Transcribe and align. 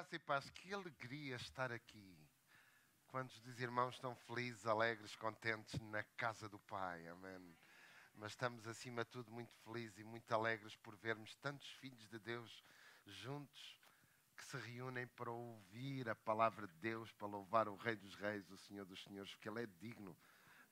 Graça 0.00 0.16
e 0.16 0.18
paz, 0.18 0.48
que 0.48 0.72
alegria 0.72 1.36
estar 1.36 1.70
aqui. 1.70 2.16
Quantos 3.08 3.38
dos 3.40 3.60
irmãos 3.60 3.96
estão 3.96 4.14
felizes, 4.16 4.64
alegres, 4.64 5.14
contentes 5.14 5.78
na 5.78 6.02
casa 6.16 6.48
do 6.48 6.58
Pai? 6.58 7.06
Amém. 7.06 7.54
Mas 8.14 8.32
estamos, 8.32 8.66
acima 8.66 9.04
de 9.04 9.10
tudo, 9.10 9.30
muito 9.30 9.52
felizes 9.58 9.98
e 9.98 10.02
muito 10.02 10.32
alegres 10.32 10.74
por 10.76 10.96
vermos 10.96 11.34
tantos 11.34 11.70
filhos 11.72 12.08
de 12.08 12.18
Deus 12.18 12.64
juntos 13.04 13.78
que 14.38 14.42
se 14.42 14.56
reúnem 14.56 15.06
para 15.06 15.30
ouvir 15.30 16.08
a 16.08 16.14
palavra 16.14 16.66
de 16.66 16.76
Deus, 16.76 17.12
para 17.12 17.28
louvar 17.28 17.68
o 17.68 17.76
Rei 17.76 17.96
dos 17.96 18.14
Reis, 18.14 18.50
o 18.50 18.56
Senhor 18.56 18.86
dos 18.86 19.04
Senhores, 19.04 19.30
porque 19.34 19.50
Ele 19.50 19.64
é 19.64 19.66
digno 19.66 20.16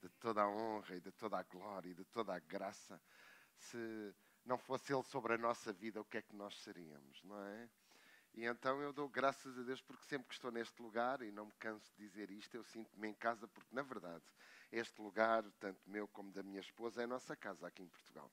de 0.00 0.08
toda 0.08 0.40
a 0.40 0.48
honra 0.48 0.96
e 0.96 1.00
de 1.00 1.12
toda 1.12 1.38
a 1.38 1.42
glória 1.42 1.90
e 1.90 1.94
de 1.94 2.04
toda 2.06 2.34
a 2.34 2.38
graça. 2.38 2.98
Se 3.58 4.14
não 4.46 4.56
fosse 4.56 4.90
Ele 4.90 5.02
sobre 5.02 5.34
a 5.34 5.38
nossa 5.38 5.70
vida, 5.70 6.00
o 6.00 6.04
que 6.06 6.16
é 6.16 6.22
que 6.22 6.34
nós 6.34 6.58
seríamos, 6.62 7.22
não 7.24 7.38
é? 7.44 7.68
E 8.34 8.44
então 8.44 8.80
eu 8.80 8.92
dou 8.92 9.08
graças 9.08 9.58
a 9.58 9.62
Deus 9.62 9.80
porque 9.80 10.04
sempre 10.06 10.28
que 10.28 10.34
estou 10.34 10.50
neste 10.50 10.80
lugar, 10.80 11.22
e 11.22 11.30
não 11.30 11.46
me 11.46 11.52
canso 11.58 11.90
de 11.96 12.04
dizer 12.04 12.30
isto, 12.30 12.54
eu 12.54 12.62
sinto-me 12.64 13.08
em 13.08 13.14
casa 13.14 13.48
porque, 13.48 13.74
na 13.74 13.82
verdade, 13.82 14.24
este 14.70 15.00
lugar, 15.00 15.42
tanto 15.58 15.80
meu 15.88 16.06
como 16.08 16.30
da 16.32 16.42
minha 16.42 16.60
esposa, 16.60 17.00
é 17.00 17.04
a 17.04 17.08
nossa 17.08 17.34
casa 17.34 17.66
aqui 17.66 17.82
em 17.82 17.88
Portugal. 17.88 18.30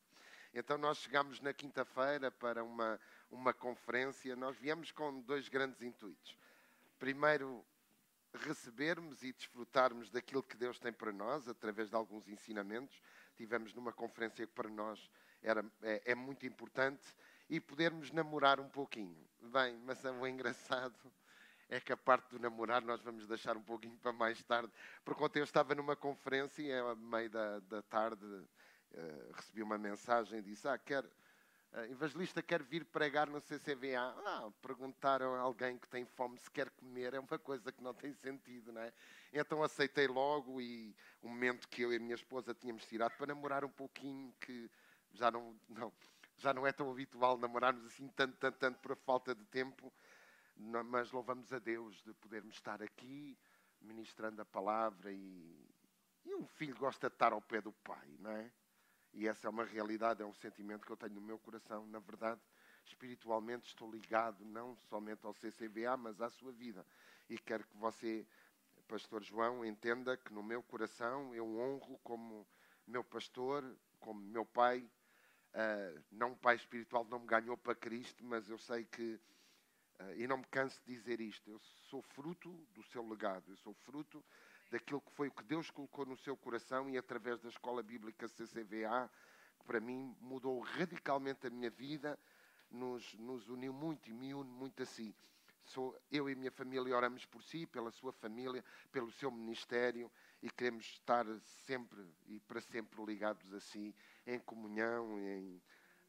Então 0.54 0.78
nós 0.78 1.00
chegámos 1.00 1.40
na 1.42 1.54
quinta-feira 1.54 2.32
para 2.32 2.64
uma, 2.64 3.00
uma 3.30 3.54
conferência, 3.54 4.36
nós 4.36 4.56
viemos 4.58 4.92
com 4.92 5.22
dois 5.22 5.50
grandes 5.50 5.82
intuitos. 5.82 6.38
Primeiro, 6.98 7.66
recebermos 8.36 9.24
e 9.24 9.34
desfrutarmos 9.34 10.10
daquilo 10.10 10.44
que 10.44 10.58
Deus 10.58 10.80
tem 10.80 10.94
para 10.94 11.12
nós, 11.12 11.48
através 11.48 11.90
de 11.90 11.96
alguns 11.96 12.28
ensinamentos. 12.28 13.02
Tivemos 13.36 13.74
numa 13.74 13.92
conferência 13.92 14.48
que 14.48 14.54
para 14.54 14.70
nós 14.70 15.10
era, 15.42 15.66
é, 15.82 16.12
é 16.12 16.16
muito 16.16 16.46
importante 16.46 17.04
e 17.50 17.60
podermos 17.60 18.12
namorar 18.12 18.60
um 18.60 18.70
pouquinho. 18.70 19.18
Bem, 19.42 19.78
mas 19.86 20.04
o 20.04 20.26
engraçado 20.28 20.96
é 21.70 21.80
que 21.80 21.92
a 21.92 21.98
parte 21.98 22.30
do 22.30 22.40
namorar 22.40 22.82
nós 22.82 23.02
vamos 23.02 23.28
deixar 23.28 23.58
um 23.58 23.64
pouquinho 23.64 23.98
para 23.98 24.12
mais 24.12 24.42
tarde, 24.44 24.72
porque 25.04 25.24
ontem 25.24 25.40
eu 25.40 25.44
estava 25.44 25.74
numa 25.74 25.96
conferência 25.96 26.62
e 26.62 26.72
a 26.72 26.96
meio 26.96 27.30
da, 27.30 27.60
da 27.60 27.82
tarde 27.84 28.26
uh, 28.26 29.34
recebi 29.34 29.64
uma 29.64 29.78
mensagem 29.78 30.40
e 30.40 30.42
disse, 30.42 30.68
ah, 30.68 30.78
quer, 30.78 31.04
uh, 31.04 31.80
evangelista 31.90 32.42
quer 32.42 32.62
vir 32.62 32.86
pregar 32.86 33.28
no 33.28 33.42
CCVA. 33.42 34.16
Ah, 34.26 34.52
perguntaram 34.62 35.34
a 35.36 35.40
alguém 35.40 35.78
que 35.78 35.88
tem 35.88 36.06
fome 36.06 36.38
se 36.38 36.50
quer 36.52 36.70
comer, 36.72 37.14
é 37.14 37.20
uma 37.20 37.40
coisa 37.40 37.72
que 37.72 37.84
não 37.84 37.94
tem 37.94 38.14
sentido, 38.14 38.72
não 38.72 38.82
é? 38.82 38.94
Então 39.34 39.64
aceitei 39.64 40.08
logo 40.08 40.62
e 40.62 40.96
o 41.22 41.28
momento 41.28 41.68
que 41.68 41.82
eu 41.82 41.92
e 41.92 41.98
a 41.98 42.00
minha 42.00 42.16
esposa 42.16 42.54
tínhamos 42.54 42.86
tirado 42.86 43.16
para 43.18 43.28
namorar 43.28 43.66
um 43.66 43.72
pouquinho, 43.72 44.34
que 44.40 44.70
já 45.14 45.32
não, 45.32 45.56
não 45.68 45.92
já 46.38 46.54
não 46.54 46.66
é 46.66 46.72
tão 46.72 46.92
habitual 46.92 47.38
namorarmos 47.38 47.86
assim 47.86 48.08
tanto, 48.10 48.38
tanto, 48.38 48.58
tanto 48.58 48.80
por 48.80 48.96
falta 48.98 49.34
de 49.34 49.44
tempo, 49.46 49.92
mas 50.56 51.12
louvamos 51.12 51.52
a 51.52 51.60
Deus 51.60 52.02
de 52.04 52.14
podermos 52.14 52.56
estar 52.56 52.82
aqui 52.82 53.38
ministrando 53.82 54.42
a 54.42 54.46
palavra 54.46 55.12
e, 55.12 55.70
e 56.26 56.36
um 56.36 56.46
filho 56.46 56.76
gosta 56.76 57.10
de 57.10 57.16
estar 57.16 57.34
ao 57.34 57.42
pé 57.42 57.62
do 57.62 57.72
pai, 57.72 58.16
não 58.20 58.32
é? 58.32 58.52
E 59.14 59.28
essa 59.28 59.48
é 59.48 59.50
uma 59.50 59.64
realidade, 59.64 60.22
é 60.22 60.26
um 60.26 60.34
sentimento 60.34 60.86
que 60.86 60.92
eu 60.92 60.98
tenho 60.98 61.14
no 61.14 61.22
meu 61.22 61.40
coração. 61.40 61.88
Na 61.88 62.00
verdade, 62.00 62.42
espiritualmente 62.86 63.68
estou 63.68 63.90
ligado 63.90 64.44
não 64.44 64.76
somente 64.76 65.26
ao 65.26 65.34
CCBA, 65.34 65.96
mas 65.96 66.20
à 66.20 66.30
sua 66.30 66.52
vida. 66.52 66.86
E 67.30 67.38
quero 67.38 67.66
que 67.66 67.78
você, 67.78 68.28
Pastor 68.88 69.24
João, 69.24 69.66
entenda 69.66 70.18
que 70.18 70.34
no 70.34 70.44
meu 70.44 70.62
coração 70.62 71.34
eu 71.34 71.48
honro 71.58 71.98
como 72.04 72.46
meu 72.86 73.04
pastor, 73.04 73.64
como 74.00 74.20
meu 74.20 74.46
pai, 74.46 74.86
Uh, 75.56 76.04
não 76.12 76.32
um 76.32 76.36
pai 76.36 76.58
espiritual 76.58 77.06
não 77.06 77.20
me 77.20 77.28
ganhou 77.28 77.56
para 77.56 77.74
Cristo, 77.74 78.26
mas 78.26 78.50
eu 78.50 78.58
sei 78.58 78.84
que, 78.84 79.14
uh, 80.02 80.14
e 80.18 80.28
não 80.28 80.40
me 80.40 80.46
canso 80.48 80.82
de 80.86 80.94
dizer 80.94 81.22
isto, 81.22 81.50
eu 81.50 81.58
sou 81.90 82.02
fruto 82.02 82.52
do 82.74 82.84
seu 82.84 83.08
legado, 83.08 83.50
eu 83.50 83.56
sou 83.56 83.74
fruto 83.74 84.22
daquilo 84.70 85.00
que 85.00 85.12
foi 85.14 85.30
o 85.30 85.32
que 85.32 85.44
Deus 85.46 85.72
colocou 85.72 86.06
no 86.06 86.18
seu 86.18 86.36
coração 86.36 86.90
e 86.90 86.98
através 86.98 87.40
da 87.40 87.48
Escola 87.48 87.82
Bíblica 87.82 88.28
CCVA, 88.28 89.10
que 89.58 89.66
para 89.66 89.80
mim 89.80 90.14
mudou 90.20 90.60
radicalmente 90.60 91.48
a 91.48 91.50
minha 91.50 91.70
vida, 91.70 92.20
nos, 92.70 93.14
nos 93.14 93.48
uniu 93.48 93.72
muito 93.72 94.10
e 94.10 94.14
me 94.14 94.34
une 94.34 94.50
muito 94.50 94.84
a 94.84 94.86
si. 94.86 95.16
Sou, 95.64 95.98
eu 96.12 96.30
e 96.30 96.36
minha 96.36 96.52
família 96.52 96.94
oramos 96.94 97.26
por 97.26 97.42
si, 97.42 97.66
pela 97.66 97.92
sua 97.92 98.12
família, 98.12 98.62
pelo 98.92 99.10
seu 99.10 99.32
ministério 99.32 100.12
e 100.42 100.50
queremos 100.50 100.86
estar 100.86 101.26
sempre 101.66 102.06
e 102.28 102.40
para 102.40 102.62
sempre 102.62 103.04
ligados 103.04 103.54
a 103.54 103.60
si, 103.60 103.96
em 104.26 104.40
comunhão, 104.40 105.20
em, 105.20 105.62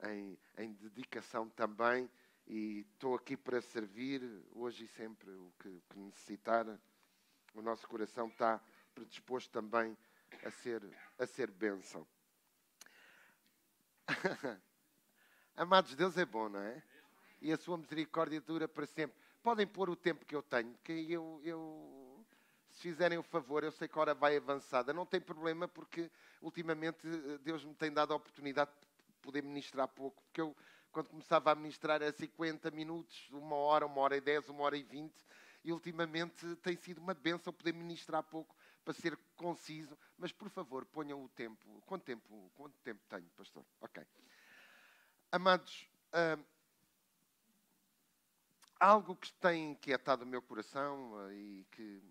em, 0.05 0.39
em 0.59 0.73
dedicação 0.75 1.49
também. 1.51 2.11
E 2.47 2.87
estou 2.93 3.15
aqui 3.15 3.37
para 3.37 3.61
servir 3.61 4.23
hoje 4.53 4.85
e 4.85 4.89
sempre 4.89 5.31
o 5.31 5.53
que, 5.59 5.83
que 5.89 5.99
necessitar. 5.99 6.67
O 7.55 7.63
nosso 7.63 7.89
coração 7.89 8.29
está 8.29 8.61
predisposto 8.95 9.51
também 9.51 9.97
a 10.45 10.51
ser, 10.51 10.83
a 11.19 11.27
ser 11.27 11.51
bênção. 11.51 12.07
Amados, 15.57 15.95
Deus 15.95 16.17
é 16.17 16.25
bom, 16.25 16.49
não 16.49 16.61
é? 16.61 16.83
E 17.41 17.53
a 17.53 17.57
sua 17.57 17.79
misericórdia 17.79 18.41
dura 18.41 18.69
para 18.69 18.87
sempre. 18.87 19.17
Podem 19.43 19.67
pôr 19.67 19.91
o 19.91 19.97
tempo 19.97 20.25
que 20.25 20.35
eu 20.35 20.43
tenho, 20.43 20.73
porque 20.75 20.93
eu, 20.93 21.41
eu 21.43 22.06
se 22.77 22.83
fizerem 22.83 23.17
o 23.17 23.23
favor, 23.23 23.65
eu 23.65 23.73
sei 23.73 23.89
que 23.89 23.99
a 23.99 24.03
hora 24.03 24.15
vai 24.15 24.37
avançada, 24.37 24.93
não 24.93 25.07
tem 25.07 25.19
problema, 25.19 25.67
porque 25.67 26.11
ultimamente 26.43 27.07
eh, 27.07 27.39
Deus 27.39 27.65
me 27.65 27.75
tem 27.75 27.91
dado 27.91 28.13
a 28.13 28.17
oportunidade 28.17 28.71
de 28.71 29.15
poder 29.23 29.43
ministrar 29.43 29.89
pouco, 29.89 30.23
porque 30.25 30.43
eu, 30.43 30.55
quando 30.93 31.09
começava 31.09 31.51
a 31.51 31.55
ministrar, 31.55 32.03
era 32.03 32.13
50 32.13 32.71
minutos, 32.71 33.31
uma 33.31 33.57
hora, 33.57 33.87
uma 33.87 33.99
hora 34.03 34.17
e 34.19 34.21
dez, 34.21 34.47
uma 34.51 34.63
hora 34.63 34.77
e 34.77 34.83
vinte, 34.83 35.17
e 35.65 35.73
ultimamente 35.73 36.55
tem 36.57 36.77
sido 36.77 36.99
uma 36.99 37.15
benção 37.15 37.51
poder 37.51 37.73
ministrar 37.73 38.23
pouco 38.23 38.55
para 38.85 38.93
ser 38.93 39.19
conciso, 39.37 39.97
mas 40.19 40.31
por 40.31 40.51
favor, 40.51 40.85
ponham 40.85 41.25
o 41.25 41.29
tempo. 41.31 41.83
Quanto 41.87 42.05
tempo, 42.05 42.51
quanto 42.55 42.77
tempo 42.85 43.01
tenho, 43.09 43.29
pastor? 43.39 43.65
Ok. 43.81 44.05
Amados, 45.33 45.89
uh, 46.13 46.45
algo 48.79 49.17
que 49.17 49.33
tem 49.33 49.71
inquietado 49.71 50.25
o 50.25 50.27
meu 50.27 50.43
coração 50.43 51.15
uh, 51.15 51.33
e 51.33 51.67
que 51.73 52.03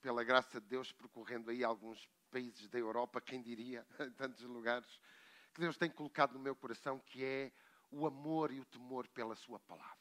pela 0.00 0.22
graça 0.24 0.60
de 0.60 0.66
Deus, 0.66 0.92
percorrendo 0.92 1.50
aí 1.50 1.64
alguns 1.64 2.08
países 2.30 2.68
da 2.68 2.78
Europa, 2.78 3.20
quem 3.20 3.42
diria, 3.42 3.86
em 4.00 4.10
tantos 4.12 4.42
lugares, 4.44 5.00
que 5.54 5.60
Deus 5.60 5.76
tem 5.76 5.90
colocado 5.90 6.34
no 6.34 6.40
meu 6.40 6.54
coração, 6.54 6.98
que 7.00 7.24
é 7.24 7.52
o 7.90 8.06
amor 8.06 8.52
e 8.52 8.60
o 8.60 8.64
temor 8.64 9.08
pela 9.08 9.34
Sua 9.34 9.58
palavra. 9.60 9.96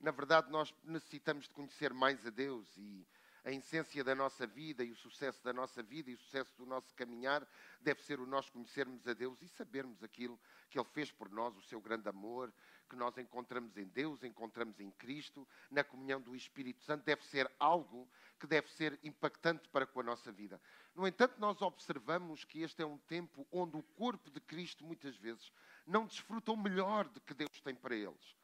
Na 0.00 0.10
verdade, 0.10 0.50
nós 0.50 0.74
necessitamos 0.82 1.44
de 1.44 1.50
conhecer 1.50 1.94
mais 1.94 2.26
a 2.26 2.30
Deus 2.30 2.76
e 2.76 3.06
a 3.44 3.52
essência 3.52 4.02
da 4.02 4.14
nossa 4.14 4.46
vida 4.46 4.82
e 4.82 4.90
o 4.90 4.96
sucesso 4.96 5.42
da 5.44 5.52
nossa 5.52 5.82
vida 5.82 6.10
e 6.10 6.14
o 6.14 6.18
sucesso 6.18 6.56
do 6.56 6.64
nosso 6.64 6.94
caminhar 6.94 7.46
deve 7.80 8.02
ser 8.02 8.18
o 8.18 8.26
nós 8.26 8.48
conhecermos 8.48 9.06
a 9.06 9.12
Deus 9.12 9.40
e 9.42 9.48
sabermos 9.48 10.02
aquilo 10.02 10.40
que 10.70 10.78
Ele 10.78 10.88
fez 10.88 11.12
por 11.12 11.30
nós, 11.30 11.54
o 11.56 11.62
seu 11.62 11.80
grande 11.80 12.08
amor, 12.08 12.52
que 12.84 12.96
nós 12.96 13.16
encontramos 13.18 13.76
em 13.76 13.86
Deus, 13.86 14.22
encontramos 14.22 14.78
em 14.80 14.90
Cristo, 14.92 15.46
na 15.70 15.82
comunhão 15.82 16.20
do 16.20 16.34
Espírito 16.34 16.82
Santo, 16.82 17.04
deve 17.04 17.24
ser 17.24 17.50
algo 17.58 18.08
que 18.38 18.46
deve 18.46 18.70
ser 18.72 18.98
impactante 19.02 19.68
para 19.68 19.86
com 19.86 20.00
a 20.00 20.02
nossa 20.02 20.30
vida. 20.30 20.60
No 20.94 21.06
entanto, 21.06 21.34
nós 21.38 21.60
observamos 21.62 22.44
que 22.44 22.62
este 22.62 22.82
é 22.82 22.86
um 22.86 22.98
tempo 22.98 23.46
onde 23.50 23.76
o 23.76 23.82
corpo 23.82 24.30
de 24.30 24.40
Cristo, 24.40 24.84
muitas 24.84 25.16
vezes, 25.16 25.52
não 25.86 26.06
desfruta 26.06 26.52
o 26.52 26.56
melhor 26.56 27.08
de 27.08 27.20
que 27.20 27.34
Deus 27.34 27.60
tem 27.60 27.74
para 27.74 27.94
eles. 27.94 28.36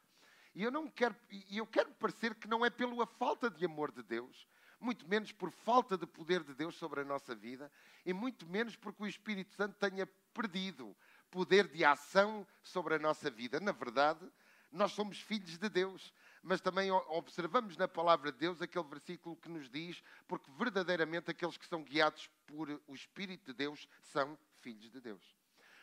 E 0.54 0.62
eu 0.62 0.70
não 0.70 0.88
quero, 0.88 1.14
eu 1.50 1.66
quero 1.66 1.90
parecer 1.92 2.34
que 2.34 2.48
não 2.48 2.64
é 2.64 2.70
pela 2.70 3.06
falta 3.06 3.48
de 3.48 3.64
amor 3.64 3.92
de 3.92 4.02
Deus, 4.02 4.48
muito 4.80 5.06
menos 5.06 5.30
por 5.30 5.50
falta 5.50 5.96
de 5.96 6.06
poder 6.06 6.42
de 6.42 6.54
Deus 6.54 6.74
sobre 6.74 7.00
a 7.00 7.04
nossa 7.04 7.34
vida, 7.34 7.70
e 8.04 8.12
muito 8.12 8.46
menos 8.46 8.74
porque 8.74 9.02
o 9.02 9.06
Espírito 9.06 9.54
Santo 9.54 9.76
tenha 9.78 10.06
perdido 10.32 10.96
poder 11.30 11.68
de 11.68 11.84
ação 11.84 12.46
sobre 12.62 12.94
a 12.94 12.98
nossa 12.98 13.30
vida. 13.30 13.60
Na 13.60 13.72
verdade, 13.72 14.30
nós 14.70 14.92
somos 14.92 15.20
filhos 15.20 15.58
de 15.58 15.68
Deus, 15.68 16.12
mas 16.42 16.60
também 16.60 16.90
observamos 16.90 17.76
na 17.76 17.88
palavra 17.88 18.30
de 18.32 18.38
Deus 18.38 18.62
aquele 18.62 18.84
versículo 18.84 19.36
que 19.36 19.48
nos 19.48 19.68
diz: 19.68 20.02
porque 20.26 20.50
verdadeiramente 20.52 21.30
aqueles 21.30 21.56
que 21.56 21.66
são 21.66 21.82
guiados 21.82 22.28
por 22.46 22.68
o 22.86 22.94
Espírito 22.94 23.46
de 23.46 23.52
Deus 23.52 23.88
são 24.02 24.38
filhos 24.60 24.90
de 24.90 25.00
Deus. 25.00 25.36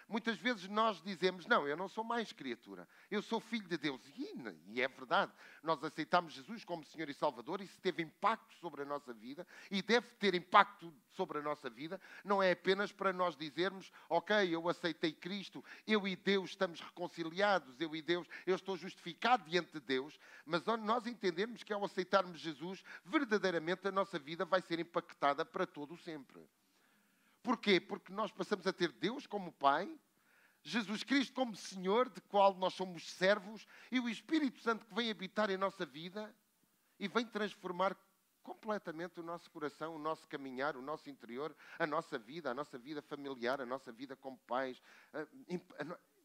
Muitas 0.09 0.37
vezes 0.37 0.69
nós 0.69 1.01
dizemos, 1.01 1.45
não, 1.45 1.67
eu 1.67 1.75
não 1.75 1.89
sou 1.89 2.01
mais 2.01 2.31
criatura, 2.31 2.87
eu 3.11 3.21
sou 3.21 3.41
filho 3.41 3.67
de 3.67 3.77
Deus. 3.77 4.01
E, 4.15 4.81
é 4.81 4.87
verdade, 4.87 5.33
nós 5.61 5.83
aceitamos 5.83 6.33
Jesus 6.33 6.63
como 6.63 6.85
Senhor 6.85 7.09
e 7.09 7.13
Salvador, 7.13 7.59
isso 7.59 7.77
teve 7.81 8.03
impacto 8.03 8.55
sobre 8.55 8.83
a 8.83 8.85
nossa 8.85 9.13
vida 9.13 9.45
e 9.69 9.81
deve 9.81 10.07
ter 10.15 10.33
impacto 10.33 10.93
sobre 11.09 11.39
a 11.39 11.41
nossa 11.41 11.69
vida. 11.69 11.99
Não 12.23 12.41
é 12.41 12.51
apenas 12.51 12.93
para 12.93 13.11
nós 13.11 13.35
dizermos, 13.35 13.91
ok, 14.09 14.47
eu 14.49 14.69
aceitei 14.69 15.11
Cristo, 15.11 15.63
eu 15.85 16.07
e 16.07 16.15
Deus 16.15 16.51
estamos 16.51 16.79
reconciliados, 16.79 17.81
eu 17.81 17.93
e 17.93 18.01
Deus, 18.01 18.27
eu 18.45 18.55
estou 18.55 18.77
justificado 18.77 19.43
diante 19.49 19.73
de 19.73 19.81
Deus, 19.81 20.17
mas 20.45 20.65
nós 20.65 21.05
entendemos 21.05 21.63
que 21.63 21.73
ao 21.73 21.83
aceitarmos 21.83 22.39
Jesus, 22.39 22.81
verdadeiramente 23.03 23.85
a 23.87 23.91
nossa 23.91 24.17
vida 24.17 24.45
vai 24.45 24.61
ser 24.61 24.79
impactada 24.79 25.43
para 25.43 25.67
todo 25.67 25.95
o 25.95 25.97
sempre. 25.97 26.47
Porquê? 27.47 27.79
Porque 27.79 28.11
nós 28.11 28.29
passamos 28.29 28.67
a 28.67 28.73
ter 28.73 28.91
Deus 28.91 29.25
como 29.25 29.53
Pai, 29.53 29.89
Jesus 30.61 31.01
Cristo 31.01 31.33
como 31.33 31.55
Senhor, 31.55 32.09
de 32.09 32.19
qual 32.19 32.53
nós 32.53 32.73
somos 32.73 33.09
servos, 33.09 33.65
e 33.89 34.01
o 34.01 34.09
Espírito 34.09 34.59
Santo 34.59 34.85
que 34.85 34.93
vem 34.93 35.09
habitar 35.09 35.49
em 35.49 35.55
nossa 35.55 35.85
vida 35.85 36.35
e 36.99 37.07
vem 37.07 37.25
transformar 37.25 37.95
completamente 38.43 39.21
o 39.21 39.23
nosso 39.23 39.49
coração, 39.49 39.95
o 39.95 39.97
nosso 39.97 40.27
caminhar, 40.27 40.75
o 40.75 40.81
nosso 40.81 41.09
interior, 41.09 41.55
a 41.79 41.87
nossa 41.87 42.19
vida, 42.19 42.51
a 42.51 42.53
nossa 42.53 42.77
vida 42.77 43.01
familiar, 43.01 43.61
a 43.61 43.65
nossa 43.65 43.93
vida 43.93 44.13
como 44.17 44.37
pais. 44.39 44.81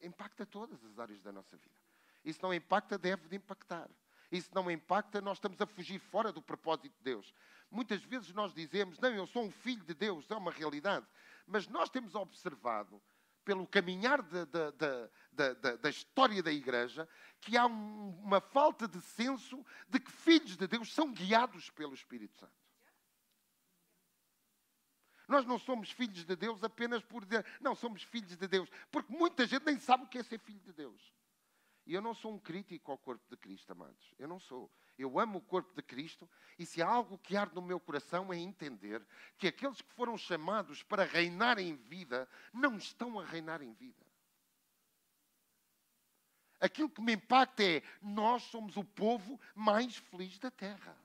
Impacta 0.02 0.44
todas 0.44 0.84
as 0.84 0.98
áreas 0.98 1.22
da 1.22 1.30
nossa 1.30 1.56
vida. 1.56 1.76
Isso 2.24 2.40
não 2.42 2.52
impacta, 2.52 2.98
deve 2.98 3.28
de 3.28 3.36
impactar. 3.36 3.88
Isso 4.32 4.50
não 4.54 4.70
impacta, 4.70 5.20
nós 5.20 5.36
estamos 5.36 5.60
a 5.60 5.66
fugir 5.66 5.98
fora 5.98 6.32
do 6.32 6.40
propósito 6.40 6.88
de 6.88 7.02
Deus. 7.02 7.34
Muitas 7.70 8.02
vezes 8.02 8.32
nós 8.32 8.54
dizemos, 8.54 8.98
não, 8.98 9.10
eu 9.10 9.26
sou 9.26 9.44
um 9.44 9.50
filho 9.50 9.84
de 9.84 9.92
Deus, 9.92 10.30
é 10.30 10.34
uma 10.34 10.50
realidade. 10.50 11.06
Mas 11.46 11.68
nós 11.68 11.90
temos 11.90 12.14
observado, 12.14 13.00
pelo 13.44 13.66
caminhar 13.66 14.22
da, 14.22 14.44
da, 14.44 15.10
da, 15.32 15.76
da 15.76 15.90
história 15.90 16.42
da 16.42 16.50
Igreja, 16.50 17.06
que 17.40 17.58
há 17.58 17.66
um, 17.66 18.10
uma 18.22 18.40
falta 18.40 18.88
de 18.88 19.02
senso 19.02 19.62
de 19.86 20.00
que 20.00 20.10
filhos 20.10 20.56
de 20.56 20.66
Deus 20.66 20.94
são 20.94 21.12
guiados 21.12 21.68
pelo 21.68 21.92
Espírito 21.92 22.34
Santo. 22.38 22.52
Nós 25.28 25.44
não 25.44 25.58
somos 25.58 25.90
filhos 25.90 26.24
de 26.24 26.36
Deus 26.36 26.64
apenas 26.64 27.02
por 27.02 27.24
dizer, 27.24 27.44
não, 27.60 27.74
somos 27.74 28.02
filhos 28.02 28.36
de 28.36 28.48
Deus, 28.48 28.70
porque 28.90 29.12
muita 29.12 29.46
gente 29.46 29.64
nem 29.66 29.78
sabe 29.78 30.04
o 30.04 30.08
que 30.08 30.18
é 30.18 30.22
ser 30.22 30.38
filho 30.38 30.60
de 30.60 30.72
Deus. 30.72 31.11
E 31.84 31.94
eu 31.94 32.00
não 32.00 32.14
sou 32.14 32.34
um 32.34 32.38
crítico 32.38 32.92
ao 32.92 32.98
corpo 32.98 33.24
de 33.28 33.36
Cristo, 33.36 33.72
amados. 33.72 34.14
Eu 34.18 34.28
não 34.28 34.38
sou. 34.38 34.70
Eu 34.96 35.18
amo 35.18 35.38
o 35.38 35.42
corpo 35.42 35.74
de 35.74 35.82
Cristo 35.82 36.28
e 36.58 36.64
se 36.64 36.80
há 36.80 36.86
algo 36.86 37.18
que 37.18 37.36
arde 37.36 37.54
no 37.54 37.62
meu 37.62 37.80
coração 37.80 38.32
é 38.32 38.36
entender 38.36 39.04
que 39.36 39.48
aqueles 39.48 39.80
que 39.80 39.92
foram 39.94 40.16
chamados 40.16 40.82
para 40.82 41.04
reinar 41.04 41.58
em 41.58 41.74
vida 41.74 42.28
não 42.52 42.76
estão 42.76 43.18
a 43.18 43.24
reinar 43.24 43.62
em 43.62 43.72
vida. 43.72 44.06
Aquilo 46.60 46.88
que 46.88 47.00
me 47.00 47.14
impacta 47.14 47.64
é 47.64 47.82
nós 48.00 48.44
somos 48.44 48.76
o 48.76 48.84
povo 48.84 49.40
mais 49.54 49.96
feliz 49.96 50.38
da 50.38 50.50
terra. 50.50 50.96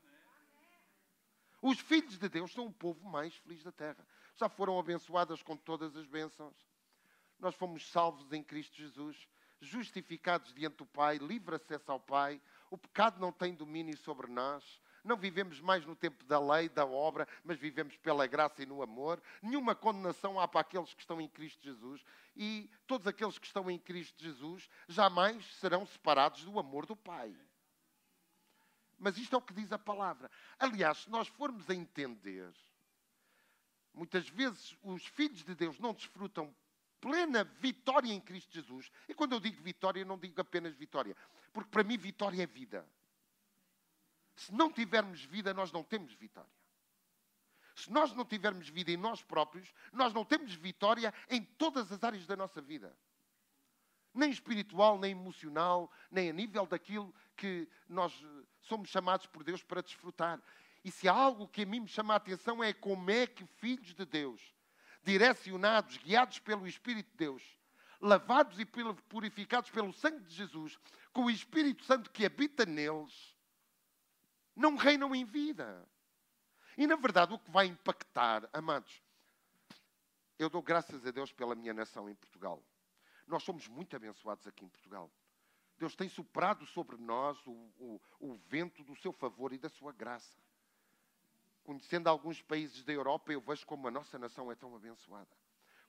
Os 1.59 1.79
filhos 1.79 2.19
de 2.19 2.29
Deus 2.29 2.51
são 2.51 2.67
o 2.67 2.73
povo 2.73 3.03
mais 3.09 3.35
feliz 3.37 3.63
da 3.63 3.71
terra. 3.71 4.07
Já 4.35 4.47
foram 4.47 4.77
abençoadas 4.77 5.41
com 5.41 5.57
todas 5.57 5.95
as 5.95 6.05
bênçãos. 6.05 6.55
Nós 7.39 7.55
fomos 7.55 7.89
salvos 7.89 8.31
em 8.31 8.43
Cristo 8.43 8.75
Jesus 8.75 9.27
justificados 9.59 10.53
diante 10.53 10.77
do 10.77 10.85
Pai, 10.85 11.17
livre 11.17 11.55
acesso 11.55 11.91
ao 11.91 11.99
Pai, 11.99 12.41
o 12.69 12.77
pecado 12.77 13.19
não 13.19 13.31
tem 13.31 13.53
domínio 13.53 13.97
sobre 13.97 14.27
nós, 14.27 14.81
não 15.03 15.15
vivemos 15.15 15.61
mais 15.61 15.85
no 15.85 15.95
tempo 15.95 16.23
da 16.25 16.39
lei, 16.39 16.67
da 16.67 16.85
obra, 16.85 17.27
mas 17.43 17.57
vivemos 17.57 17.95
pela 17.97 18.27
graça 18.27 18.61
e 18.61 18.65
no 18.65 18.81
amor. 18.81 19.21
Nenhuma 19.41 19.73
condenação 19.73 20.37
há 20.37 20.47
para 20.47 20.59
aqueles 20.59 20.93
que 20.93 21.01
estão 21.01 21.21
em 21.21 21.29
Cristo 21.29 21.63
Jesus. 21.63 22.03
E 22.35 22.69
todos 22.85 23.07
aqueles 23.07 23.39
que 23.39 23.47
estão 23.47 23.71
em 23.71 23.79
Cristo 23.79 24.21
Jesus 24.21 24.69
jamais 24.87 25.45
serão 25.55 25.85
separados 25.85 26.43
do 26.43 26.59
amor 26.59 26.85
do 26.85 26.95
Pai. 26.95 27.33
Mas 28.99 29.17
isto 29.17 29.33
é 29.33 29.37
o 29.37 29.41
que 29.41 29.53
diz 29.53 29.71
a 29.71 29.79
palavra. 29.79 30.29
Aliás, 30.59 30.99
se 30.99 31.09
nós 31.09 31.27
formos 31.29 31.69
a 31.69 31.73
entender, 31.73 32.53
muitas 33.93 34.27
vezes 34.27 34.75
os 34.83 35.05
filhos 35.05 35.43
de 35.43 35.55
Deus 35.55 35.79
não 35.79 35.93
desfrutam 35.93 36.53
plena 36.99 37.43
vitória 37.43 38.11
em 38.11 38.19
Cristo 38.19 38.53
Jesus. 38.53 38.91
E 39.07 39.13
quando 39.13 39.33
eu 39.33 39.39
digo 39.39 39.61
vitória, 39.61 40.01
eu 40.01 40.05
não 40.05 40.17
digo 40.17 40.39
apenas 40.39 40.75
vitória, 40.75 41.15
porque 41.53 41.69
para 41.69 41.83
mim 41.83 41.97
vitória 41.97 42.43
é 42.43 42.47
vida. 42.47 42.87
Se 44.35 44.53
não 44.53 44.71
tivermos 44.71 45.23
vida, 45.23 45.53
nós 45.53 45.71
não 45.71 45.83
temos 45.83 46.13
vitória. 46.13 46.51
Se 47.75 47.91
nós 47.91 48.13
não 48.13 48.25
tivermos 48.25 48.69
vida 48.69 48.91
em 48.91 48.97
nós 48.97 49.21
próprios, 49.21 49.73
nós 49.91 50.13
não 50.13 50.25
temos 50.25 50.53
vitória 50.53 51.13
em 51.29 51.43
todas 51.43 51.91
as 51.91 52.03
áreas 52.03 52.25
da 52.25 52.35
nossa 52.35 52.61
vida. 52.61 52.95
Nem 54.13 54.31
espiritual, 54.31 54.97
nem 54.97 55.11
emocional, 55.11 55.91
nem 56.09 56.29
a 56.29 56.33
nível 56.33 56.65
daquilo 56.65 57.13
que 57.35 57.67
nós 57.87 58.13
somos 58.61 58.89
chamados 58.89 59.27
por 59.27 59.43
Deus 59.43 59.63
para 59.63 59.81
desfrutar. 59.81 60.41
E 60.83 60.91
se 60.91 61.07
há 61.07 61.13
algo 61.13 61.47
que 61.47 61.63
a 61.63 61.65
mim 61.65 61.81
me 61.81 61.87
chama 61.87 62.13
a 62.13 62.17
atenção 62.17 62.63
é 62.63 62.73
como 62.73 63.11
é 63.11 63.27
que 63.27 63.45
filhos 63.45 63.93
de 63.93 64.05
Deus 64.05 64.56
direcionados, 65.07 65.95
guiados 65.95 66.37
pelo 66.39 66.67
Espírito 66.67 67.09
de 67.11 67.17
Deus, 67.17 67.41
lavados 68.01 68.59
e 68.59 68.65
purificados 68.65 69.71
pelo 69.71 69.93
sangue 69.93 70.21
de 70.25 70.35
Jesus, 70.35 70.77
com 71.13 71.23
o 71.23 71.31
Espírito 71.31 71.85
Santo 71.85 72.11
que 72.11 72.25
habita 72.25 72.65
neles, 72.65 73.33
não 74.53 74.75
reinam 74.75 75.15
em 75.15 75.23
vida. 75.23 75.87
E 76.77 76.85
na 76.85 76.97
verdade, 76.97 77.33
o 77.33 77.39
que 77.39 77.49
vai 77.49 77.67
impactar, 77.67 78.49
amados, 78.51 79.01
eu 80.37 80.49
dou 80.49 80.61
graças 80.61 81.05
a 81.05 81.11
Deus 81.11 81.31
pela 81.31 81.55
minha 81.55 81.73
nação 81.73 82.09
em 82.09 82.15
Portugal. 82.15 82.61
Nós 83.25 83.43
somos 83.43 83.65
muito 83.69 83.95
abençoados 83.95 84.45
aqui 84.45 84.65
em 84.65 84.69
Portugal. 84.69 85.09
Deus 85.77 85.95
tem 85.95 86.09
soprado 86.09 86.65
sobre 86.65 86.97
nós 86.97 87.37
o, 87.47 87.51
o, 87.77 88.01
o 88.19 88.35
vento 88.49 88.83
do 88.83 88.95
seu 88.97 89.13
favor 89.13 89.53
e 89.53 89.57
da 89.57 89.69
sua 89.69 89.93
graça 89.93 90.37
conhecendo 91.67 92.07
alguns 92.07 92.41
países 92.41 92.81
da 92.85 92.93
Europa, 92.93 93.33
eu 93.33 93.41
vejo 93.41 93.67
como 93.67 93.89
a 93.89 93.91
nossa 93.91 94.17
nação 94.17 94.49
é 94.49 94.55
tão 94.55 94.73
abençoada. 94.73 95.27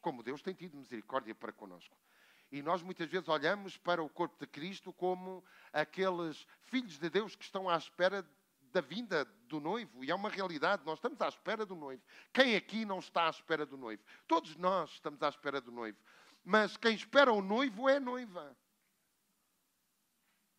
Como 0.01 0.25
Deus 0.25 0.43
tem 0.43 0.53
tido 0.53 0.77
misericórdia 0.77 1.37
para 1.37 1.53
conosco. 1.53 1.97
E 2.51 2.61
nós 2.61 2.83
muitas 2.83 3.09
vezes 3.09 3.29
olhamos 3.29 3.77
para 3.77 4.03
o 4.03 4.09
corpo 4.09 4.37
de 4.41 4.47
Cristo 4.49 4.93
como 4.93 5.45
aqueles 5.73 6.45
filhos 6.65 6.99
de 6.99 7.09
Deus 7.09 7.37
que 7.37 7.45
estão 7.45 7.69
à 7.69 7.77
espera 7.77 8.29
da 8.73 8.81
vinda 8.81 9.25
do 9.47 9.61
noivo. 9.61 10.05
E 10.05 10.11
é 10.11 10.15
uma 10.17 10.29
realidade, 10.29 10.85
nós 10.85 10.99
estamos 10.99 11.21
à 11.21 11.29
espera 11.29 11.65
do 11.65 11.77
noivo. 11.77 12.03
Quem 12.33 12.57
aqui 12.57 12.85
não 12.85 12.99
está 12.99 13.29
à 13.29 13.31
espera 13.31 13.65
do 13.65 13.77
noivo? 13.77 14.03
Todos 14.27 14.57
nós 14.57 14.91
estamos 14.91 15.23
à 15.23 15.29
espera 15.29 15.61
do 15.61 15.71
noivo. 15.71 15.99
Mas 16.45 16.77
quem 16.77 16.93
espera 16.93 17.33
o 17.33 17.41
noivo 17.41 17.89
é 17.89 17.99
a 17.99 18.01
noiva. 18.01 18.57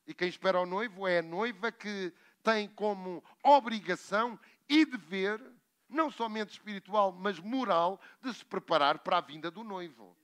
E 0.08 0.14
quem 0.14 0.30
espera 0.30 0.62
o 0.62 0.66
noivo 0.66 1.06
é 1.06 1.20
a 1.20 1.24
noiva 1.24 1.74
que 1.74 2.14
tem 2.42 2.70
como 2.70 3.22
obrigação 3.44 4.40
e 4.70 4.86
dever, 4.86 5.42
não 5.90 6.12
somente 6.12 6.52
espiritual, 6.52 7.12
mas 7.12 7.40
moral, 7.40 8.00
de 8.22 8.34
se 8.34 8.46
preparar 8.46 9.00
para 9.00 9.18
a 9.18 9.22
vinda 9.22 9.50
do 9.50 9.64
noivo. 9.64 10.16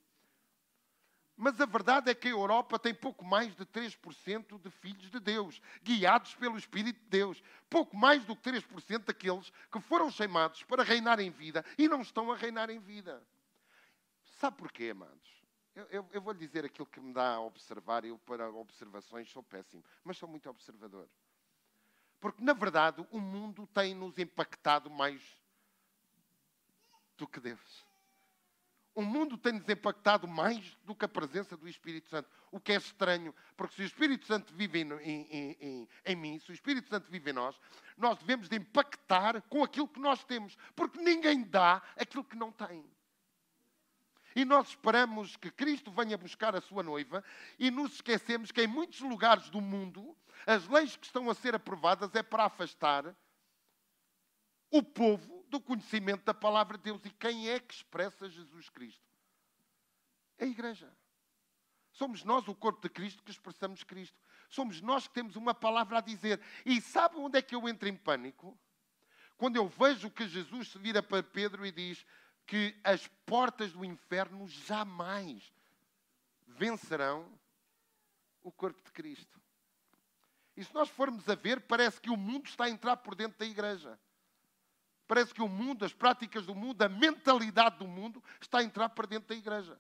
Mas 1.38 1.60
a 1.60 1.66
verdade 1.66 2.10
é 2.10 2.16
que 2.16 2.30
a 2.30 2.32
Europa 2.32 2.80
tem 2.80 2.94
pouco 2.94 3.26
mais 3.26 3.54
de 3.56 3.66
3% 3.66 4.58
de 4.58 4.70
filhos 4.70 5.12
de 5.12 5.20
Deus, 5.20 5.62
guiados 5.84 6.34
pelo 6.36 6.58
Espírito 6.58 6.98
de 7.02 7.10
Deus. 7.10 7.44
Pouco 7.70 7.98
mais 7.98 8.24
do 8.24 8.36
que 8.36 8.50
3% 8.50 9.00
daqueles 9.00 9.52
que 9.70 9.82
foram 9.82 10.10
chamados 10.10 10.64
para 10.64 10.84
reinar 10.84 11.20
em 11.20 11.30
vida 11.30 11.66
e 11.78 11.90
não 11.90 12.02
estão 12.02 12.32
a 12.32 12.38
reinar 12.38 12.70
em 12.70 12.80
vida. 12.80 13.22
Sabe 14.38 14.58
porquê, 14.58 14.92
amados? 14.92 15.36
Eu, 15.76 15.86
eu, 15.90 16.10
eu 16.14 16.22
vou 16.22 16.32
lhe 16.32 16.40
dizer 16.40 16.64
aquilo 16.64 16.86
que 16.86 17.02
me 17.02 17.12
dá 17.12 17.36
a 17.36 17.42
observar. 17.42 18.06
Eu, 18.06 18.18
para 18.20 18.50
observações, 18.50 19.30
sou 19.30 19.44
péssimo, 19.44 19.84
mas 20.06 20.18
sou 20.18 20.30
muito 20.30 20.50
observador. 20.50 21.10
Porque, 22.20 22.44
na 22.44 22.54
verdade, 22.54 23.06
o 23.12 23.20
mundo 23.20 23.68
tem 23.68 23.94
nos 23.94 24.18
impactado 24.18 24.90
mais 24.90 25.22
do 27.18 27.28
que 27.28 27.40
Deus. 27.40 27.86
O 28.96 29.02
mundo 29.02 29.38
tem 29.38 29.52
nos 29.52 29.68
impactado 29.68 30.26
mais 30.26 30.78
do 30.86 30.96
que 30.96 31.04
a 31.04 31.08
presença 31.08 31.58
do 31.58 31.68
Espírito 31.68 32.08
Santo. 32.08 32.30
O 32.50 32.62
que 32.62 32.72
é 32.72 32.78
estranho, 32.78 33.36
porque 33.58 33.76
se 33.76 33.82
o 33.82 33.86
Espírito 33.86 34.26
Santo 34.26 34.54
vive 34.54 34.80
em, 34.80 34.94
em, 34.94 35.58
em, 35.60 35.90
em, 36.06 36.16
mim, 36.16 36.40
se 36.40 36.50
o 36.50 36.54
Espírito 36.54 36.88
Santo 36.88 37.12
vive 37.12 37.32
em 37.32 37.34
nós, 37.34 37.60
nós 37.98 38.18
devemos 38.20 38.48
de 38.48 38.56
impactar 38.56 39.42
com 39.50 39.66
aquilo 39.66 39.88
que 39.88 40.00
nós 40.00 40.24
temos. 40.24 40.58
Porque 40.74 40.98
ninguém 41.02 41.44
dá 41.44 41.82
aquilo 41.98 42.24
que 42.24 42.38
não 42.38 42.54
tem. 42.54 42.90
E 44.36 44.44
nós 44.44 44.68
esperamos 44.70 45.38
que 45.38 45.50
Cristo 45.50 45.90
venha 45.92 46.18
buscar 46.18 46.56
a 46.56 46.62
sua 46.62 46.84
noiva 46.84 47.24
e 47.58 47.72
nos 47.72 47.94
esquecemos 47.94 48.52
que 48.52 48.62
em 48.62 48.68
muitos 48.68 49.00
lugares 49.00 49.50
do 49.50 49.62
mundo 49.62 50.16
as 50.46 50.68
leis 50.68 50.98
que 50.98 51.06
estão 51.06 51.30
a 51.30 51.34
ser 51.34 51.56
aprovadas 51.56 52.14
é 52.14 52.22
para 52.22 52.44
afastar 52.44 53.16
o 54.70 54.84
povo 54.84 55.46
do 55.48 55.62
conhecimento 55.62 56.26
da 56.26 56.34
palavra 56.34 56.78
de 56.78 56.84
Deus. 56.84 57.02
E 57.06 57.10
quem 57.12 57.50
é 57.50 57.60
que 57.60 57.74
expressa 57.74 58.30
Jesus 58.30 58.70
Cristo? 58.70 59.02
É 60.38 60.44
a 60.44 60.48
igreja. 60.48 60.92
Somos 61.94 62.26
nós, 62.26 62.46
o 62.50 62.54
corpo 62.54 62.82
de 62.82 62.90
Cristo, 62.90 63.24
que 63.24 63.32
expressamos 63.32 63.84
Cristo. 63.84 64.20
Somos 64.50 64.82
nós 64.82 65.08
que 65.08 65.14
temos 65.14 65.38
uma 65.38 65.54
palavra 65.54 66.00
a 66.00 66.02
dizer. 66.02 66.42
E 66.66 66.82
sabe 66.82 67.16
onde 67.16 67.40
é 67.40 67.42
que 67.42 67.56
eu 67.56 67.70
entro 67.70 67.88
em 67.88 67.96
pânico? 67.96 68.60
Quando 69.38 69.56
eu 69.56 69.68
vejo 69.70 70.12
que 70.12 70.28
Jesus 70.28 70.70
se 70.70 70.78
vira 70.78 71.02
para 71.02 71.24
Pedro 71.24 71.66
e 71.66 71.72
diz 71.72 72.06
que 72.46 72.76
as 72.84 73.08
portas 73.26 73.72
do 73.74 73.84
inferno 73.84 74.48
jamais 74.48 75.52
vencerão 76.48 77.28
o 78.44 78.52
corpo 78.52 78.82
de 78.84 78.92
Cristo. 78.92 79.42
E 80.56 80.64
se 80.64 80.74
nós 80.74 80.90
formos 80.90 81.28
a 81.28 81.36
ver, 81.36 81.62
parece 81.62 82.00
que 82.00 82.10
o 82.10 82.16
mundo 82.16 82.48
está 82.48 82.66
a 82.66 82.70
entrar 82.70 82.98
por 82.98 83.16
dentro 83.16 83.38
da 83.38 83.46
igreja. 83.46 84.00
Parece 85.08 85.34
que 85.34 85.42
o 85.42 85.48
mundo, 85.48 85.84
as 85.84 85.94
práticas 85.94 86.46
do 86.46 86.56
mundo, 86.56 86.82
a 86.82 86.90
mentalidade 86.90 87.78
do 87.78 87.88
mundo 87.88 88.24
está 88.40 88.60
a 88.60 88.64
entrar 88.64 88.90
para 88.90 89.06
dentro 89.06 89.30
da 89.30 89.36
igreja. 89.36 89.80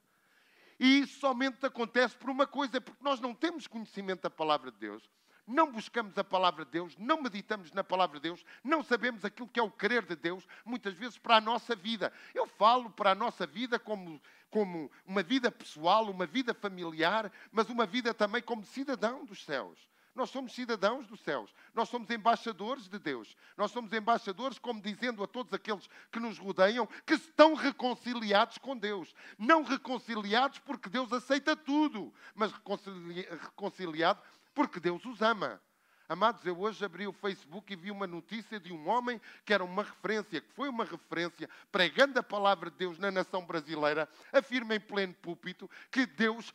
E 0.79 0.99
isso 0.99 1.19
somente 1.19 1.65
acontece 1.65 2.15
por 2.17 2.29
uma 2.29 2.45
coisa, 2.45 2.77
é 2.77 2.79
porque 2.79 3.03
nós 3.03 3.19
não 3.19 3.33
temos 3.33 3.65
conhecimento 3.65 4.23
da 4.23 4.29
palavra 4.29 4.71
de 4.71 4.77
Deus. 4.77 5.09
Não 5.47 5.71
buscamos 5.71 6.17
a 6.17 6.23
palavra 6.23 6.65
de 6.65 6.71
Deus, 6.71 6.95
não 6.97 7.21
meditamos 7.21 7.71
na 7.71 7.83
palavra 7.83 8.19
de 8.19 8.23
Deus, 8.23 8.43
não 8.63 8.83
sabemos 8.83 9.23
aquilo 9.23 9.47
que 9.47 9.59
é 9.59 9.63
o 9.63 9.71
querer 9.71 10.05
de 10.05 10.15
Deus, 10.15 10.47
muitas 10.63 10.93
vezes 10.95 11.17
para 11.17 11.37
a 11.37 11.41
nossa 11.41 11.75
vida. 11.75 12.11
Eu 12.33 12.47
falo 12.47 12.89
para 12.89 13.11
a 13.11 13.15
nossa 13.15 13.45
vida 13.45 13.77
como, 13.77 14.21
como 14.49 14.91
uma 15.05 15.21
vida 15.21 15.51
pessoal, 15.51 16.09
uma 16.09 16.25
vida 16.25 16.53
familiar, 16.53 17.31
mas 17.51 17.69
uma 17.69 17.85
vida 17.85 18.13
também 18.13 18.41
como 18.41 18.65
cidadão 18.65 19.25
dos 19.25 19.43
céus. 19.43 19.77
Nós 20.15 20.29
somos 20.29 20.53
cidadãos 20.53 21.05
dos 21.07 21.19
céus. 21.19 21.53
Nós 21.73 21.89
somos 21.89 22.09
embaixadores 22.09 22.87
de 22.87 22.97
Deus. 22.97 23.35
Nós 23.57 23.69
somos 23.69 23.91
embaixadores, 23.91 24.57
como 24.57 24.81
dizendo 24.81 25.21
a 25.21 25.27
todos 25.27 25.53
aqueles 25.53 25.89
que 26.09 26.21
nos 26.21 26.37
rodeiam, 26.37 26.87
que 27.05 27.15
estão 27.15 27.53
reconciliados 27.53 28.57
com 28.57 28.77
Deus. 28.77 29.13
Não 29.37 29.61
reconciliados 29.61 30.59
porque 30.59 30.89
Deus 30.89 31.11
aceita 31.11 31.53
tudo, 31.53 32.13
mas 32.33 32.53
reconciliados 32.53 34.23
porque 34.55 34.79
Deus 34.79 35.05
os 35.05 35.21
ama. 35.21 35.61
Amados, 36.07 36.45
eu 36.45 36.59
hoje 36.59 36.85
abri 36.85 37.07
o 37.07 37.11
Facebook 37.11 37.73
e 37.73 37.75
vi 37.75 37.89
uma 37.89 38.05
notícia 38.05 38.59
de 38.59 38.71
um 38.71 38.87
homem 38.87 39.19
que 39.43 39.51
era 39.51 39.63
uma 39.63 39.81
referência, 39.81 40.39
que 40.39 40.53
foi 40.53 40.69
uma 40.69 40.85
referência, 40.85 41.49
pregando 41.71 42.19
a 42.19 42.23
palavra 42.23 42.69
de 42.69 42.77
Deus 42.77 42.99
na 42.99 43.09
nação 43.09 43.43
brasileira, 43.43 44.07
afirma 44.31 44.75
em 44.75 44.79
pleno 44.79 45.15
púlpito 45.15 45.69
que 45.89 46.05
Deus 46.05 46.49
uh, 46.49 46.53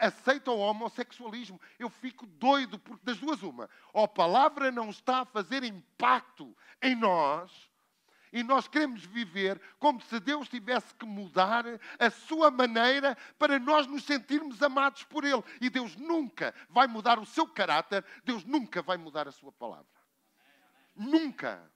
aceita 0.00 0.50
o 0.50 0.58
homossexualismo. 0.58 1.58
Eu 1.78 1.88
fico 1.88 2.26
doido, 2.26 2.78
porque 2.78 3.02
das 3.02 3.16
duas 3.16 3.42
uma, 3.42 3.70
ou 3.94 4.04
a 4.04 4.08
palavra 4.08 4.70
não 4.70 4.90
está 4.90 5.22
a 5.22 5.26
fazer 5.26 5.64
impacto 5.64 6.54
em 6.82 6.94
nós, 6.94 7.69
e 8.32 8.42
nós 8.42 8.68
queremos 8.68 9.04
viver 9.04 9.60
como 9.78 10.00
se 10.02 10.20
Deus 10.20 10.48
tivesse 10.48 10.94
que 10.94 11.04
mudar 11.04 11.64
a 11.98 12.10
sua 12.10 12.50
maneira 12.50 13.16
para 13.38 13.58
nós 13.58 13.86
nos 13.86 14.04
sentirmos 14.04 14.62
amados 14.62 15.02
por 15.04 15.24
Ele. 15.24 15.42
E 15.60 15.68
Deus 15.68 15.96
nunca 15.96 16.54
vai 16.68 16.86
mudar 16.86 17.18
o 17.18 17.26
seu 17.26 17.46
caráter, 17.46 18.04
Deus 18.24 18.44
nunca 18.44 18.82
vai 18.82 18.96
mudar 18.96 19.26
a 19.26 19.32
sua 19.32 19.50
palavra. 19.52 19.86
Nunca. 20.94 21.70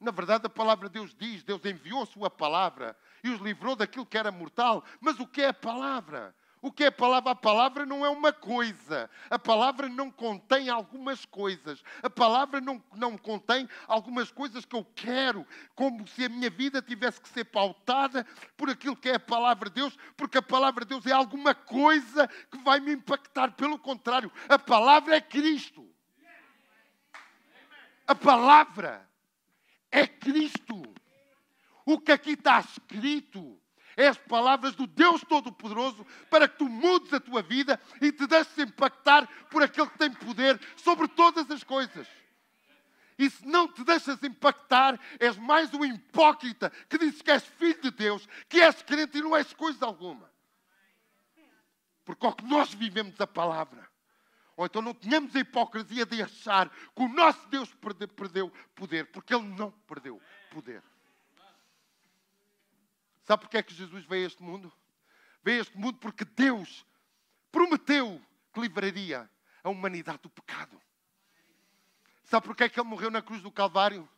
Na 0.00 0.10
verdade, 0.10 0.46
a 0.46 0.50
palavra 0.50 0.88
de 0.88 0.94
Deus 0.94 1.14
diz: 1.14 1.42
Deus 1.42 1.64
enviou 1.64 2.02
a 2.02 2.06
sua 2.06 2.28
palavra 2.28 2.96
e 3.22 3.30
os 3.30 3.40
livrou 3.40 3.76
daquilo 3.76 4.06
que 4.06 4.18
era 4.18 4.32
mortal. 4.32 4.84
Mas 5.00 5.18
o 5.20 5.26
que 5.26 5.42
é 5.42 5.48
a 5.48 5.54
palavra? 5.54 6.34
O 6.64 6.72
que 6.72 6.84
é 6.84 6.86
a 6.86 6.92
palavra? 6.92 7.32
A 7.32 7.34
palavra 7.34 7.84
não 7.84 8.06
é 8.06 8.08
uma 8.08 8.32
coisa. 8.32 9.10
A 9.28 9.38
palavra 9.38 9.86
não 9.86 10.10
contém 10.10 10.70
algumas 10.70 11.26
coisas. 11.26 11.84
A 12.02 12.08
palavra 12.08 12.58
não, 12.58 12.82
não 12.94 13.18
contém 13.18 13.68
algumas 13.86 14.32
coisas 14.32 14.64
que 14.64 14.74
eu 14.74 14.82
quero, 14.94 15.46
como 15.74 16.08
se 16.08 16.24
a 16.24 16.28
minha 16.30 16.48
vida 16.48 16.80
tivesse 16.80 17.20
que 17.20 17.28
ser 17.28 17.44
pautada 17.44 18.26
por 18.56 18.70
aquilo 18.70 18.96
que 18.96 19.10
é 19.10 19.16
a 19.16 19.20
palavra 19.20 19.68
de 19.68 19.74
Deus, 19.74 19.94
porque 20.16 20.38
a 20.38 20.42
palavra 20.42 20.86
de 20.86 20.88
Deus 20.88 21.04
é 21.04 21.12
alguma 21.12 21.54
coisa 21.54 22.26
que 22.50 22.56
vai 22.64 22.80
me 22.80 22.94
impactar. 22.94 23.52
Pelo 23.52 23.78
contrário, 23.78 24.32
a 24.48 24.58
palavra 24.58 25.16
é 25.16 25.20
Cristo. 25.20 25.86
A 28.06 28.14
palavra 28.14 29.06
é 29.90 30.06
Cristo. 30.06 30.82
O 31.84 32.00
que 32.00 32.10
aqui 32.10 32.30
está 32.30 32.58
escrito 32.60 33.60
é 33.96 34.08
as 34.08 34.18
palavras 34.18 34.74
do 34.74 34.86
Deus 34.86 35.22
Todo-Poderoso 35.22 36.04
para 36.28 36.48
que 36.48 36.58
tu 36.58 36.68
mudes 36.68 37.12
a 37.12 37.20
tua 37.20 37.42
vida 37.42 37.80
e 38.00 38.10
te 38.10 38.26
deixes 38.26 38.56
impactar 38.58 39.26
por 39.50 39.62
aquele 39.62 39.88
que 39.88 39.98
tem 39.98 40.10
poder 40.10 40.60
sobre 40.76 41.08
todas 41.08 41.50
as 41.50 41.62
coisas. 41.62 42.06
E 43.18 43.30
se 43.30 43.46
não 43.46 43.68
te 43.68 43.84
deixas 43.84 44.22
impactar, 44.22 44.98
és 45.20 45.36
mais 45.36 45.72
um 45.72 45.84
hipócrita 45.84 46.70
que 46.88 46.98
diz 46.98 47.22
que 47.22 47.30
és 47.30 47.44
filho 47.44 47.80
de 47.80 47.90
Deus, 47.92 48.28
que 48.48 48.60
és 48.60 48.82
crente 48.82 49.18
e 49.18 49.22
não 49.22 49.36
és 49.36 49.52
coisa 49.52 49.86
alguma. 49.86 50.28
Porque 52.04 52.26
ao 52.26 52.34
que 52.34 52.44
nós 52.44 52.74
vivemos 52.74 53.18
a 53.20 53.26
palavra, 53.26 53.88
ou 54.56 54.66
então 54.66 54.82
não 54.82 54.94
tenhamos 54.94 55.34
a 55.34 55.40
hipocrisia 55.40 56.04
de 56.04 56.22
achar 56.22 56.68
que 56.68 57.02
o 57.02 57.08
nosso 57.08 57.48
Deus 57.48 57.72
perdeu 57.74 58.50
poder, 58.74 59.06
porque 59.06 59.34
Ele 59.34 59.44
não 59.44 59.70
perdeu 59.70 60.20
poder. 60.50 60.82
Sabe 63.24 63.42
porque 63.42 63.56
é 63.56 63.62
que 63.62 63.74
Jesus 63.74 64.04
veio 64.04 64.24
a 64.24 64.26
este 64.26 64.42
mundo? 64.42 64.72
Veio 65.42 65.58
a 65.58 65.62
este 65.62 65.76
mundo 65.76 65.98
porque 65.98 66.24
Deus 66.24 66.86
prometeu 67.50 68.20
que 68.52 68.60
livraria 68.60 69.28
a 69.62 69.70
humanidade 69.70 70.20
do 70.22 70.30
pecado. 70.30 70.80
Sabe 72.24 72.46
porque 72.46 72.64
é 72.64 72.68
que 72.68 72.78
Ele 72.78 72.88
morreu 72.88 73.10
na 73.10 73.22
cruz 73.22 73.42
do 73.42 73.50
Calvário? 73.50 74.08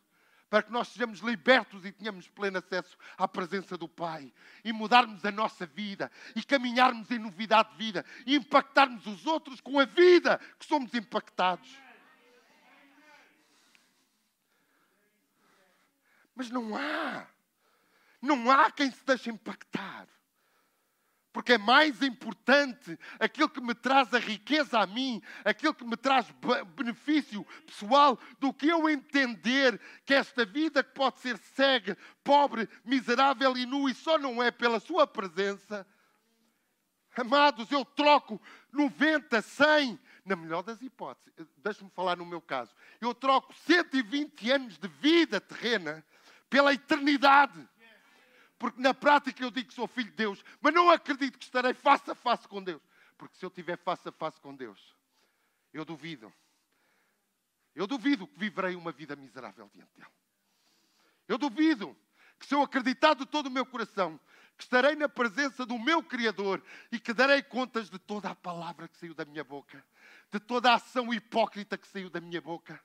Para 0.49 0.63
que 0.63 0.71
nós 0.71 0.89
sejamos 0.89 1.19
libertos 1.19 1.85
e 1.85 1.91
tenhamos 1.91 2.29
pleno 2.29 2.57
acesso 2.57 2.97
à 3.17 3.27
presença 3.27 3.77
do 3.77 3.87
Pai 3.87 4.33
e 4.63 4.71
mudarmos 4.71 5.23
a 5.25 5.31
nossa 5.31 5.65
vida 5.65 6.09
e 6.35 6.43
caminharmos 6.43 7.11
em 7.11 7.19
novidade 7.19 7.71
de 7.71 7.77
vida 7.77 8.05
e 8.25 8.35
impactarmos 8.35 9.05
os 9.07 9.25
outros 9.25 9.59
com 9.59 9.77
a 9.79 9.85
vida 9.85 10.39
que 10.57 10.65
somos 10.65 10.93
impactados. 10.93 11.69
Mas 16.33 16.49
não 16.49 16.77
há 16.77 17.27
não 18.21 18.49
há 18.51 18.71
quem 18.71 18.91
se 18.91 19.05
deixe 19.05 19.29
impactar. 19.29 20.07
Porque 21.31 21.53
é 21.53 21.57
mais 21.57 22.01
importante 22.01 22.97
aquilo 23.19 23.47
que 23.47 23.61
me 23.61 23.75
traz 23.75 24.11
a 24.11 24.17
riqueza 24.17 24.79
a 24.79 24.87
mim, 24.87 25.21
aquilo 25.45 25.73
que 25.73 25.85
me 25.85 25.95
traz 25.95 26.25
benefício 26.75 27.45
pessoal, 27.63 28.19
do 28.39 28.51
que 28.51 28.67
eu 28.67 28.89
entender 28.89 29.79
que 30.03 30.15
esta 30.15 30.43
vida 30.45 30.83
que 30.83 30.95
pode 30.95 31.19
ser 31.19 31.37
cega, 31.37 31.95
pobre, 32.23 32.67
miserável 32.83 33.55
e 33.55 33.67
nu, 33.67 33.87
e 33.87 33.93
só 33.93 34.17
não 34.17 34.41
é 34.41 34.49
pela 34.49 34.79
Sua 34.79 35.05
presença. 35.05 35.85
Amados, 37.15 37.71
eu 37.71 37.85
troco 37.85 38.41
90, 38.71 39.39
100, 39.39 39.99
na 40.25 40.35
melhor 40.35 40.63
das 40.63 40.81
hipóteses, 40.81 41.47
deixe-me 41.57 41.89
falar 41.91 42.17
no 42.17 42.25
meu 42.25 42.41
caso, 42.41 42.73
eu 42.99 43.13
troco 43.13 43.53
120 43.53 44.51
anos 44.51 44.77
de 44.77 44.87
vida 44.87 45.39
terrena 45.39 46.03
pela 46.49 46.73
eternidade. 46.73 47.67
Porque 48.57 48.81
na 48.81 48.93
prática 48.93 49.43
eu 49.43 49.51
digo 49.51 49.69
que 49.69 49.73
sou 49.73 49.87
filho 49.87 50.09
de 50.09 50.17
Deus, 50.17 50.43
mas 50.59 50.73
não 50.73 50.89
acredito 50.89 51.37
que 51.37 51.45
estarei 51.45 51.73
face 51.73 52.09
a 52.09 52.15
face 52.15 52.47
com 52.47 52.63
Deus. 52.63 52.81
Porque 53.17 53.35
se 53.35 53.45
eu 53.45 53.49
estiver 53.49 53.77
face 53.77 54.07
a 54.09 54.11
face 54.11 54.39
com 54.39 54.55
Deus, 54.55 54.95
eu 55.73 55.85
duvido. 55.85 56.33
Eu 57.75 57.85
duvido 57.85 58.27
que 58.27 58.39
viverei 58.39 58.75
uma 58.75 58.91
vida 58.91 59.15
miserável 59.15 59.69
diante 59.73 59.91
dele. 59.95 60.11
Eu 61.27 61.37
duvido 61.37 61.95
que 62.39 62.47
se 62.47 62.55
eu 62.55 62.61
acreditar 62.61 63.13
de 63.13 63.25
todo 63.25 63.47
o 63.47 63.51
meu 63.51 63.65
coração 63.65 64.19
que 64.57 64.63
estarei 64.63 64.95
na 64.95 65.07
presença 65.07 65.65
do 65.65 65.77
meu 65.77 66.01
Criador 66.01 66.63
e 66.91 66.99
que 66.99 67.13
darei 67.13 67.43
contas 67.43 67.89
de 67.89 67.99
toda 67.99 68.29
a 68.29 68.35
palavra 68.35 68.87
que 68.87 68.97
saiu 68.97 69.13
da 69.13 69.23
minha 69.25 69.43
boca, 69.43 69.85
de 70.31 70.39
toda 70.39 70.71
a 70.71 70.75
ação 70.75 71.13
hipócrita 71.13 71.77
que 71.77 71.87
saiu 71.87 72.09
da 72.09 72.19
minha 72.19 72.41
boca, 72.41 72.81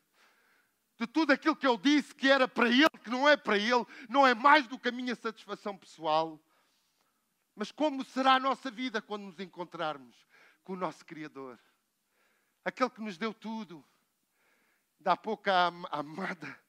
de 1.02 1.06
tudo 1.09 1.32
aquilo 1.32 1.56
que 1.56 1.66
eu 1.66 1.76
disse 1.76 2.14
que 2.14 2.30
era 2.30 2.47
para 2.47 2.68
ele, 2.68 2.88
que 3.02 3.11
não 3.11 3.28
é 3.28 3.37
para 3.37 3.59
ele, 3.59 3.85
não 4.09 4.25
é 4.25 4.35
mais 4.35 4.68
do 4.68 4.78
que 4.78 4.88
a 4.88 4.92
minha 4.92 5.16
satisfação 5.16 5.76
pessoal. 5.76 6.40
Mas 7.56 7.73
como 7.73 8.04
será 8.04 8.35
a 8.35 8.40
nossa 8.40 8.71
vida 8.71 9.02
quando 9.02 9.25
nos 9.25 9.40
encontrarmos 9.40 10.16
com 10.62 10.75
o 10.75 10.76
nosso 10.76 11.04
Criador? 11.04 11.59
Aquele 12.64 12.90
que 12.90 13.00
nos 13.00 13.18
deu 13.18 13.35
tudo. 13.35 13.85
Da 15.00 15.16
pouco 15.16 15.50
amada 15.90 16.61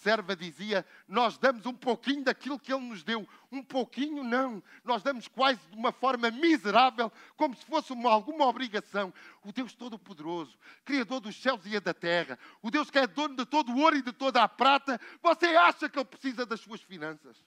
serva 0.00 0.34
dizia: 0.34 0.84
Nós 1.06 1.38
damos 1.38 1.66
um 1.66 1.74
pouquinho 1.74 2.24
daquilo 2.24 2.58
que 2.58 2.72
Ele 2.72 2.86
nos 2.86 3.02
deu. 3.02 3.28
Um 3.52 3.62
pouquinho, 3.62 4.22
não. 4.22 4.62
Nós 4.84 5.02
damos 5.02 5.28
quase 5.28 5.60
de 5.70 5.76
uma 5.76 5.92
forma 5.92 6.30
miserável, 6.30 7.12
como 7.36 7.54
se 7.54 7.64
fosse 7.64 7.92
uma, 7.92 8.10
alguma 8.10 8.46
obrigação. 8.46 9.12
O 9.44 9.52
Deus 9.52 9.72
Todo-Poderoso, 9.74 10.58
Criador 10.84 11.20
dos 11.20 11.40
céus 11.40 11.64
e 11.64 11.78
da 11.78 11.94
terra, 11.94 12.38
o 12.62 12.70
Deus 12.70 12.90
que 12.90 12.98
é 12.98 13.06
dono 13.06 13.36
de 13.36 13.46
todo 13.46 13.72
o 13.72 13.78
ouro 13.78 13.96
e 13.96 14.02
de 14.02 14.12
toda 14.12 14.42
a 14.42 14.48
prata, 14.48 15.00
você 15.22 15.46
acha 15.46 15.88
que 15.88 15.98
Ele 15.98 16.04
precisa 16.04 16.44
das 16.44 16.60
suas 16.60 16.80
finanças? 16.82 17.42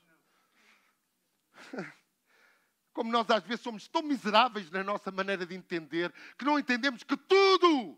Como 2.94 3.12
nós 3.12 3.30
às 3.30 3.44
vezes 3.44 3.62
somos 3.62 3.88
tão 3.88 4.04
miseráveis 4.04 4.70
na 4.70 4.84
nossa 4.84 5.12
maneira 5.12 5.46
de 5.46 5.56
entender, 5.56 6.14
que 6.38 6.46
não 6.46 6.60
entendemos 6.60 7.04
que 7.04 7.18
tudo 7.18 7.98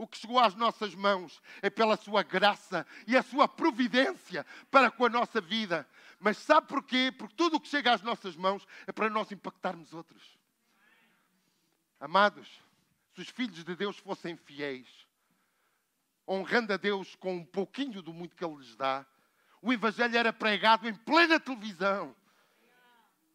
o 0.00 0.06
que 0.06 0.16
chegou 0.16 0.38
às 0.38 0.54
nossas 0.54 0.94
mãos 0.94 1.42
é 1.60 1.68
pela 1.68 1.94
sua 1.94 2.22
graça 2.22 2.86
e 3.06 3.16
a 3.16 3.22
sua 3.22 3.46
providência 3.46 4.46
para 4.70 4.90
com 4.90 5.04
a 5.04 5.10
nossa 5.10 5.42
vida. 5.42 5.86
Mas 6.18 6.38
sabe 6.38 6.68
porquê? 6.68 7.12
Porque 7.16 7.34
tudo 7.34 7.56
o 7.56 7.60
que 7.60 7.68
chega 7.68 7.92
às 7.92 8.00
nossas 8.00 8.34
mãos 8.34 8.66
é 8.86 8.92
para 8.92 9.10
nós 9.10 9.30
impactarmos 9.30 9.92
outros. 9.92 10.38
Amados, 12.00 12.48
se 13.14 13.20
os 13.20 13.28
filhos 13.28 13.62
de 13.62 13.76
Deus 13.76 13.98
fossem 13.98 14.36
fiéis, 14.36 14.88
honrando 16.26 16.72
a 16.72 16.78
Deus 16.78 17.14
com 17.16 17.36
um 17.36 17.44
pouquinho 17.44 18.00
do 18.00 18.14
muito 18.14 18.34
que 18.34 18.44
Ele 18.44 18.56
lhes 18.56 18.74
dá, 18.76 19.04
o 19.60 19.70
Evangelho 19.70 20.16
era 20.16 20.32
pregado 20.32 20.88
em 20.88 20.94
plena 20.94 21.38
televisão. 21.38 22.16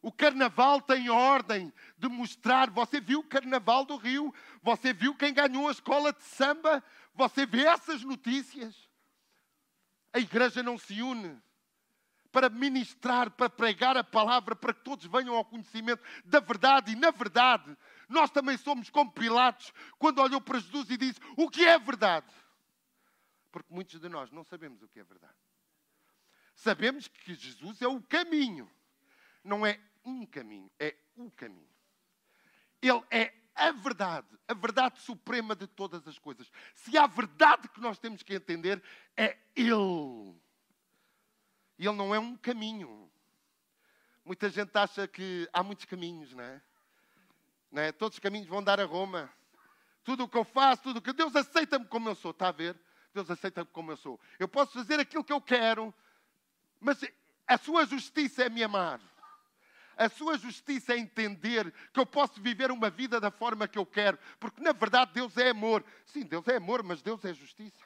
O 0.05 0.11
carnaval 0.11 0.79
tem 0.79 1.09
ordem 1.09 1.73
de 1.97 2.07
mostrar. 2.07 2.69
Você 2.69 3.01
viu 3.01 3.21
o 3.21 3.27
carnaval 3.27 3.83
do 3.83 3.97
Rio? 3.97 4.31
Você 4.61 4.93
viu 4.93 5.15
quem 5.15 5.33
ganhou 5.33 5.67
a 5.67 5.71
escola 5.71 6.13
de 6.13 6.23
samba? 6.23 6.83
Você 7.15 7.43
vê 7.43 7.65
essas 7.65 8.03
notícias? 8.03 8.87
A 10.13 10.19
igreja 10.19 10.61
não 10.61 10.77
se 10.77 11.01
une 11.01 11.41
para 12.31 12.49
ministrar, 12.49 13.31
para 13.31 13.49
pregar 13.49 13.97
a 13.97 14.03
palavra, 14.03 14.55
para 14.55 14.75
que 14.75 14.83
todos 14.83 15.07
venham 15.07 15.35
ao 15.35 15.43
conhecimento 15.43 16.03
da 16.23 16.39
verdade. 16.39 16.91
E, 16.91 16.95
na 16.95 17.09
verdade, 17.09 17.75
Nós 18.07 18.29
também 18.29 18.57
somos 18.57 18.91
como 18.91 19.11
Pilatos, 19.11 19.73
quando 19.97 20.21
olhou 20.21 20.39
para 20.39 20.59
Jesus 20.59 20.87
e 20.91 20.97
disse: 20.97 21.19
O 21.35 21.49
que 21.49 21.65
é 21.65 21.79
verdade? 21.79 22.31
Porque 23.51 23.73
muitos 23.73 23.99
de 23.99 24.07
nós 24.07 24.31
não 24.31 24.43
sabemos 24.43 24.83
o 24.83 24.87
que 24.87 24.99
é 24.99 25.03
verdade. 25.03 25.33
Sabemos 26.53 27.07
que 27.07 27.33
Jesus 27.33 27.81
é 27.81 27.87
o 27.87 27.99
caminho. 28.03 28.69
Não 29.43 29.65
é 29.65 29.79
um 30.05 30.25
caminho, 30.25 30.71
é 30.79 30.95
o 31.15 31.29
caminho. 31.31 31.67
Ele 32.81 33.03
é 33.09 33.33
a 33.55 33.71
verdade, 33.71 34.27
a 34.47 34.53
verdade 34.53 34.99
suprema 34.99 35.55
de 35.55 35.65
todas 35.65 36.07
as 36.07 36.19
coisas. 36.19 36.51
Se 36.73 36.97
há 36.97 37.07
verdade 37.07 37.69
que 37.69 37.79
nós 37.79 37.97
temos 37.97 38.21
que 38.21 38.35
entender, 38.35 38.83
é 39.15 39.37
Ele. 39.55 40.35
E 41.77 41.87
Ele 41.87 41.95
não 41.95 42.13
é 42.13 42.19
um 42.19 42.35
caminho. 42.35 43.09
Muita 44.23 44.49
gente 44.49 44.75
acha 44.75 45.07
que 45.07 45.47
há 45.53 45.63
muitos 45.63 45.85
caminhos, 45.85 46.33
não 46.33 46.43
é? 46.43 46.61
Não 47.71 47.81
é? 47.81 47.91
Todos 47.91 48.17
os 48.17 48.19
caminhos 48.19 48.47
vão 48.47 48.63
dar 48.63 48.79
a 48.79 48.85
Roma. 48.85 49.31
Tudo 50.03 50.25
o 50.25 50.29
que 50.29 50.37
eu 50.37 50.43
faço, 50.43 50.83
tudo 50.83 50.97
o 50.97 51.01
que. 51.01 51.13
Deus 51.13 51.35
aceita-me 51.35 51.85
como 51.85 52.09
eu 52.09 52.15
sou, 52.15 52.31
está 52.31 52.49
a 52.49 52.51
ver? 52.51 52.79
Deus 53.13 53.29
aceita-me 53.31 53.69
como 53.71 53.91
eu 53.91 53.97
sou. 53.97 54.19
Eu 54.37 54.47
posso 54.47 54.73
fazer 54.73 54.99
aquilo 54.99 55.23
que 55.23 55.33
eu 55.33 55.41
quero, 55.41 55.93
mas 56.79 56.99
a 57.47 57.57
sua 57.57 57.85
justiça 57.85 58.43
é 58.43 58.49
me 58.49 58.63
amar. 58.63 58.99
A 59.97 60.09
sua 60.09 60.37
justiça 60.37 60.93
é 60.93 60.97
entender 60.97 61.73
que 61.93 61.99
eu 61.99 62.05
posso 62.05 62.41
viver 62.41 62.69
uma 62.69 62.89
vida 62.89 63.19
da 63.19 63.31
forma 63.31 63.67
que 63.67 63.77
eu 63.77 63.85
quero, 63.85 64.19
porque 64.39 64.61
na 64.61 64.73
verdade 64.73 65.13
Deus 65.13 65.37
é 65.37 65.49
amor. 65.49 65.83
Sim, 66.05 66.23
Deus 66.23 66.47
é 66.47 66.57
amor, 66.57 66.83
mas 66.83 67.01
Deus 67.01 67.23
é 67.23 67.33
justiça. 67.33 67.81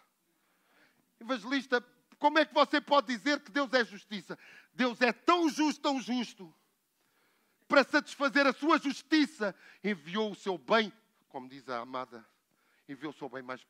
Evangelista, 1.19 1.85
como 2.17 2.39
é 2.39 2.45
que 2.45 2.53
você 2.53 2.81
pode 2.81 3.07
dizer 3.07 3.39
que 3.41 3.51
Deus 3.51 3.71
é 3.73 3.85
justiça? 3.85 4.37
Deus 4.73 4.99
é 5.01 5.11
tão 5.11 5.49
justo, 5.49 5.81
tão 5.81 6.01
justo, 6.01 6.53
para 7.67 7.83
satisfazer 7.83 8.47
a 8.47 8.53
sua 8.53 8.79
justiça, 8.79 9.55
enviou 9.83 10.31
o 10.31 10.35
seu 10.35 10.57
bem, 10.57 10.91
como 11.27 11.47
diz 11.47 11.69
a 11.69 11.79
amada, 11.79 12.25
enviou 12.87 13.11
o 13.11 13.15
seu 13.15 13.29
bem 13.29 13.43
mais 13.43 13.63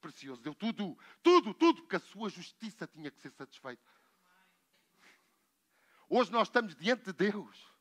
precioso, 0.00 0.40
deu 0.40 0.54
tudo, 0.54 0.98
tudo, 1.22 1.52
tudo, 1.52 1.82
porque 1.82 1.96
a 1.96 2.00
sua 2.00 2.30
justiça 2.30 2.86
tinha 2.86 3.10
que 3.10 3.20
ser 3.20 3.30
satisfeita. 3.32 3.82
Hoje 6.08 6.32
nós 6.32 6.48
estamos 6.48 6.74
diante 6.74 7.04
de 7.04 7.12
Deus 7.12 7.73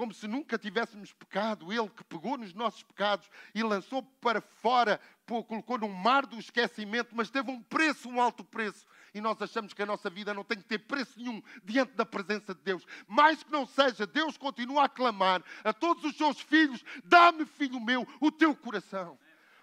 como 0.00 0.14
se 0.14 0.26
nunca 0.26 0.56
tivéssemos 0.56 1.12
pecado. 1.12 1.70
Ele 1.70 1.90
que 1.90 2.02
pegou 2.02 2.38
nos 2.38 2.54
nossos 2.54 2.82
pecados 2.82 3.28
e 3.54 3.62
lançou 3.62 4.02
para 4.02 4.40
fora, 4.40 4.98
colocou 5.26 5.76
no 5.76 5.90
mar 5.90 6.24
do 6.24 6.38
esquecimento, 6.38 7.14
mas 7.14 7.28
teve 7.28 7.50
um 7.50 7.62
preço, 7.62 8.08
um 8.08 8.18
alto 8.18 8.42
preço. 8.42 8.86
E 9.12 9.20
nós 9.20 9.42
achamos 9.42 9.74
que 9.74 9.82
a 9.82 9.84
nossa 9.84 10.08
vida 10.08 10.32
não 10.32 10.42
tem 10.42 10.56
que 10.56 10.64
ter 10.64 10.78
preço 10.78 11.18
nenhum 11.18 11.42
diante 11.62 11.92
da 11.92 12.06
presença 12.06 12.54
de 12.54 12.62
Deus. 12.62 12.82
Mais 13.06 13.42
que 13.42 13.52
não 13.52 13.66
seja, 13.66 14.06
Deus 14.06 14.38
continua 14.38 14.84
a 14.84 14.88
clamar 14.88 15.44
a 15.62 15.70
todos 15.70 16.02
os 16.02 16.16
seus 16.16 16.40
filhos: 16.40 16.82
dá-me, 17.04 17.44
filho 17.44 17.78
meu, 17.78 18.08
o 18.22 18.32
teu 18.32 18.56
coração. 18.56 19.18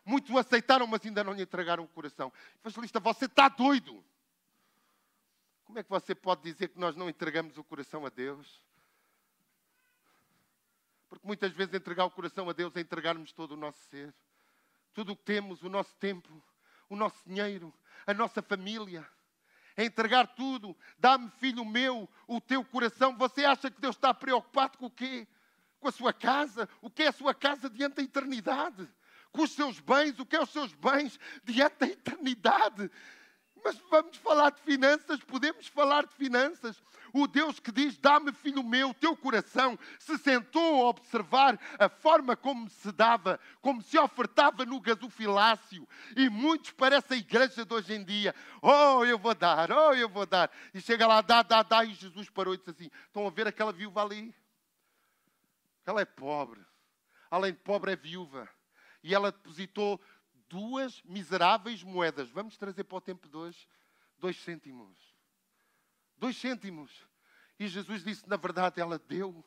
Muitos 0.05 0.29
o 0.29 0.37
aceitaram, 0.37 0.85
mas 0.85 1.03
ainda 1.03 1.23
não 1.23 1.33
lhe 1.33 1.41
entregaram 1.41 1.83
o 1.83 1.87
coração. 1.87 2.31
Evangelista, 2.63 2.99
você 2.99 3.25
está 3.25 3.49
doido. 3.49 4.05
Como 5.65 5.79
é 5.79 5.83
que 5.83 5.89
você 5.89 6.13
pode 6.13 6.43
dizer 6.43 6.67
que 6.67 6.79
nós 6.79 6.95
não 6.95 7.09
entregamos 7.09 7.57
o 7.57 7.63
coração 7.63 8.05
a 8.05 8.09
Deus? 8.09 8.66
Porque 11.09 11.25
muitas 11.25 11.51
vezes 11.53 11.73
entregar 11.73 12.05
o 12.05 12.11
coração 12.11 12.49
a 12.49 12.53
Deus 12.53 12.75
é 12.75 12.81
entregarmos 12.81 13.31
todo 13.31 13.51
o 13.51 13.57
nosso 13.57 13.79
ser. 13.89 14.13
Tudo 14.93 15.13
o 15.13 15.15
que 15.15 15.23
temos, 15.23 15.61
o 15.63 15.69
nosso 15.69 15.95
tempo, 15.95 16.43
o 16.89 16.95
nosso 16.95 17.17
dinheiro, 17.25 17.73
a 18.05 18.13
nossa 18.13 18.41
família. 18.41 19.07
É 19.75 19.85
entregar 19.85 20.27
tudo. 20.35 20.75
Dá-me, 20.97 21.29
filho 21.39 21.63
meu, 21.63 22.09
o 22.27 22.41
teu 22.41 22.63
coração. 22.63 23.15
Você 23.17 23.45
acha 23.45 23.69
que 23.69 23.79
Deus 23.79 23.95
está 23.95 24.13
preocupado 24.13 24.77
com 24.77 24.87
o 24.87 24.91
quê? 24.91 25.27
Com 25.79 25.87
a 25.87 25.91
sua 25.91 26.11
casa? 26.11 26.67
O 26.81 26.89
que 26.89 27.03
é 27.03 27.07
a 27.09 27.11
sua 27.11 27.33
casa 27.33 27.69
diante 27.69 27.97
da 27.97 28.01
eternidade? 28.01 28.89
Com 29.31 29.43
os 29.43 29.51
seus 29.51 29.79
bens? 29.79 30.19
O 30.19 30.25
que 30.25 30.35
é 30.35 30.41
os 30.41 30.49
seus 30.49 30.73
bens 30.73 31.19
diante 31.43 31.77
da 31.77 31.87
eternidade? 31.87 32.89
Mas 33.63 33.77
vamos 33.89 34.17
falar 34.17 34.51
de 34.51 34.61
finanças, 34.61 35.19
podemos 35.21 35.67
falar 35.67 36.05
de 36.05 36.13
finanças. 36.13 36.81
O 37.13 37.27
Deus 37.27 37.59
que 37.59 37.71
diz: 37.71 37.97
Dá-me, 37.97 38.31
filho 38.31 38.63
meu, 38.63 38.93
teu 38.93 39.15
coração, 39.15 39.77
se 39.99 40.17
sentou 40.17 40.85
a 40.85 40.89
observar 40.89 41.59
a 41.79 41.89
forma 41.89 42.35
como 42.35 42.69
se 42.69 42.91
dava, 42.91 43.39
como 43.61 43.81
se 43.81 43.97
ofertava 43.97 44.65
no 44.65 44.79
gasofilácio. 44.79 45.87
E 46.15 46.29
muitos 46.29 46.71
parece 46.71 47.13
a 47.13 47.17
igreja 47.17 47.65
de 47.65 47.73
hoje 47.73 47.93
em 47.93 48.03
dia: 48.03 48.35
Oh, 48.61 49.03
eu 49.05 49.17
vou 49.17 49.33
dar, 49.33 49.71
oh, 49.71 49.93
eu 49.93 50.09
vou 50.09 50.25
dar. 50.25 50.51
E 50.73 50.81
chega 50.81 51.07
lá, 51.07 51.21
dá, 51.21 51.41
dá, 51.41 51.63
dá. 51.63 51.83
E 51.83 51.93
Jesus 51.93 52.29
parou 52.29 52.53
e 52.53 52.57
disse 52.57 52.69
assim: 52.69 52.89
Estão 53.05 53.25
a 53.25 53.29
ver 53.29 53.47
aquela 53.47 53.71
viúva 53.71 54.01
ali? 54.01 54.33
Ela 55.85 56.01
é 56.01 56.05
pobre. 56.05 56.65
Além 57.31 57.53
de 57.53 57.59
pobre, 57.59 57.91
é 57.91 57.95
viúva. 57.95 58.47
E 59.03 59.13
ela 59.13 59.31
depositou 59.31 60.01
duas 60.49 61.01
miseráveis 61.03 61.83
moedas. 61.83 62.29
Vamos 62.29 62.57
trazer 62.57 62.83
para 62.83 62.97
o 62.97 63.01
tempo 63.01 63.27
de 63.27 63.35
hoje 63.35 63.67
dois 64.17 64.37
cêntimos. 64.41 64.97
Dois 66.17 66.37
cêntimos. 66.37 66.91
E 67.59 67.67
Jesus 67.67 68.03
disse: 68.03 68.27
na 68.27 68.37
verdade, 68.37 68.79
ela 68.79 68.99
deu 68.99 69.43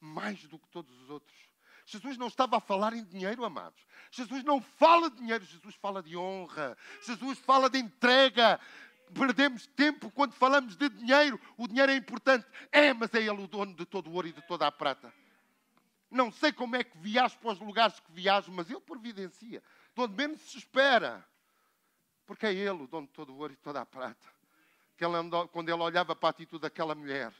mais 0.00 0.42
do 0.44 0.58
que 0.58 0.68
todos 0.68 0.94
os 1.00 1.10
outros. 1.10 1.36
Jesus 1.84 2.16
não 2.16 2.28
estava 2.28 2.58
a 2.58 2.60
falar 2.60 2.92
em 2.92 3.04
dinheiro, 3.04 3.44
amados. 3.44 3.80
Jesus 4.10 4.44
não 4.44 4.60
fala 4.60 5.10
de 5.10 5.16
dinheiro, 5.16 5.44
Jesus 5.44 5.74
fala 5.74 6.02
de 6.02 6.16
honra. 6.16 6.76
Jesus 7.04 7.38
fala 7.40 7.68
de 7.68 7.78
entrega. 7.78 8.60
Perdemos 9.12 9.66
tempo 9.66 10.10
quando 10.10 10.32
falamos 10.32 10.76
de 10.76 10.88
dinheiro. 10.88 11.40
O 11.56 11.66
dinheiro 11.66 11.92
é 11.92 11.96
importante. 11.96 12.46
É, 12.70 12.94
mas 12.94 13.12
é 13.14 13.18
Ele 13.18 13.30
o 13.30 13.46
dono 13.46 13.74
de 13.74 13.84
todo 13.84 14.08
o 14.08 14.14
ouro 14.14 14.28
e 14.28 14.32
de 14.32 14.42
toda 14.42 14.66
a 14.66 14.72
prata. 14.72 15.12
Não 16.10 16.30
sei 16.30 16.52
como 16.52 16.76
é 16.76 16.84
que 16.84 16.96
viajo 16.98 17.38
para 17.38 17.52
os 17.52 17.60
lugares 17.60 17.98
que 17.98 18.12
viajo, 18.12 18.52
mas 18.52 18.70
Ele 18.70 18.80
providencia 18.80 19.62
de 19.94 20.02
onde 20.02 20.14
menos 20.14 20.40
se 20.42 20.58
espera. 20.58 21.24
Porque 22.26 22.46
é 22.46 22.52
Ele 22.52 22.70
o 22.70 22.86
dono 22.86 23.06
de 23.06 23.12
todo 23.12 23.32
o 23.32 23.38
ouro 23.38 23.52
e 23.52 23.56
toda 23.56 23.80
a 23.80 23.86
prata. 23.86 24.26
Que 24.96 25.04
ele, 25.04 25.16
quando 25.50 25.68
ele 25.68 25.82
olhava 25.82 26.14
para 26.14 26.28
a 26.28 26.30
atitude 26.30 26.62
daquela 26.62 26.94
mulher, 26.94 27.32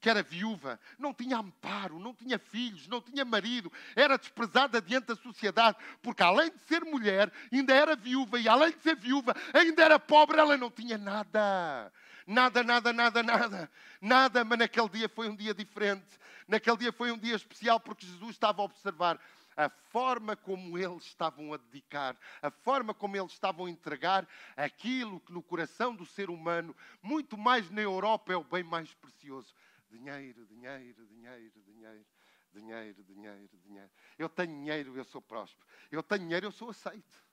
que 0.00 0.10
era 0.10 0.22
viúva, 0.22 0.78
não 0.98 1.14
tinha 1.14 1.38
amparo, 1.38 1.98
não 1.98 2.12
tinha 2.12 2.38
filhos, 2.38 2.86
não 2.88 3.00
tinha 3.00 3.24
marido, 3.24 3.72
era 3.96 4.18
desprezada 4.18 4.82
diante 4.82 5.06
da 5.06 5.16
sociedade, 5.16 5.78
porque 6.02 6.22
além 6.22 6.50
de 6.50 6.58
ser 6.64 6.84
mulher, 6.84 7.32
ainda 7.50 7.74
era 7.74 7.96
viúva, 7.96 8.38
e 8.38 8.46
além 8.46 8.72
de 8.72 8.82
ser 8.82 8.96
viúva, 8.96 9.34
ainda 9.54 9.82
era 9.82 9.98
pobre, 9.98 10.38
ela 10.38 10.58
não 10.58 10.70
tinha 10.70 10.98
nada. 10.98 11.90
Nada, 12.26 12.62
nada, 12.62 12.92
nada, 12.92 13.22
nada. 13.22 13.70
Nada, 14.00 14.44
mas 14.44 14.58
naquele 14.58 14.88
dia 14.90 15.08
foi 15.08 15.28
um 15.28 15.36
dia 15.36 15.54
diferente. 15.54 16.18
Naquele 16.46 16.76
dia 16.76 16.92
foi 16.92 17.10
um 17.10 17.18
dia 17.18 17.36
especial 17.36 17.80
porque 17.80 18.06
Jesus 18.06 18.30
estava 18.30 18.60
a 18.60 18.64
observar 18.66 19.18
a 19.56 19.68
forma 19.68 20.36
como 20.36 20.78
eles 20.78 21.04
estavam 21.04 21.52
a 21.52 21.56
dedicar, 21.56 22.16
a 22.42 22.50
forma 22.50 22.92
como 22.92 23.16
eles 23.16 23.32
estavam 23.32 23.66
a 23.66 23.70
entregar 23.70 24.28
aquilo 24.56 25.20
que 25.20 25.32
no 25.32 25.42
coração 25.42 25.94
do 25.94 26.04
ser 26.04 26.30
humano, 26.30 26.74
muito 27.02 27.36
mais 27.38 27.70
na 27.70 27.80
Europa, 27.80 28.32
é 28.32 28.36
o 28.36 28.44
bem 28.44 28.62
mais 28.62 28.92
precioso. 28.94 29.54
Dinheiro, 29.90 30.44
dinheiro, 30.46 31.06
dinheiro, 31.06 31.62
dinheiro, 31.62 32.06
dinheiro, 32.52 33.04
dinheiro, 33.04 33.58
dinheiro. 33.64 33.90
Eu 34.18 34.28
tenho 34.28 34.48
dinheiro, 34.48 34.96
eu 34.96 35.04
sou 35.04 35.22
próspero. 35.22 35.66
Eu 35.90 36.02
tenho 36.02 36.22
dinheiro, 36.22 36.46
eu 36.46 36.52
sou 36.52 36.70
aceito. 36.70 37.24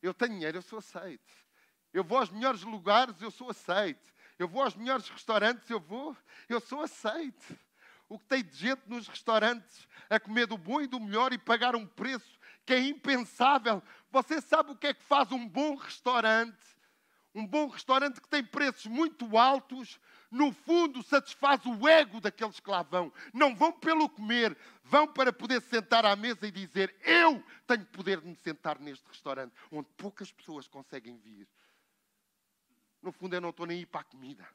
Eu 0.00 0.14
tenho 0.14 0.32
dinheiro, 0.32 0.58
eu 0.58 0.62
sou 0.62 0.78
aceito. 0.78 1.48
Eu 1.92 2.04
vou 2.04 2.18
aos 2.18 2.30
melhores 2.30 2.62
lugares, 2.62 3.20
eu 3.20 3.30
sou 3.30 3.50
aceito. 3.50 4.12
Eu 4.38 4.46
vou 4.46 4.62
aos 4.62 4.76
melhores 4.76 5.08
restaurantes, 5.08 5.68
eu 5.68 5.80
vou, 5.80 6.16
eu 6.48 6.60
sou 6.60 6.82
aceito 6.82 7.58
o 8.08 8.18
que 8.18 8.26
tem 8.26 8.42
de 8.42 8.56
gente 8.56 8.82
nos 8.86 9.06
restaurantes 9.06 9.86
a 10.08 10.18
comer 10.18 10.46
do 10.46 10.56
bom 10.56 10.80
e 10.80 10.86
do 10.86 10.98
melhor 10.98 11.32
e 11.32 11.38
pagar 11.38 11.76
um 11.76 11.86
preço 11.86 12.38
que 12.64 12.72
é 12.72 12.80
impensável. 12.80 13.82
Você 14.10 14.40
sabe 14.40 14.72
o 14.72 14.76
que 14.76 14.86
é 14.86 14.94
que 14.94 15.02
faz 15.02 15.30
um 15.32 15.46
bom 15.46 15.74
restaurante? 15.74 16.56
Um 17.34 17.46
bom 17.46 17.68
restaurante 17.68 18.20
que 18.20 18.28
tem 18.28 18.42
preços 18.42 18.86
muito 18.86 19.36
altos, 19.36 20.00
no 20.30 20.52
fundo 20.52 21.02
satisfaz 21.02 21.64
o 21.64 21.86
ego 21.86 22.20
daqueles 22.20 22.58
que 22.58 22.70
lá 22.70 22.82
vão. 22.82 23.12
Não 23.32 23.54
vão 23.54 23.70
pelo 23.72 24.08
comer, 24.08 24.56
vão 24.82 25.06
para 25.06 25.32
poder 25.32 25.60
sentar 25.62 26.04
à 26.04 26.16
mesa 26.16 26.46
e 26.46 26.50
dizer: 26.50 26.94
Eu 27.02 27.42
tenho 27.66 27.84
poder 27.86 28.20
de 28.20 28.26
me 28.26 28.36
sentar 28.36 28.78
neste 28.80 29.06
restaurante, 29.06 29.54
onde 29.70 29.88
poucas 29.96 30.32
pessoas 30.32 30.66
conseguem 30.66 31.16
vir. 31.18 31.46
No 33.00 33.12
fundo, 33.12 33.34
eu 33.34 33.40
não 33.40 33.50
estou 33.50 33.66
nem 33.66 33.78
aí 33.78 33.86
para 33.86 34.00
a 34.00 34.04
comida. 34.04 34.46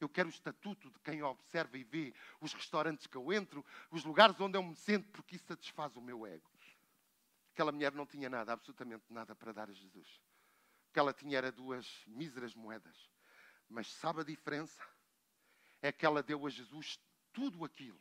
Eu 0.00 0.08
quero 0.08 0.28
o 0.28 0.32
estatuto 0.32 0.90
de 0.90 0.98
quem 1.00 1.22
observa 1.22 1.78
e 1.78 1.84
vê 1.84 2.14
os 2.40 2.52
restaurantes 2.52 3.06
que 3.06 3.16
eu 3.16 3.32
entro, 3.32 3.64
os 3.90 4.04
lugares 4.04 4.38
onde 4.40 4.58
eu 4.58 4.62
me 4.62 4.76
sento, 4.76 5.08
porque 5.10 5.36
isso 5.36 5.46
satisfaz 5.46 5.96
o 5.96 6.00
meu 6.00 6.26
ego. 6.26 6.50
Aquela 7.56 7.72
mulher 7.72 7.92
não 7.92 8.04
tinha 8.04 8.28
nada, 8.28 8.52
absolutamente 8.52 9.04
nada 9.08 9.34
para 9.34 9.50
dar 9.50 9.70
a 9.70 9.72
Jesus. 9.72 10.20
O 10.90 10.92
que 10.92 10.98
ela 10.98 11.14
tinha 11.14 11.38
era 11.38 11.50
duas 11.50 12.04
míseras 12.06 12.54
moedas. 12.54 13.10
Mas 13.66 13.86
sabe 13.86 14.20
a 14.20 14.24
diferença? 14.24 14.86
É 15.80 15.90
que 15.90 16.04
ela 16.04 16.22
deu 16.22 16.46
a 16.46 16.50
Jesus 16.50 17.00
tudo 17.32 17.64
aquilo 17.64 17.98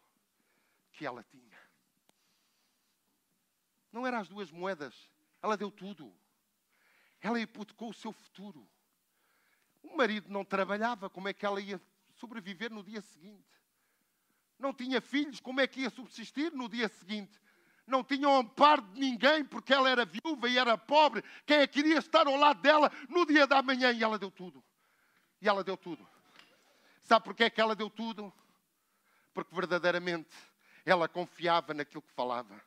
que 0.91 1.05
ela 1.05 1.23
tinha. 1.23 1.57
Não 3.93 4.05
eram 4.05 4.19
as 4.19 4.27
duas 4.27 4.51
moedas, 4.51 5.09
ela 5.41 5.55
deu 5.55 5.71
tudo. 5.71 6.13
Ela 7.21 7.39
hipotecou 7.39 7.91
o 7.91 7.93
seu 7.93 8.11
futuro. 8.11 8.69
O 9.91 9.97
marido 9.97 10.31
não 10.31 10.43
trabalhava, 10.43 11.09
como 11.09 11.27
é 11.27 11.33
que 11.33 11.45
ela 11.45 11.61
ia 11.61 11.81
sobreviver 12.15 12.71
no 12.71 12.83
dia 12.83 13.01
seguinte? 13.01 13.45
Não 14.57 14.73
tinha 14.73 15.01
filhos, 15.01 15.39
como 15.39 15.61
é 15.61 15.67
que 15.67 15.81
ia 15.81 15.89
subsistir 15.89 16.51
no 16.51 16.67
dia 16.69 16.87
seguinte? 16.87 17.39
não 17.87 18.03
tinha 18.03 18.27
o 18.27 18.37
amparo 18.37 18.81
de 18.81 18.99
ninguém, 18.99 19.45
porque 19.45 19.73
ela 19.73 19.89
era 19.89 20.05
viúva 20.05 20.49
e 20.49 20.57
era 20.57 20.77
pobre. 20.77 21.23
Quem 21.45 21.57
é 21.57 21.67
que 21.67 21.81
queria 21.81 21.99
estar 21.99 22.27
ao 22.27 22.35
lado 22.35 22.61
dela 22.61 22.91
no 23.09 23.25
dia 23.25 23.45
da 23.45 23.61
manhã? 23.61 23.91
E 23.91 24.03
ela 24.03 24.17
deu 24.17 24.31
tudo. 24.31 24.63
E 25.41 25.47
ela 25.47 25.63
deu 25.63 25.77
tudo. 25.77 26.07
Sabe 27.03 27.25
porquê 27.25 27.43
é 27.45 27.49
que 27.49 27.61
ela 27.61 27.75
deu 27.75 27.89
tudo? 27.89 28.33
Porque 29.33 29.53
verdadeiramente 29.53 30.35
ela 30.85 31.07
confiava 31.07 31.73
naquilo 31.73 32.01
que 32.01 32.13
falava. 32.13 32.59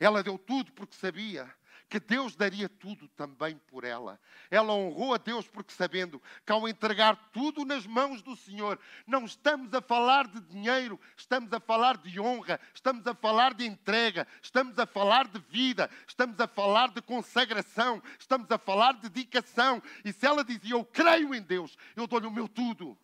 Ela 0.00 0.22
deu 0.22 0.38
tudo 0.38 0.72
porque 0.72 0.96
sabia 0.96 1.54
que 1.92 2.00
Deus 2.00 2.34
daria 2.34 2.70
tudo 2.70 3.06
também 3.08 3.58
por 3.68 3.84
ela. 3.84 4.18
Ela 4.50 4.72
honrou 4.72 5.12
a 5.12 5.18
Deus 5.18 5.46
porque 5.46 5.74
sabendo 5.74 6.22
que 6.46 6.50
ao 6.50 6.66
entregar 6.66 7.14
tudo 7.32 7.66
nas 7.66 7.86
mãos 7.86 8.22
do 8.22 8.34
Senhor, 8.34 8.80
não 9.06 9.26
estamos 9.26 9.74
a 9.74 9.82
falar 9.82 10.26
de 10.26 10.40
dinheiro, 10.40 10.98
estamos 11.14 11.52
a 11.52 11.60
falar 11.60 11.98
de 11.98 12.18
honra, 12.18 12.58
estamos 12.72 13.06
a 13.06 13.14
falar 13.14 13.52
de 13.52 13.66
entrega, 13.66 14.26
estamos 14.40 14.78
a 14.78 14.86
falar 14.86 15.28
de 15.28 15.38
vida, 15.50 15.90
estamos 16.08 16.40
a 16.40 16.48
falar 16.48 16.90
de 16.92 17.02
consagração, 17.02 18.02
estamos 18.18 18.50
a 18.50 18.56
falar 18.56 18.94
de 18.94 19.10
dedicação. 19.10 19.82
E 20.02 20.14
se 20.14 20.24
ela 20.24 20.42
dizia, 20.42 20.72
eu 20.72 20.86
creio 20.86 21.34
em 21.34 21.42
Deus, 21.42 21.76
eu 21.94 22.06
dou-lhe 22.06 22.26
o 22.26 22.30
meu 22.30 22.48
tudo. 22.48 22.98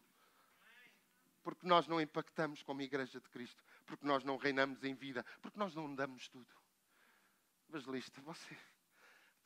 Porque 1.43 1.67
nós 1.67 1.87
não 1.87 2.01
impactamos 2.01 2.63
como 2.63 2.81
Igreja 2.81 3.21
de 3.21 3.29
Cristo, 3.29 3.63
porque 3.85 4.07
nós 4.07 4.25
não 4.25 4.39
reinamos 4.39 4.83
em 4.83 4.95
vida, 4.95 5.27
porque 5.43 5.59
nós 5.59 5.75
não 5.75 5.95
damos 5.95 6.27
tudo. 6.31 6.49
Evangelista, 7.69 8.23
você 8.23 8.57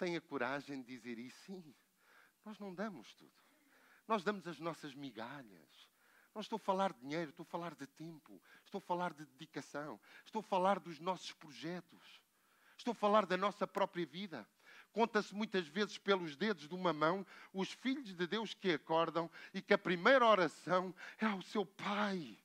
tem 0.03 0.17
a 0.17 0.21
coragem 0.21 0.83
de 0.83 0.88
dizer 0.97 1.17
isso? 1.17 1.38
Sim, 1.47 1.75
nós 2.45 2.59
não 2.59 2.75
damos 2.75 3.15
tudo. 3.15 3.31
Nós 4.09 4.25
damos 4.25 4.49
as 4.49 4.59
nossas 4.59 4.93
migalhas. 4.97 5.88
Não 6.35 6.43
estou 6.43 6.57
a 6.57 6.59
falar 6.59 6.93
de 6.93 6.99
dinheiro, 6.99 7.31
estou 7.31 7.45
a 7.45 7.47
falar 7.47 7.73
de 7.77 7.87
tempo, 7.87 8.43
estou 8.65 8.81
a 8.81 8.83
falar 8.83 9.15
de 9.15 9.25
dedicação, 9.25 10.01
estou 10.25 10.41
a 10.41 10.43
falar 10.43 10.81
dos 10.81 10.99
nossos 10.99 11.31
projetos, 11.31 12.21
estou 12.77 12.91
a 12.91 12.95
falar 12.97 13.27
da 13.27 13.37
nossa 13.37 13.65
própria 13.65 14.05
vida. 14.05 14.45
Conta-se 14.93 15.33
muitas 15.33 15.69
vezes 15.69 15.99
pelos 15.99 16.35
dedos 16.35 16.69
de 16.69 16.75
uma 16.75 16.93
mão 16.93 17.25
os 17.55 17.71
filhos 17.71 18.12
de 18.12 18.27
Deus 18.27 18.55
que 18.55 18.73
acordam 18.73 19.31
e 19.55 19.62
que 19.62 19.73
a 19.73 19.79
primeira 19.79 20.27
oração 20.27 20.93
é 21.17 21.27
ao 21.27 21.41
seu 21.43 21.65
Pai. 21.65 22.41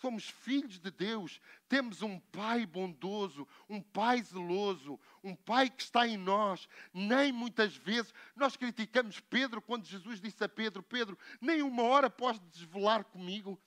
Somos 0.00 0.28
filhos 0.28 0.78
de 0.78 0.90
Deus, 0.92 1.40
temos 1.68 2.02
um 2.02 2.20
Pai 2.20 2.64
bondoso, 2.64 3.46
um 3.68 3.82
Pai 3.82 4.22
zeloso, 4.22 4.98
um 5.24 5.34
Pai 5.34 5.68
que 5.68 5.82
está 5.82 6.06
em 6.06 6.16
nós. 6.16 6.68
Nem 6.94 7.32
muitas 7.32 7.76
vezes 7.76 8.14
nós 8.36 8.56
criticamos 8.56 9.18
Pedro 9.18 9.60
quando 9.60 9.84
Jesus 9.84 10.20
disse 10.20 10.42
a 10.44 10.48
Pedro: 10.48 10.84
Pedro, 10.84 11.18
nem 11.40 11.62
uma 11.62 11.82
hora 11.82 12.08
podes 12.08 12.40
desvelar 12.50 13.04
comigo. 13.04 13.60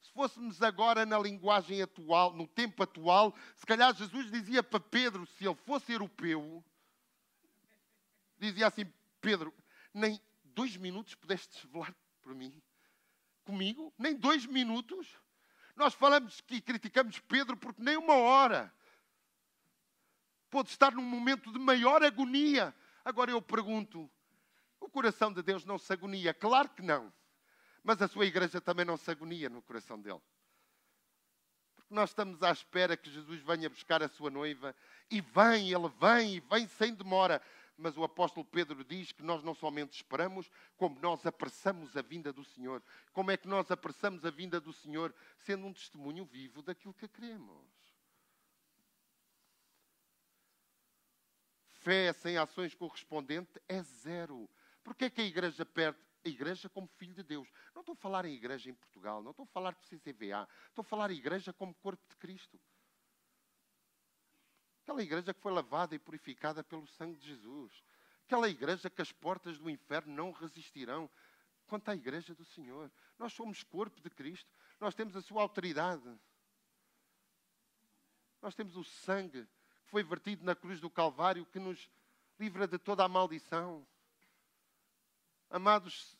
Se 0.00 0.10
fôssemos 0.12 0.60
agora 0.60 1.06
na 1.06 1.18
linguagem 1.18 1.82
atual, 1.82 2.32
no 2.34 2.48
tempo 2.48 2.82
atual, 2.82 3.32
se 3.54 3.64
calhar 3.64 3.94
Jesus 3.94 4.30
dizia 4.30 4.62
para 4.62 4.80
Pedro, 4.80 5.24
se 5.24 5.46
ele 5.46 5.54
fosse 5.54 5.92
europeu, 5.92 6.64
dizia 8.38 8.66
assim: 8.66 8.92
Pedro, 9.20 9.54
nem 9.94 10.20
dois 10.42 10.76
minutos 10.76 11.14
pudeste 11.14 11.54
desvelar 11.54 11.94
por 12.22 12.34
mim, 12.34 12.60
comigo, 13.44 13.94
nem 13.96 14.16
dois 14.16 14.46
minutos. 14.46 15.06
Nós 15.80 15.94
falamos 15.94 16.42
que 16.42 16.60
criticamos 16.60 17.20
Pedro 17.20 17.56
porque 17.56 17.82
nem 17.82 17.96
uma 17.96 18.12
hora 18.12 18.70
pôde 20.50 20.68
estar 20.68 20.92
num 20.92 21.00
momento 21.00 21.50
de 21.50 21.58
maior 21.58 22.02
agonia. 22.02 22.74
Agora 23.02 23.30
eu 23.30 23.40
pergunto: 23.40 24.10
o 24.78 24.90
coração 24.90 25.32
de 25.32 25.42
Deus 25.42 25.64
não 25.64 25.78
se 25.78 25.90
agonia? 25.90 26.34
Claro 26.34 26.68
que 26.68 26.82
não. 26.82 27.10
Mas 27.82 28.02
a 28.02 28.08
sua 28.08 28.26
igreja 28.26 28.60
também 28.60 28.84
não 28.84 28.98
se 28.98 29.10
agonia 29.10 29.48
no 29.48 29.62
coração 29.62 29.98
dele. 29.98 30.20
Porque 31.74 31.94
nós 31.94 32.10
estamos 32.10 32.42
à 32.42 32.50
espera 32.50 32.94
que 32.94 33.10
Jesus 33.10 33.40
venha 33.40 33.70
buscar 33.70 34.02
a 34.02 34.08
sua 34.10 34.28
noiva 34.28 34.76
e 35.10 35.22
vem, 35.22 35.72
ele 35.72 35.88
vem 35.98 36.34
e 36.34 36.40
vem 36.40 36.68
sem 36.68 36.92
demora 36.92 37.40
mas 37.80 37.96
o 37.96 38.04
apóstolo 38.04 38.44
Pedro 38.44 38.84
diz 38.84 39.10
que 39.10 39.22
nós 39.22 39.42
não 39.42 39.54
somente 39.54 39.94
esperamos, 39.94 40.50
como 40.76 41.00
nós 41.00 41.24
apressamos 41.24 41.96
a 41.96 42.02
vinda 42.02 42.32
do 42.32 42.44
Senhor. 42.44 42.82
Como 43.12 43.30
é 43.30 43.36
que 43.36 43.48
nós 43.48 43.70
apressamos 43.70 44.24
a 44.24 44.30
vinda 44.30 44.60
do 44.60 44.72
Senhor? 44.72 45.14
Sendo 45.38 45.66
um 45.66 45.72
testemunho 45.72 46.24
vivo 46.24 46.62
daquilo 46.62 46.94
que 46.94 47.08
queremos. 47.08 47.66
Fé 51.80 52.12
sem 52.12 52.36
ações 52.36 52.74
correspondentes 52.74 53.58
é 53.66 53.82
zero. 53.82 54.48
Porquê 54.84 55.06
é 55.06 55.10
que 55.10 55.22
a 55.22 55.24
igreja 55.24 55.64
perde? 55.64 55.98
A 56.22 56.28
igreja 56.28 56.68
como 56.68 56.86
filho 56.86 57.14
de 57.14 57.22
Deus. 57.22 57.50
Não 57.74 57.80
estou 57.80 57.94
a 57.94 57.96
falar 57.96 58.26
em 58.26 58.34
igreja 58.34 58.68
em 58.68 58.74
Portugal, 58.74 59.22
não 59.22 59.30
estou 59.30 59.44
a 59.44 59.46
falar 59.46 59.74
de 59.74 59.86
CCVA, 59.86 60.46
estou 60.68 60.82
a 60.82 60.84
falar 60.84 61.10
em 61.10 61.16
igreja 61.16 61.50
como 61.50 61.74
corpo 61.74 62.06
de 62.06 62.16
Cristo. 62.16 62.60
Aquela 64.90 65.04
igreja 65.04 65.32
que 65.32 65.40
foi 65.40 65.52
lavada 65.52 65.94
e 65.94 66.00
purificada 66.00 66.64
pelo 66.64 66.84
sangue 66.84 67.16
de 67.20 67.28
Jesus. 67.28 67.84
Aquela 68.26 68.48
igreja 68.48 68.90
que 68.90 69.00
as 69.00 69.12
portas 69.12 69.56
do 69.56 69.70
inferno 69.70 70.12
não 70.12 70.32
resistirão. 70.32 71.08
Quanto 71.68 71.88
à 71.90 71.94
igreja 71.94 72.34
do 72.34 72.44
Senhor, 72.44 72.90
nós 73.16 73.32
somos 73.32 73.62
corpo 73.62 74.00
de 74.00 74.10
Cristo, 74.10 74.50
nós 74.80 74.92
temos 74.92 75.14
a 75.14 75.22
sua 75.22 75.42
autoridade. 75.42 76.02
Nós 78.42 78.52
temos 78.56 78.74
o 78.74 78.82
sangue 78.82 79.46
que 79.84 79.90
foi 79.92 80.02
vertido 80.02 80.44
na 80.44 80.56
cruz 80.56 80.80
do 80.80 80.90
Calvário 80.90 81.46
que 81.46 81.60
nos 81.60 81.88
livra 82.36 82.66
de 82.66 82.76
toda 82.76 83.04
a 83.04 83.08
maldição. 83.08 83.86
Amados, 85.48 86.16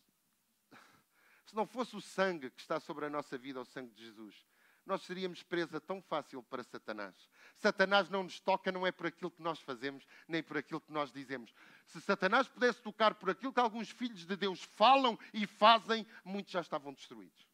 se 1.44 1.56
não 1.56 1.66
fosse 1.66 1.96
o 1.96 2.00
sangue 2.00 2.50
que 2.50 2.60
está 2.60 2.78
sobre 2.78 3.04
a 3.06 3.10
nossa 3.10 3.36
vida, 3.36 3.60
o 3.60 3.64
sangue 3.64 3.92
de 3.92 4.04
Jesus, 4.04 4.46
nós 4.86 5.02
seríamos 5.02 5.42
presa 5.42 5.80
tão 5.80 6.00
fácil 6.02 6.42
para 6.42 6.62
Satanás. 6.62 7.14
Satanás 7.56 8.08
não 8.08 8.22
nos 8.22 8.40
toca, 8.40 8.72
não 8.72 8.86
é 8.86 8.92
por 8.92 9.06
aquilo 9.06 9.30
que 9.30 9.42
nós 9.42 9.60
fazemos, 9.60 10.06
nem 10.26 10.42
por 10.42 10.56
aquilo 10.56 10.80
que 10.80 10.92
nós 10.92 11.12
dizemos. 11.12 11.52
Se 11.86 12.00
Satanás 12.00 12.48
pudesse 12.48 12.80
tocar 12.80 13.14
por 13.14 13.30
aquilo 13.30 13.52
que 13.52 13.60
alguns 13.60 13.90
filhos 13.90 14.26
de 14.26 14.36
Deus 14.36 14.62
falam 14.62 15.18
e 15.32 15.46
fazem, 15.46 16.06
muitos 16.24 16.52
já 16.52 16.60
estavam 16.60 16.92
destruídos. 16.92 17.46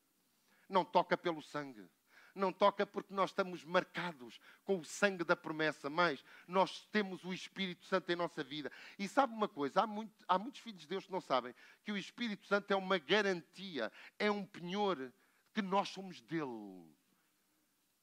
Não 0.68 0.84
toca 0.84 1.16
pelo 1.16 1.42
sangue. 1.42 1.88
Não 2.34 2.52
toca 2.52 2.86
porque 2.86 3.14
nós 3.14 3.30
estamos 3.30 3.64
marcados 3.64 4.38
com 4.62 4.78
o 4.78 4.84
sangue 4.84 5.24
da 5.24 5.34
promessa, 5.34 5.88
mas 5.88 6.22
nós 6.46 6.86
temos 6.92 7.24
o 7.24 7.32
Espírito 7.32 7.86
Santo 7.86 8.10
em 8.12 8.16
nossa 8.16 8.44
vida. 8.44 8.70
E 8.98 9.08
sabe 9.08 9.32
uma 9.32 9.48
coisa? 9.48 9.80
Há, 9.80 9.86
muito, 9.86 10.12
há 10.28 10.38
muitos 10.38 10.60
filhos 10.60 10.82
de 10.82 10.86
Deus 10.86 11.06
que 11.06 11.12
não 11.12 11.20
sabem 11.20 11.54
que 11.82 11.90
o 11.90 11.96
Espírito 11.96 12.46
Santo 12.46 12.70
é 12.70 12.76
uma 12.76 12.98
garantia, 12.98 13.90
é 14.18 14.30
um 14.30 14.44
penhor 14.44 15.10
que 15.54 15.62
nós 15.62 15.88
somos 15.88 16.20
dele 16.20 16.94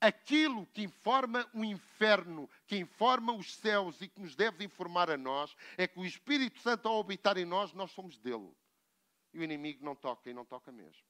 aquilo 0.04 0.66
que 0.68 0.84
informa 0.84 1.50
o 1.54 1.64
inferno, 1.64 2.50
que 2.68 2.76
informa 2.76 3.32
os 3.32 3.56
céus 3.56 4.02
e 4.02 4.10
que 4.10 4.20
nos 4.20 4.36
deve 4.36 4.66
informar 4.66 5.10
a 5.10 5.16
nós, 5.16 5.56
é 5.78 5.88
que 5.88 5.98
o 5.98 6.06
Espírito 6.06 6.60
Santo, 6.60 6.90
ao 6.90 7.00
habitar 7.00 7.38
em 7.38 7.46
nós, 7.46 7.72
nós 7.72 7.92
somos 7.92 8.18
dele. 8.18 8.54
E 9.34 9.40
o 9.40 9.44
inimigo 9.44 9.84
não 9.84 9.96
toca, 9.96 10.30
e 10.30 10.34
não 10.34 10.44
toca 10.44 10.74
mesmo. 10.74 11.02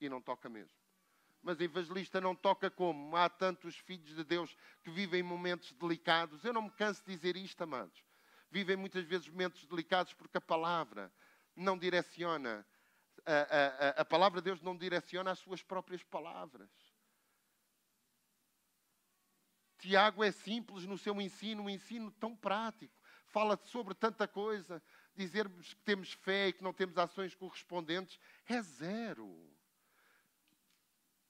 E 0.00 0.08
não 0.08 0.20
toca 0.20 0.48
mesmo. 0.48 0.74
Mas 1.40 1.60
evangelista 1.60 2.20
não 2.20 2.34
toca 2.34 2.68
como? 2.68 3.16
Há 3.16 3.28
tantos 3.28 3.76
filhos 3.76 4.16
de 4.16 4.24
Deus 4.24 4.56
que 4.82 4.90
vivem 4.90 5.22
momentos 5.22 5.72
delicados. 5.74 6.44
Eu 6.44 6.52
não 6.52 6.62
me 6.62 6.70
canso 6.70 7.04
de 7.04 7.14
dizer 7.14 7.36
isto, 7.36 7.62
amados. 7.62 8.04
Vivem 8.50 8.76
muitas 8.76 9.04
vezes 9.04 9.28
momentos 9.28 9.64
delicados 9.66 10.12
porque 10.14 10.38
a 10.38 10.40
palavra 10.40 11.12
não 11.54 11.78
direciona 11.78 12.66
a, 13.26 14.00
a, 14.00 14.04
palavra 14.04 14.40
de 14.40 14.46
Deus 14.46 14.60
não 14.60 14.76
direciona 14.76 15.30
as 15.30 15.38
suas 15.38 15.62
próprias 15.62 16.02
palavras. 16.02 16.70
Tiago 19.78 20.22
é 20.22 20.30
simples 20.30 20.84
no 20.84 20.98
seu 20.98 21.20
ensino, 21.20 21.64
um 21.64 21.70
ensino 21.70 22.10
tão 22.12 22.36
prático. 22.36 22.94
Fala 23.26 23.58
sobre 23.64 23.94
tanta 23.94 24.28
coisa. 24.28 24.82
Dizermos 25.14 25.74
que 25.74 25.82
temos 25.82 26.12
fé 26.12 26.48
e 26.48 26.52
que 26.52 26.62
não 26.62 26.72
temos 26.72 26.98
ações 26.98 27.34
correspondentes 27.34 28.18
é 28.46 28.60
zero. 28.60 29.50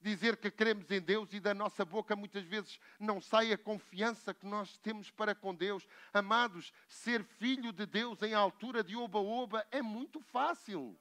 Dizer 0.00 0.38
que 0.38 0.50
queremos 0.50 0.90
em 0.90 1.00
Deus 1.00 1.32
e 1.32 1.40
da 1.40 1.52
nossa 1.52 1.84
boca 1.84 2.16
muitas 2.16 2.42
vezes 2.44 2.80
não 2.98 3.20
sai 3.20 3.52
a 3.52 3.58
confiança 3.58 4.32
que 4.32 4.46
nós 4.46 4.78
temos 4.78 5.10
para 5.10 5.34
com 5.34 5.54
Deus. 5.54 5.86
Amados, 6.12 6.72
ser 6.88 7.22
filho 7.22 7.70
de 7.72 7.84
Deus 7.84 8.22
em 8.22 8.32
altura 8.32 8.82
de 8.82 8.96
oba-oba 8.96 9.66
é 9.70 9.82
muito 9.82 10.20
fácil. 10.20 10.98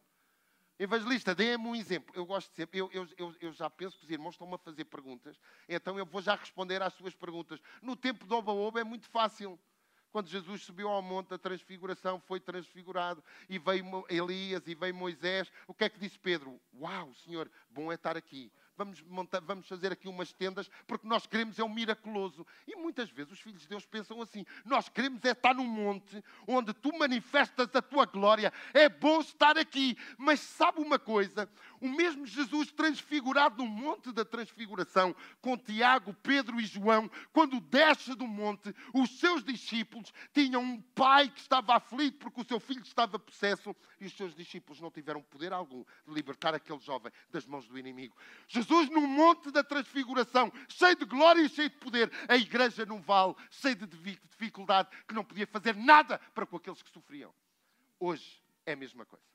Evangelista, 0.80 1.36
dê-me 1.36 1.68
um 1.68 1.76
exemplo. 1.76 2.16
Eu 2.16 2.26
gosto 2.26 2.50
de 2.50 2.56
sempre, 2.56 2.80
eu, 2.80 2.90
eu, 2.94 3.36
eu, 3.42 3.52
já 3.52 3.70
penso 3.70 3.98
que 3.98 4.06
os 4.06 4.10
irmãos 4.10 4.32
estão-me 4.32 4.56
a 4.56 4.58
fazer 4.58 4.86
perguntas, 4.86 5.38
então 5.68 6.00
eu 6.00 6.06
vou 6.06 6.22
já 6.22 6.36
responder 6.36 6.82
às 6.82 6.94
suas 6.94 7.14
perguntas. 7.14 7.60
No 7.82 7.98
tempo 7.98 8.26
do 8.26 8.36
Oba-Oba 8.38 8.80
é 8.80 8.84
muito 8.86 9.10
fácil. 9.10 9.60
Quando 10.10 10.28
Jesus 10.28 10.64
subiu 10.64 10.90
ao 10.90 11.02
monte 11.04 11.28
da 11.28 11.38
transfiguração, 11.38 12.20
foi 12.22 12.40
transfigurado, 12.40 13.24
e 13.48 13.60
veio 13.60 14.06
Elias 14.10 14.66
e 14.66 14.74
veio 14.74 14.96
Moisés, 14.96 15.52
o 15.68 15.74
que 15.74 15.84
é 15.84 15.90
que 15.90 16.00
disse 16.00 16.18
Pedro? 16.18 16.60
Uau, 16.74 17.14
Senhor, 17.14 17.52
bom 17.70 17.92
é 17.92 17.96
estar 17.96 18.18
aqui. 18.18 18.52
Vamos, 18.80 19.02
montar, 19.02 19.42
vamos 19.42 19.68
fazer 19.68 19.92
aqui 19.92 20.08
umas 20.08 20.32
tendas, 20.32 20.70
porque 20.88 21.06
nós 21.06 21.28
queremos 21.28 21.60
é 21.60 21.64
um 21.64 21.70
miraculoso. 21.70 22.48
E 22.66 22.78
muitas 22.78 23.10
vezes 23.10 23.34
os 23.34 23.40
filhos 23.40 23.62
de 23.62 23.68
Deus 23.68 23.86
pensam 23.86 24.22
assim: 24.22 24.46
nós 24.64 24.88
queremos 24.88 25.24
é 25.26 25.32
estar 25.32 25.54
num 25.54 25.68
monte 25.68 26.24
onde 26.48 26.74
tu 26.74 26.98
manifestas 26.98 27.68
a 27.74 27.82
tua 27.82 28.06
glória. 28.06 28.54
É 28.74 28.88
bom 28.88 29.20
estar 29.20 29.58
aqui, 29.58 29.98
mas 30.18 30.40
sabe 30.40 30.80
uma 30.80 30.98
coisa? 30.98 31.50
O 31.82 31.90
mesmo 31.90 32.26
Jesus 32.26 32.72
transfigurado 32.72 33.58
no 33.58 33.68
monte 33.70 34.14
da 34.14 34.24
transfiguração, 34.24 35.14
com 35.42 35.58
Tiago, 35.58 36.14
Pedro 36.24 36.60
e 36.60 36.66
João, 36.66 37.12
quando 37.34 37.60
desce 37.60 38.16
do 38.16 38.28
monte, 38.28 38.74
os 38.94 39.20
seus 39.20 39.44
discípulos 39.44 40.14
tinham 40.34 40.62
um 40.62 40.82
pai 40.82 41.30
que 41.30 41.42
estava 41.42 41.76
aflito 41.76 42.18
porque 42.20 42.42
o 42.42 42.48
seu 42.48 42.60
filho 42.60 42.82
estava 42.82 43.20
possesso 43.20 43.76
e 44.00 44.06
os 44.06 44.14
seus 44.14 44.34
discípulos 44.34 44.80
não 44.80 44.90
tiveram 44.90 45.22
poder 45.22 45.52
algum 45.52 45.84
de 46.08 46.14
libertar 46.14 46.54
aquele 46.54 46.80
jovem 46.80 47.12
das 47.30 47.46
mãos 47.46 47.68
do 47.68 47.78
inimigo. 47.78 48.16
Jesus 48.48 48.69
no 48.70 49.02
monte 49.02 49.52
da 49.52 49.64
transfiguração, 49.64 50.52
cheio 50.68 50.96
de 50.96 51.06
glória 51.06 51.42
e 51.42 51.50
cheio 51.50 51.70
de 51.70 51.78
poder, 51.78 52.12
a 52.28 52.36
igreja 52.36 52.86
num 52.86 53.02
vale, 53.02 53.36
cheio 53.50 53.76
de 53.76 53.88
dificuldade, 53.88 54.90
que 55.08 55.14
não 55.14 55.24
podia 55.24 55.48
fazer 55.48 55.76
nada 55.76 56.20
para 56.34 56.46
com 56.46 56.58
aqueles 56.58 56.82
que 56.82 56.90
sofriam. 56.90 57.34
Hoje 58.00 58.42
é 58.66 58.74
a 58.74 58.76
mesma 58.76 59.06
coisa. 59.06 59.26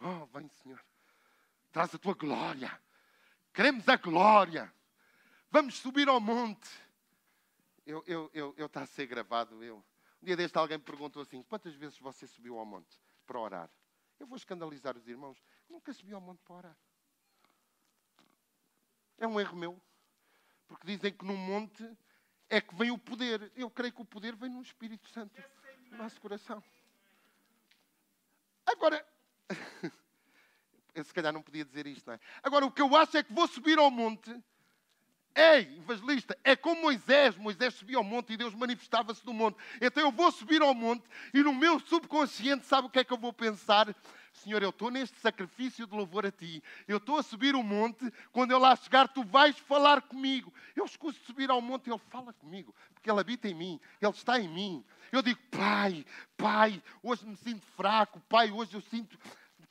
Oh, 0.00 0.26
vem, 0.26 0.48
Senhor. 0.48 0.82
Traz 1.72 1.94
a 1.94 1.98
tua 1.98 2.14
glória. 2.14 2.80
Queremos 3.52 3.88
a 3.88 3.96
glória. 3.96 4.72
Vamos 5.50 5.76
subir 5.76 6.08
ao 6.08 6.20
monte. 6.20 6.68
Eu, 7.86 8.02
eu, 8.06 8.30
eu, 8.34 8.54
eu 8.56 8.66
está 8.66 8.82
a 8.82 8.86
ser 8.86 9.06
gravado. 9.06 9.62
Eu. 9.62 9.84
Um 10.20 10.26
dia 10.26 10.36
deste 10.36 10.56
alguém 10.58 10.78
me 10.78 10.84
perguntou 10.84 11.22
assim: 11.22 11.42
quantas 11.42 11.74
vezes 11.74 11.98
você 11.98 12.26
subiu 12.26 12.58
ao 12.58 12.66
monte 12.66 12.98
para 13.26 13.38
orar? 13.38 13.70
Eu 14.18 14.26
vou 14.26 14.36
escandalizar 14.36 14.96
os 14.96 15.06
irmãos. 15.06 15.42
Nunca 15.68 15.92
subi 15.92 16.12
ao 16.12 16.20
monte 16.20 16.42
para 16.42 16.54
orar. 16.56 16.76
É 19.18 19.26
um 19.26 19.40
erro 19.40 19.56
meu. 19.56 19.80
Porque 20.66 20.86
dizem 20.86 21.12
que 21.12 21.24
no 21.24 21.36
monte 21.36 21.88
é 22.48 22.60
que 22.60 22.74
vem 22.74 22.90
o 22.90 22.98
poder. 22.98 23.52
Eu 23.56 23.70
creio 23.70 23.92
que 23.92 24.02
o 24.02 24.04
poder 24.04 24.34
vem 24.36 24.50
no 24.50 24.62
Espírito 24.62 25.08
Santo, 25.08 25.42
no 25.90 25.98
nosso 25.98 26.20
coração. 26.20 26.62
Agora, 28.66 29.04
eu 30.94 31.04
se 31.04 31.12
calhar 31.12 31.32
não 31.32 31.42
podia 31.42 31.64
dizer 31.64 31.86
isto, 31.86 32.06
não 32.06 32.14
é? 32.14 32.20
Agora, 32.42 32.66
o 32.66 32.70
que 32.70 32.82
eu 32.82 32.96
acho 32.96 33.16
é 33.16 33.22
que 33.22 33.32
vou 33.32 33.46
subir 33.46 33.78
ao 33.78 33.90
monte. 33.90 34.34
Ei, 35.34 35.78
evangelista, 35.78 36.38
é 36.44 36.54
como 36.54 36.82
Moisés. 36.82 37.36
Moisés 37.36 37.74
subia 37.74 37.96
ao 37.96 38.04
monte 38.04 38.32
e 38.32 38.36
Deus 38.36 38.54
manifestava-se 38.54 39.26
no 39.26 39.34
monte. 39.34 39.58
Então 39.80 40.02
eu 40.02 40.12
vou 40.12 40.30
subir 40.30 40.62
ao 40.62 40.72
monte 40.72 41.04
e 41.32 41.42
no 41.42 41.52
meu 41.52 41.80
subconsciente, 41.80 42.66
sabe 42.66 42.86
o 42.86 42.90
que 42.90 43.00
é 43.00 43.04
que 43.04 43.12
eu 43.12 43.18
vou 43.18 43.32
pensar? 43.32 43.94
Senhor, 44.34 44.62
eu 44.62 44.70
estou 44.70 44.90
neste 44.90 45.18
sacrifício 45.20 45.86
de 45.86 45.94
louvor 45.94 46.26
a 46.26 46.30
Ti. 46.30 46.62
Eu 46.88 46.96
estou 46.96 47.18
a 47.18 47.22
subir 47.22 47.54
o 47.54 47.62
monte. 47.62 48.12
Quando 48.32 48.50
eu 48.50 48.58
lá 48.58 48.74
chegar, 48.74 49.08
Tu 49.08 49.22
vais 49.22 49.56
falar 49.58 50.02
comigo. 50.02 50.52
Eu 50.74 50.84
escuso 50.84 51.18
subir 51.24 51.50
ao 51.50 51.60
monte 51.60 51.86
e 51.86 51.90
Ele 51.90 52.00
fala 52.10 52.32
comigo. 52.32 52.74
Porque 52.92 53.10
Ele 53.10 53.20
habita 53.20 53.48
em 53.48 53.54
mim. 53.54 53.80
Ele 54.00 54.12
está 54.12 54.38
em 54.38 54.48
mim. 54.48 54.84
Eu 55.12 55.22
digo, 55.22 55.40
Pai, 55.50 56.04
Pai, 56.36 56.82
hoje 57.02 57.24
me 57.24 57.36
sinto 57.36 57.64
fraco. 57.76 58.20
Pai, 58.28 58.50
hoje 58.50 58.74
eu 58.74 58.80
sinto 58.80 59.16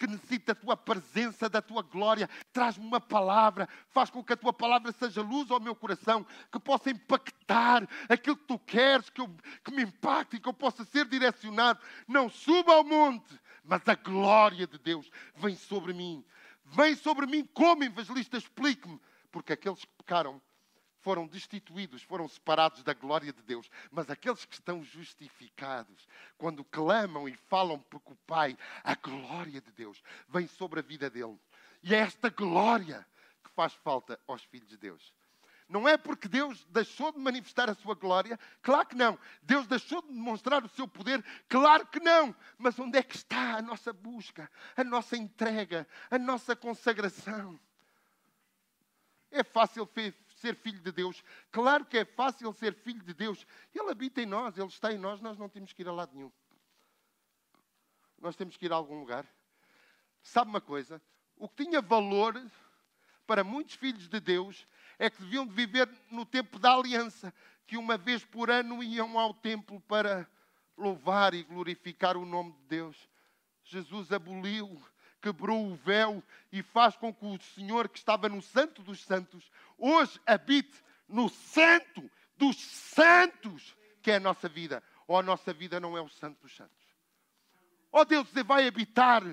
que 0.04 0.08
necessito 0.08 0.48
da 0.48 0.56
tua 0.56 0.76
presença, 0.76 1.50
da 1.50 1.62
tua 1.62 1.82
glória. 1.82 2.30
Traz-me 2.52 2.86
uma 2.86 3.00
palavra, 3.00 3.70
faz 3.90 4.10
com 4.10 4.24
que 4.24 4.34
a 4.34 4.38
tua 4.38 4.52
palavra 4.52 4.92
seja 4.92 5.22
luz 5.22 5.50
ao 5.50 5.62
meu 5.62 5.74
coração, 5.74 6.26
que 6.52 6.60
possa 6.60 6.90
impactar 6.90 7.88
aquilo 8.10 8.36
que 8.36 8.46
tu 8.46 8.60
queres, 8.60 9.10
que, 9.10 9.22
eu, 9.22 9.30
que 9.64 9.72
me 9.72 9.84
impacte 9.84 10.36
e 10.36 10.40
que 10.40 10.50
eu 10.50 10.54
possa 10.54 10.84
ser 10.84 11.06
direcionado. 11.06 11.80
Não 12.06 12.30
suba 12.30 12.74
ao 12.74 12.84
monte, 12.84 13.40
mas 13.64 13.88
a 13.88 13.96
glória 13.96 14.68
de 14.68 14.78
Deus 14.78 15.10
vem 15.36 15.56
sobre 15.56 15.94
mim. 15.94 16.24
Vem 16.66 16.96
sobre 16.96 17.26
mim 17.26 17.46
como 17.54 17.84
evangelista, 17.84 18.38
explique-me. 18.38 19.00
Porque 19.32 19.54
aqueles 19.54 19.84
que 19.86 19.92
pecaram 19.98 20.42
foram 21.00 21.28
destituídos, 21.28 22.02
foram 22.02 22.28
separados 22.28 22.82
da 22.84 22.94
glória 22.94 23.32
de 23.34 23.42
Deus. 23.42 23.70
Mas 23.92 24.10
aqueles 24.10 24.46
que 24.46 24.54
estão 24.54 24.84
justificados, 24.84 26.08
quando 26.38 26.64
clamam 26.64 27.28
e 27.28 27.36
falam 27.36 27.80
porque 27.90 28.14
o 28.14 28.18
Pai, 28.28 28.58
a 28.84 28.96
glória 28.96 29.62
de 29.62 29.72
Deus 29.72 30.02
vem 30.30 30.48
sobre 30.48 30.80
a 30.80 30.84
vida 30.84 31.10
dele. 31.10 31.40
E 31.82 31.94
é 31.94 32.00
esta 32.00 32.30
glória 32.30 33.06
que 33.44 33.50
faz 33.52 33.74
falta 33.74 34.20
aos 34.28 34.44
filhos 34.44 34.70
de 34.70 34.78
Deus. 34.78 35.14
Não 35.74 35.88
é 35.88 35.98
porque 35.98 36.28
Deus 36.28 36.64
deixou 36.66 37.12
de 37.12 37.18
manifestar 37.18 37.68
a 37.68 37.74
sua 37.74 37.96
glória, 37.96 38.40
claro 38.62 38.88
que 38.88 38.94
não. 38.96 39.18
Deus 39.42 39.66
deixou 39.66 40.04
de 40.04 40.10
demonstrar 40.10 40.64
o 40.64 40.70
seu 40.70 40.88
poder, 40.88 41.26
claro 41.50 41.88
que 41.88 42.00
não. 42.00 42.36
Mas 42.60 42.78
onde 42.78 42.96
é 43.00 43.02
que 43.02 43.16
está 43.16 43.56
a 43.56 43.62
nossa 43.64 43.92
busca, 43.92 44.52
a 44.78 44.84
nossa 44.84 45.18
entrega, 45.18 45.88
a 46.12 46.20
nossa 46.20 46.56
consagração? 46.56 47.60
É 49.32 49.44
fácil 49.44 49.90
ser 50.36 50.56
filho 50.56 50.80
de 50.80 50.92
Deus. 50.92 51.24
Claro 51.52 51.86
que 51.86 51.98
é 51.98 52.06
fácil 52.06 52.54
ser 52.54 52.76
filho 52.76 53.02
de 53.02 53.16
Deus. 53.16 53.44
Ele 53.74 53.90
habita 53.90 54.22
em 54.22 54.28
nós, 54.28 54.56
Ele 54.56 54.68
está 54.68 54.94
em 54.94 55.00
nós, 55.00 55.22
nós 55.22 55.40
não 55.40 55.50
temos 55.50 55.74
que 55.74 55.82
ir 55.82 55.88
a 55.88 55.92
lado 55.92 56.14
nenhum. 56.14 56.32
Nós 58.20 58.36
temos 58.36 58.56
que 58.56 58.68
ir 58.68 58.72
a 58.72 58.76
algum 58.76 59.00
lugar. 59.00 59.26
Sabe 60.22 60.52
uma 60.52 60.62
coisa? 60.62 61.02
O 61.36 61.50
que 61.50 61.66
tinha 61.66 61.82
valor 61.82 62.40
para 63.26 63.44
muitos 63.44 63.74
filhos 63.74 64.08
de 64.08 64.20
Deus 64.20 64.68
é 65.00 65.10
que 65.10 65.22
deviam 65.22 65.46
de 65.46 65.54
viver 65.54 65.90
no 66.10 66.26
tempo 66.26 66.60
da 66.60 66.74
aliança, 66.74 67.34
que 67.66 67.78
uma 67.78 67.98
vez 67.98 68.24
por 68.24 68.50
ano 68.50 68.84
iam 68.84 69.18
ao 69.18 69.34
templo 69.34 69.80
para 69.82 70.28
louvar 70.78 71.34
e 71.34 71.44
glorificar 71.44 72.18
o 72.18 72.26
nome 72.26 72.52
de 72.54 72.68
Deus. 72.68 73.10
Jesus 73.64 74.12
aboliu 74.12 74.82
quebrou 75.24 75.72
o 75.72 75.76
véu 75.76 76.22
e 76.52 76.62
faz 76.62 76.98
com 76.98 77.14
que 77.14 77.26
o 77.26 77.40
Senhor 77.56 77.88
que 77.88 77.98
estava 77.98 78.28
no 78.28 78.42
Santo 78.42 78.84
dos 78.84 79.02
Santos 79.02 79.50
hoje 79.78 80.20
habite 80.28 80.84
no 81.08 81.30
Santo 81.30 82.12
dos 82.38 82.58
Santos, 82.58 83.74
que 84.02 84.12
é 84.12 84.18
a 84.18 84.20
nossa 84.20 84.50
vida. 84.50 84.84
Ou 85.08 85.18
a 85.18 85.24
nossa 85.24 85.54
vida 85.54 85.80
não 85.80 85.98
é 85.98 86.02
o 86.02 86.10
Santo 86.10 86.42
dos 86.42 86.54
Santos. 86.54 86.84
Ou 87.90 88.04
Deus 88.04 88.28
vai 88.46 88.68
habitar 88.68 89.24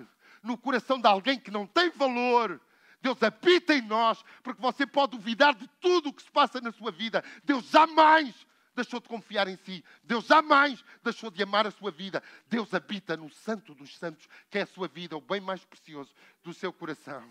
no 0.44 0.56
coração 0.56 1.00
de 1.00 1.08
alguém 1.08 1.40
que 1.40 1.50
não 1.50 1.66
tem 1.66 1.90
valor. 1.90 2.60
Deus 3.02 3.22
habita 3.22 3.74
em 3.74 3.82
nós, 3.82 4.22
porque 4.42 4.60
você 4.60 4.86
pode 4.86 5.16
duvidar 5.16 5.54
de 5.54 5.66
tudo 5.80 6.10
o 6.10 6.12
que 6.12 6.22
se 6.22 6.30
passa 6.30 6.60
na 6.60 6.72
sua 6.72 6.90
vida. 6.90 7.24
Deus 7.44 7.68
jamais 7.70 8.34
deixou 8.74 9.00
de 9.00 9.08
confiar 9.08 9.48
em 9.48 9.56
si. 9.56 9.84
Deus 10.04 10.26
jamais 10.26 10.84
deixou 11.02 11.30
de 11.30 11.42
amar 11.42 11.66
a 11.66 11.70
sua 11.70 11.90
vida. 11.90 12.22
Deus 12.48 12.72
habita 12.74 13.16
no 13.16 13.30
Santo 13.30 13.74
dos 13.74 13.96
Santos, 13.96 14.28
que 14.50 14.58
é 14.58 14.62
a 14.62 14.66
sua 14.66 14.88
vida, 14.88 15.16
o 15.16 15.20
bem 15.20 15.40
mais 15.40 15.64
precioso 15.64 16.14
do 16.42 16.52
seu 16.52 16.72
coração. 16.72 17.22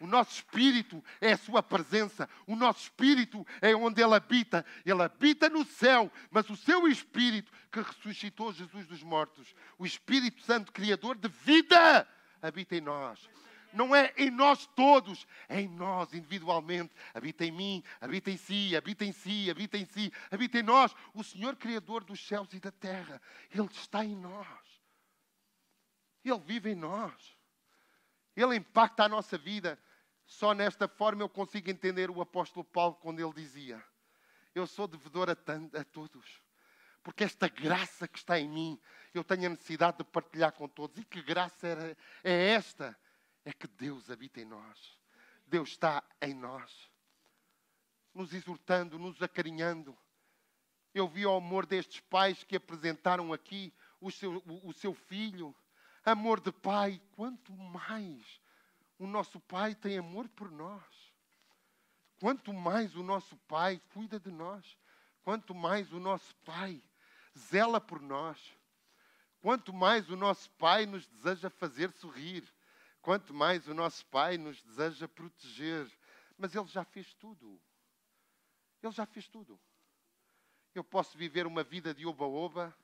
O 0.00 0.06
nosso 0.06 0.32
espírito 0.32 1.02
é 1.20 1.32
a 1.32 1.38
sua 1.38 1.62
presença. 1.62 2.28
O 2.46 2.54
nosso 2.54 2.80
espírito 2.80 3.46
é 3.62 3.74
onde 3.74 4.02
ele 4.02 4.14
habita. 4.14 4.66
Ele 4.84 5.02
habita 5.02 5.48
no 5.48 5.64
céu, 5.64 6.12
mas 6.30 6.48
o 6.50 6.56
seu 6.56 6.86
espírito 6.88 7.50
que 7.72 7.80
ressuscitou 7.80 8.52
Jesus 8.52 8.86
dos 8.86 9.02
mortos, 9.02 9.54
o 9.78 9.86
Espírito 9.86 10.42
Santo, 10.42 10.72
criador 10.72 11.16
de 11.16 11.28
vida, 11.28 12.06
habita 12.42 12.76
em 12.76 12.80
nós 12.80 13.28
não 13.74 13.94
é 13.94 14.12
em 14.16 14.30
nós 14.30 14.66
todos, 14.74 15.26
é 15.48 15.60
em 15.60 15.68
nós 15.68 16.12
individualmente. 16.14 16.94
Habita 17.12 17.44
em 17.44 17.50
mim, 17.50 17.84
habita 18.00 18.30
em 18.30 18.36
si, 18.36 18.76
habita 18.76 19.04
em 19.04 19.12
si, 19.12 19.50
habita 19.50 19.76
em 19.76 19.84
si, 19.84 20.12
habita 20.30 20.58
em 20.58 20.62
nós. 20.62 20.94
O 21.12 21.22
Senhor 21.22 21.56
Criador 21.56 22.04
dos 22.04 22.26
céus 22.26 22.52
e 22.52 22.60
da 22.60 22.70
terra, 22.70 23.20
Ele 23.50 23.68
está 23.72 24.04
em 24.04 24.16
nós. 24.16 24.82
Ele 26.24 26.40
vive 26.40 26.70
em 26.70 26.74
nós. 26.74 27.36
Ele 28.36 28.56
impacta 28.56 29.04
a 29.04 29.08
nossa 29.08 29.36
vida. 29.36 29.78
Só 30.26 30.54
nesta 30.54 30.88
forma 30.88 31.22
eu 31.22 31.28
consigo 31.28 31.70
entender 31.70 32.10
o 32.10 32.20
apóstolo 32.20 32.64
Paulo 32.64 32.94
quando 32.94 33.20
ele 33.20 33.32
dizia: 33.34 33.84
Eu 34.54 34.66
sou 34.66 34.86
devedor 34.86 35.28
a, 35.28 35.32
a 35.78 35.84
todos 35.84 36.42
porque 37.04 37.22
esta 37.22 37.46
graça 37.48 38.08
que 38.08 38.16
está 38.16 38.40
em 38.40 38.48
mim, 38.48 38.80
eu 39.12 39.22
tenho 39.22 39.46
a 39.46 39.50
necessidade 39.50 39.98
de 39.98 40.04
partilhar 40.04 40.50
com 40.52 40.66
todos. 40.66 40.98
E 40.98 41.04
que 41.04 41.22
graça 41.22 41.94
é 42.24 42.48
esta? 42.52 42.98
É 43.44 43.52
que 43.52 43.66
Deus 43.66 44.10
habita 44.10 44.40
em 44.40 44.44
nós. 44.44 44.98
Deus 45.46 45.70
está 45.70 46.02
em 46.22 46.32
nós, 46.32 46.90
nos 48.14 48.32
exortando, 48.32 48.98
nos 48.98 49.22
acarinhando. 49.22 49.96
Eu 50.94 51.06
vi 51.06 51.26
o 51.26 51.36
amor 51.36 51.66
destes 51.66 52.00
pais 52.00 52.42
que 52.44 52.56
apresentaram 52.56 53.32
aqui 53.32 53.72
o 54.00 54.10
seu, 54.10 54.42
o, 54.46 54.68
o 54.68 54.72
seu 54.72 54.94
filho. 54.94 55.54
Amor 56.04 56.40
de 56.40 56.52
pai, 56.52 57.00
quanto 57.12 57.52
mais 57.52 58.40
o 58.98 59.06
nosso 59.06 59.40
pai 59.40 59.74
tem 59.74 59.98
amor 59.98 60.28
por 60.30 60.50
nós. 60.50 60.82
Quanto 62.20 62.52
mais 62.52 62.94
o 62.94 63.02
nosso 63.02 63.36
pai 63.48 63.80
cuida 63.92 64.18
de 64.18 64.30
nós. 64.30 64.78
Quanto 65.22 65.54
mais 65.54 65.92
o 65.92 65.98
nosso 65.98 66.34
pai 66.36 66.82
zela 67.36 67.80
por 67.80 68.00
nós. 68.00 68.38
Quanto 69.40 69.72
mais 69.72 70.08
o 70.08 70.16
nosso 70.16 70.50
pai 70.52 70.86
nos 70.86 71.06
deseja 71.06 71.50
fazer 71.50 71.92
sorrir 71.92 72.44
Quanto 73.04 73.34
mais 73.34 73.68
o 73.68 73.74
nosso 73.74 74.06
Pai 74.06 74.38
nos 74.38 74.62
deseja 74.62 75.06
proteger. 75.06 75.86
Mas 76.38 76.54
Ele 76.54 76.66
já 76.66 76.82
fez 76.86 77.12
tudo. 77.12 77.60
Ele 78.82 78.92
já 78.92 79.04
fez 79.04 79.28
tudo. 79.28 79.60
Eu 80.74 80.82
posso 80.82 81.18
viver 81.18 81.46
uma 81.46 81.62
vida 81.62 81.92
de 81.92 82.06
oba-oba. 82.06 82.74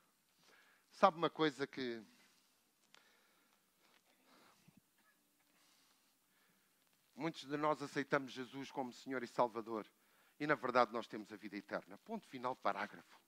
Sabe 0.91 1.17
uma 1.17 1.29
coisa 1.29 1.65
que. 1.65 2.05
Muitos 7.15 7.47
de 7.47 7.57
nós 7.57 7.81
aceitamos 7.81 8.31
Jesus 8.31 8.69
como 8.69 8.93
Senhor 8.93 9.23
e 9.23 9.27
Salvador 9.27 9.91
e, 10.39 10.45
na 10.45 10.53
verdade, 10.53 10.93
nós 10.93 11.07
temos 11.07 11.33
a 11.33 11.35
vida 11.35 11.57
eterna. 11.57 11.97
Ponto 11.97 12.27
final, 12.27 12.55
parágrafo. 12.55 13.19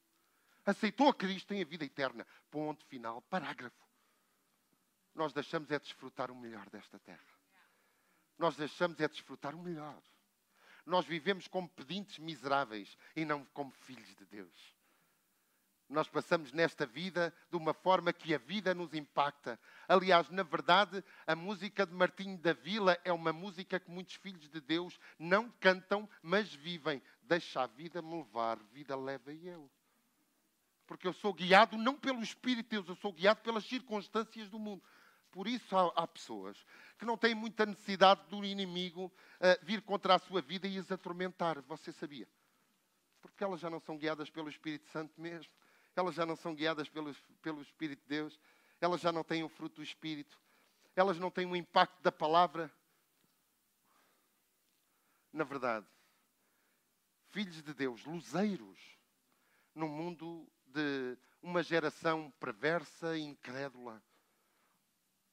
Aceitou 0.64 1.10
a 1.10 1.14
Cristo, 1.16 1.48
tem 1.48 1.64
a 1.64 1.66
vida 1.66 1.86
eterna. 1.86 2.24
Ponto 2.52 2.86
final, 2.86 3.20
parágrafo. 3.24 3.83
Nós 5.16 5.34
deixamos 5.34 5.70
é 5.72 5.80
desfrutar 5.80 6.32
o 6.32 6.36
melhor 6.36 6.70
desta 6.70 7.00
terra. 7.00 7.20
Nós 8.38 8.56
deixamos 8.56 9.00
é 9.00 9.08
desfrutar 9.08 9.56
o 9.56 9.60
melhor. 9.60 10.02
Nós 10.86 11.06
vivemos 11.06 11.48
como 11.48 11.70
pedintes 11.70 12.18
miseráveis 12.20 12.98
e 13.16 13.24
não 13.24 13.46
como 13.46 13.72
filhos 13.72 14.16
de 14.16 14.26
Deus. 14.26 14.74
Nós 15.90 16.08
passamos 16.08 16.52
nesta 16.52 16.86
vida 16.86 17.34
de 17.52 17.58
uma 17.58 17.74
forma 17.74 18.12
que 18.12 18.34
a 18.34 18.38
vida 18.38 18.74
nos 18.74 18.94
impacta. 18.94 19.60
Aliás, 19.88 20.30
na 20.30 20.42
verdade, 20.42 21.04
a 21.28 21.36
música 21.36 21.86
de 21.86 21.94
Martinho 21.94 22.38
da 22.38 22.54
Vila 22.54 22.98
é 23.04 23.14
uma 23.14 23.32
música 23.32 23.80
que 23.80 23.92
muitos 23.92 24.16
filhos 24.16 24.50
de 24.50 24.60
Deus 24.60 25.00
não 25.20 25.52
cantam, 25.60 26.10
mas 26.22 26.54
vivem. 26.54 27.02
Deixa 27.22 27.62
a 27.62 27.68
vida 27.68 28.02
me 28.02 28.18
levar, 28.18 28.58
vida 28.72 28.96
leva 28.96 29.32
eu. 29.34 29.70
Porque 30.88 31.08
eu 31.08 31.14
sou 31.14 31.34
guiado 31.34 31.78
não 31.78 31.96
pelo 31.96 32.24
Espírito 32.24 32.64
de 32.64 32.70
Deus, 32.72 32.90
eu 32.90 32.96
sou 32.96 33.14
guiado 33.14 33.42
pelas 33.42 33.66
circunstâncias 33.66 34.50
do 34.50 34.60
mundo. 34.60 34.84
Por 35.34 35.48
isso 35.48 35.76
há, 35.76 35.92
há 35.96 36.08
pessoas 36.08 36.64
que 37.00 37.06
não 37.06 37.18
têm 37.18 37.34
muita 37.34 37.66
necessidade 37.66 38.22
do 38.30 38.46
inimigo 38.46 39.06
uh, 39.06 39.66
vir 39.66 39.82
contra 39.82 40.14
a 40.14 40.20
sua 40.20 40.42
vida 40.42 40.68
e 40.68 40.78
as 40.78 40.92
atormentar. 40.92 41.60
Você 41.64 41.92
sabia? 41.92 42.30
Porque 43.20 43.44
elas 43.44 43.60
já 43.60 43.68
não 43.68 43.80
são 43.80 43.98
guiadas 43.98 44.30
pelo 44.30 44.48
Espírito 44.48 44.88
Santo 44.90 45.20
mesmo. 45.20 45.52
Elas 45.96 46.14
já 46.14 46.24
não 46.24 46.36
são 46.36 46.54
guiadas 46.54 46.88
pelo, 46.88 47.14
pelo 47.42 47.64
Espírito 47.64 48.04
de 48.04 48.10
Deus. 48.10 48.40
Elas 48.80 49.02
já 49.02 49.12
não 49.12 49.24
têm 49.24 49.44
o 49.44 49.50
fruto 49.50 49.78
do 49.78 49.84
Espírito. 49.84 50.40
Elas 50.96 51.18
não 51.18 51.32
têm 51.32 51.48
o 51.48 51.56
impacto 51.56 52.00
da 52.04 52.12
palavra. 52.12 52.72
Na 55.32 55.44
verdade, 55.44 55.88
filhos 57.32 57.64
de 57.64 57.74
Deus, 57.74 58.06
luzeiros, 58.06 58.80
no 59.74 59.88
mundo 59.88 60.48
de 60.68 61.18
uma 61.42 61.64
geração 61.64 62.32
perversa 62.40 63.18
e 63.18 63.22
incrédula 63.22 64.00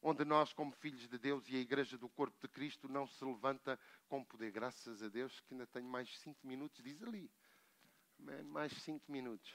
onde 0.02 0.24
nós, 0.24 0.52
como 0.52 0.72
filhos 0.72 1.06
de 1.08 1.18
Deus 1.18 1.48
e 1.48 1.56
a 1.56 1.60
Igreja 1.60 1.98
do 1.98 2.08
Corpo 2.08 2.38
de 2.40 2.48
Cristo, 2.48 2.88
não 2.88 3.06
se 3.06 3.24
levanta 3.24 3.78
com 4.08 4.24
poder. 4.24 4.50
Graças 4.50 5.02
a 5.02 5.08
Deus 5.08 5.40
que 5.40 5.54
ainda 5.54 5.66
tenho 5.66 5.86
mais 5.86 6.18
cinco 6.18 6.46
minutos, 6.46 6.82
diz 6.82 7.02
ali. 7.02 7.30
Mais 8.46 8.72
cinco 8.82 9.10
minutos. 9.10 9.54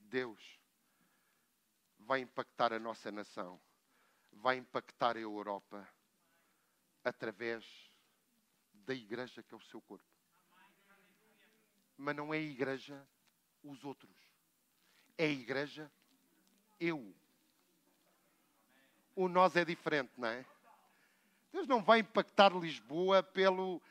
Deus 0.00 0.60
vai 1.98 2.20
impactar 2.20 2.72
a 2.72 2.78
nossa 2.78 3.10
nação, 3.10 3.60
vai 4.32 4.56
impactar 4.56 5.16
a 5.16 5.20
Europa 5.20 5.88
através 7.02 7.64
da 8.72 8.94
Igreja 8.94 9.42
que 9.42 9.54
é 9.54 9.56
o 9.56 9.60
seu 9.60 9.80
corpo. 9.80 10.04
Mas 11.96 12.14
não 12.14 12.32
é 12.32 12.36
a 12.36 12.40
Igreja 12.40 13.06
os 13.62 13.84
outros. 13.84 14.16
É 15.18 15.24
a 15.24 15.30
Igreja 15.30 15.90
eu 16.78 17.14
o 19.16 19.28
nós 19.28 19.56
é 19.56 19.64
diferente, 19.64 20.12
não 20.16 20.28
é? 20.28 20.44
Deus 21.50 21.66
não 21.66 21.82
vai 21.82 22.00
impactar 22.00 22.52
Lisboa 22.52 23.22
pelo, 23.22 23.82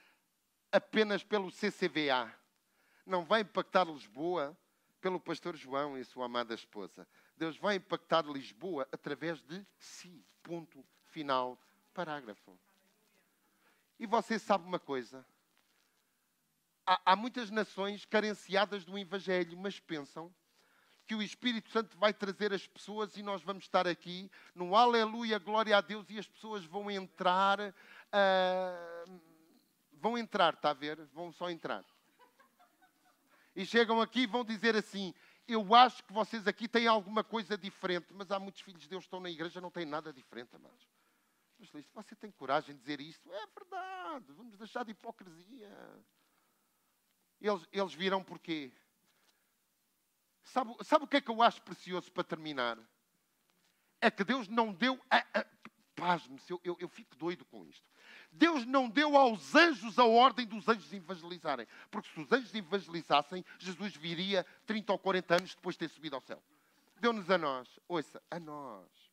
apenas 0.72 1.24
pelo 1.24 1.52
CCVA. 1.52 2.32
Não 3.06 3.26
vai 3.26 3.42
impactar 3.42 3.86
Lisboa 3.86 4.56
pelo 5.02 5.20
pastor 5.20 5.56
João 5.56 5.98
e 5.98 6.06
sua 6.06 6.26
amada 6.26 6.54
esposa. 6.54 7.08
Deus 7.36 7.58
vai 7.58 7.76
impactar 7.76 8.24
Lisboa 8.26 8.88
através 8.92 9.42
de 9.42 9.66
si. 9.80 10.24
Ponto 10.44 10.86
final, 11.06 11.60
parágrafo. 11.92 12.58
E 14.00 14.06
você 14.06 14.38
sabe 14.38 14.68
uma 14.68 14.80
coisa? 14.80 15.26
Há, 16.86 17.02
há 17.04 17.16
muitas 17.16 17.50
nações 17.50 18.06
carenciadas 18.06 18.86
do 18.86 18.96
Evangelho, 18.96 19.58
mas 19.58 19.80
pensam 19.80 20.32
que 21.06 21.16
o 21.16 21.22
Espírito 21.22 21.70
Santo 21.70 21.98
vai 21.98 22.14
trazer 22.14 22.54
as 22.54 22.66
pessoas 22.66 23.16
e 23.16 23.24
nós 23.24 23.42
vamos 23.44 23.64
estar 23.64 23.88
aqui 23.88 24.30
no 24.54 24.76
Aleluia, 24.76 25.38
glória 25.38 25.78
a 25.78 25.82
Deus, 25.82 26.10
e 26.10 26.18
as 26.18 26.28
pessoas 26.28 26.66
vão 26.66 26.90
entrar. 26.90 27.60
Uh, 27.60 29.22
vão 29.94 30.18
entrar, 30.18 30.54
está 30.54 30.72
a 30.72 30.74
ver? 30.74 31.00
Vão 31.14 31.32
só 31.32 31.50
entrar. 31.50 31.86
E 33.56 33.66
chegam 33.66 34.02
aqui 34.02 34.22
e 34.22 34.28
vão 34.28 34.44
dizer 34.44 34.76
assim: 34.76 35.14
Eu 35.48 35.74
acho 35.76 36.04
que 36.04 36.12
vocês 36.12 36.48
aqui 36.48 36.68
têm 36.68 36.88
alguma 36.88 37.24
coisa 37.24 37.58
diferente, 37.58 38.08
mas 38.12 38.32
há 38.32 38.40
muitos 38.40 38.62
filhos 38.62 38.82
de 38.82 38.90
Deus 38.90 39.04
que 39.04 39.08
estão 39.08 39.20
na 39.20 39.30
igreja 39.30 39.62
não 39.62 39.72
têm 39.72 39.86
nada 39.86 40.12
diferente, 40.12 40.56
amados. 40.56 40.88
Mas 41.58 41.70
você 41.94 42.16
tem 42.16 42.32
coragem 42.32 42.76
de 42.76 42.82
dizer 42.82 43.00
isto? 43.00 43.32
É 43.32 43.48
verdade, 43.48 44.34
vamos 44.34 44.58
deixar 44.58 44.84
de 44.84 44.92
hipocrisia. 44.92 45.72
Eles, 47.40 47.68
eles 47.72 47.94
viram 47.94 48.24
porquê? 48.24 48.72
Sabe, 50.46 50.76
sabe 50.84 51.06
o 51.06 51.08
que 51.08 51.18
é 51.18 51.22
que 51.22 51.30
eu 51.30 51.42
acho 51.42 51.62
precioso 51.62 52.12
para 52.12 52.24
terminar? 52.24 52.78
É 54.00 54.10
que 54.10 54.24
Deus 54.24 54.48
não 54.48 54.72
deu. 54.72 55.00
A, 55.10 55.18
a, 55.34 55.46
eu, 56.48 56.62
eu, 56.64 56.78
eu 56.80 56.88
fico 56.88 57.16
doido 57.16 57.44
com 57.46 57.66
isto. 57.66 57.90
Deus 58.32 58.66
não 58.66 58.90
deu 58.90 59.18
aos 59.18 59.56
anjos 59.56 59.98
a 59.98 60.06
ordem 60.06 60.46
dos 60.46 60.68
anjos 60.68 60.92
evangelizarem. 60.94 61.68
Porque 61.90 62.10
se 62.10 62.20
os 62.20 62.32
anjos 62.32 62.54
evangelizassem, 62.54 63.44
Jesus 63.58 63.96
viria 63.96 64.46
30 64.66 64.92
ou 64.92 65.00
40 65.00 65.36
anos 65.36 65.56
depois 65.56 65.76
de 65.76 65.80
ter 65.80 65.90
subido 65.90 66.16
ao 66.16 66.22
céu. 66.22 66.42
Deu-nos 66.98 67.30
a 67.30 67.38
nós, 67.38 67.68
ouça, 67.88 68.22
a 68.30 68.40
nós 68.40 69.05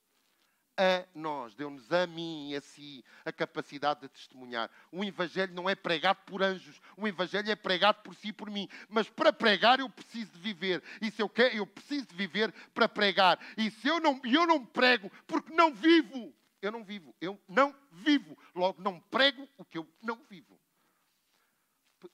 a 0.82 1.06
nós, 1.14 1.54
deu-nos 1.54 1.92
a 1.92 2.06
mim 2.06 2.50
e 2.50 2.56
a 2.56 2.60
si 2.60 3.04
a 3.24 3.32
capacidade 3.32 4.00
de 4.00 4.08
testemunhar. 4.08 4.68
O 4.90 5.04
Evangelho 5.04 5.54
não 5.54 5.70
é 5.70 5.74
pregado 5.74 6.18
por 6.26 6.42
anjos, 6.42 6.80
o 6.96 7.06
Evangelho 7.06 7.50
é 7.50 7.54
pregado 7.54 8.02
por 8.02 8.14
si 8.14 8.28
e 8.28 8.32
por 8.32 8.50
mim. 8.50 8.68
Mas 8.88 9.08
para 9.08 9.32
pregar 9.32 9.78
eu 9.78 9.88
preciso 9.88 10.32
de 10.32 10.40
viver. 10.40 10.82
E 11.00 11.10
se 11.10 11.22
eu 11.22 11.28
quero, 11.28 11.54
eu 11.56 11.66
preciso 11.66 12.06
de 12.06 12.16
viver 12.16 12.52
para 12.74 12.88
pregar. 12.88 13.38
E 13.56 13.70
se 13.70 13.86
eu 13.86 14.00
não, 14.00 14.20
eu 14.24 14.44
não 14.46 14.64
prego 14.64 15.10
porque 15.26 15.52
não 15.52 15.72
vivo, 15.72 16.34
eu 16.60 16.72
não 16.72 16.82
vivo, 16.82 17.14
eu 17.20 17.40
não 17.46 17.74
vivo. 17.92 18.36
Logo, 18.54 18.82
não 18.82 18.98
prego 18.98 19.48
o 19.56 19.64
que 19.64 19.78
eu 19.78 19.88
não 20.02 20.16
vivo. 20.28 20.58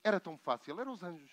Era 0.03 0.19
tão 0.19 0.37
fácil, 0.37 0.79
eram 0.79 0.93
os 0.93 1.01
anjos. 1.01 1.31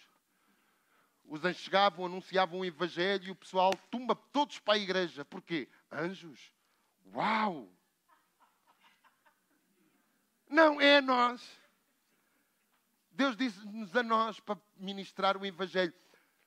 Os 1.24 1.44
anjos 1.44 1.60
chegavam, 1.60 2.06
anunciavam 2.06 2.60
o 2.60 2.64
Evangelho 2.64 3.26
e 3.26 3.30
o 3.30 3.36
pessoal 3.36 3.72
tumba 3.90 4.14
todos 4.14 4.58
para 4.58 4.74
a 4.74 4.78
igreja. 4.78 5.24
Porquê? 5.24 5.68
Anjos 5.92 6.55
Uau! 7.14 7.68
Não 10.48 10.80
é 10.80 10.98
a 10.98 11.02
nós. 11.02 11.42
Deus 13.10 13.36
disse-nos 13.36 13.94
a 13.96 14.02
nós 14.02 14.38
para 14.40 14.58
ministrar 14.76 15.36
o 15.36 15.44
Evangelho. 15.44 15.94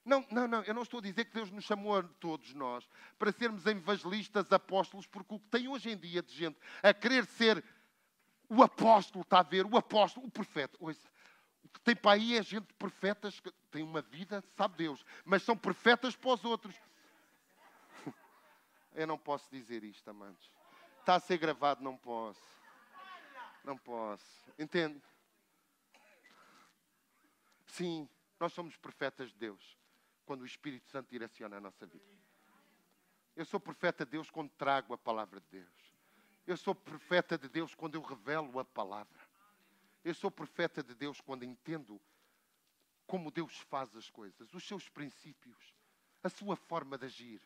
Não, 0.06 0.26
não, 0.32 0.48
não, 0.48 0.64
eu 0.64 0.74
não 0.74 0.84
estou 0.84 1.00
a 1.00 1.04
dizer 1.04 1.26
que 1.26 1.34
Deus 1.34 1.52
nos 1.52 1.66
chamou 1.66 1.98
a 1.98 2.04
todos 2.04 2.54
nós 2.54 2.88
para 3.18 3.32
sermos 3.32 3.66
evangelistas, 3.66 4.52
apóstolos, 4.52 5.06
porque 5.06 5.36
o 5.36 5.40
que 5.40 5.48
tem 5.50 5.68
hoje 5.68 5.92
em 5.92 5.98
dia 5.98 6.24
de 6.24 6.34
gente 6.34 6.58
a 6.82 6.94
querer 6.94 7.26
ser 7.26 7.64
o 8.50 8.64
apóstolo, 8.64 9.22
está 9.22 9.40
a 9.40 9.44
ver? 9.44 9.66
O 9.66 9.78
apóstolo, 9.78 10.26
o 10.26 10.32
profeta. 10.32 10.78
O 10.80 10.92
que 10.92 11.80
tem 11.84 11.96
para 11.96 12.14
aí 12.14 12.38
é 12.38 12.42
gente 12.42 12.74
profetas 12.74 13.40
que 13.40 13.52
tem 13.70 13.84
uma 13.84 14.02
vida, 14.02 14.44
sabe 14.58 14.78
Deus, 14.78 15.06
mas 15.24 15.44
são 15.44 15.56
profetas 15.56 16.16
para 16.16 16.32
os 16.32 16.44
outros. 16.44 16.76
Eu 18.94 19.08
não 19.08 19.18
posso 19.18 19.50
dizer 19.52 19.84
isto, 19.84 20.10
amantes. 20.10 20.50
Está 21.00 21.16
a 21.16 21.20
ser 21.20 21.38
gravado, 21.38 21.84
não 21.84 21.98
posso. 21.98 22.42
Não 23.64 23.78
posso. 23.78 24.52
Entende? 24.58 25.02
Sim, 27.68 28.10
nós 28.40 28.54
somos 28.54 28.76
profetas 28.76 29.30
de 29.30 29.38
Deus 29.38 29.78
quando 30.26 30.42
o 30.42 30.46
Espírito 30.46 30.88
Santo 30.90 31.10
direciona 31.10 31.58
a 31.58 31.62
nossa 31.62 31.86
vida. 31.86 32.06
Eu 33.36 33.46
sou 33.46 33.60
profeta 33.60 34.06
de 34.06 34.12
Deus 34.12 34.30
quando 34.30 34.50
trago 34.52 34.94
a 34.94 34.98
palavra 34.98 35.40
de 35.40 35.48
Deus. 35.50 35.94
Eu 36.46 36.58
sou 36.58 36.74
profeta 36.74 37.38
de 37.38 37.48
Deus 37.48 37.76
quando 37.76 37.96
eu 37.96 38.02
revelo 38.02 38.60
a 38.60 38.66
palavra. 38.66 39.20
Eu 40.04 40.14
sou 40.14 40.32
profeta 40.32 40.84
de 40.84 40.96
Deus 40.96 41.22
quando 41.22 41.44
entendo 41.44 42.00
como 43.06 43.32
Deus 43.32 43.58
faz 43.58 43.96
as 43.96 44.10
coisas, 44.10 44.54
os 44.54 44.64
seus 44.64 44.88
princípios, 44.88 45.74
a 46.24 46.30
sua 46.30 46.56
forma 46.56 46.98
de 46.98 47.06
agir. 47.06 47.42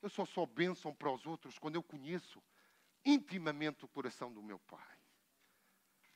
Eu 0.00 0.08
só 0.08 0.24
sou 0.24 0.46
bênção 0.46 0.94
para 0.94 1.10
os 1.10 1.26
outros 1.26 1.58
quando 1.58 1.74
eu 1.74 1.82
conheço 1.82 2.42
intimamente 3.04 3.84
o 3.84 3.88
coração 3.88 4.32
do 4.32 4.42
meu 4.42 4.58
Pai. 4.60 4.98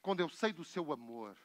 Quando 0.01 0.21
eu 0.21 0.29
sei 0.29 0.53
do 0.53 0.65
seu 0.65 0.93
amor. 0.93 1.37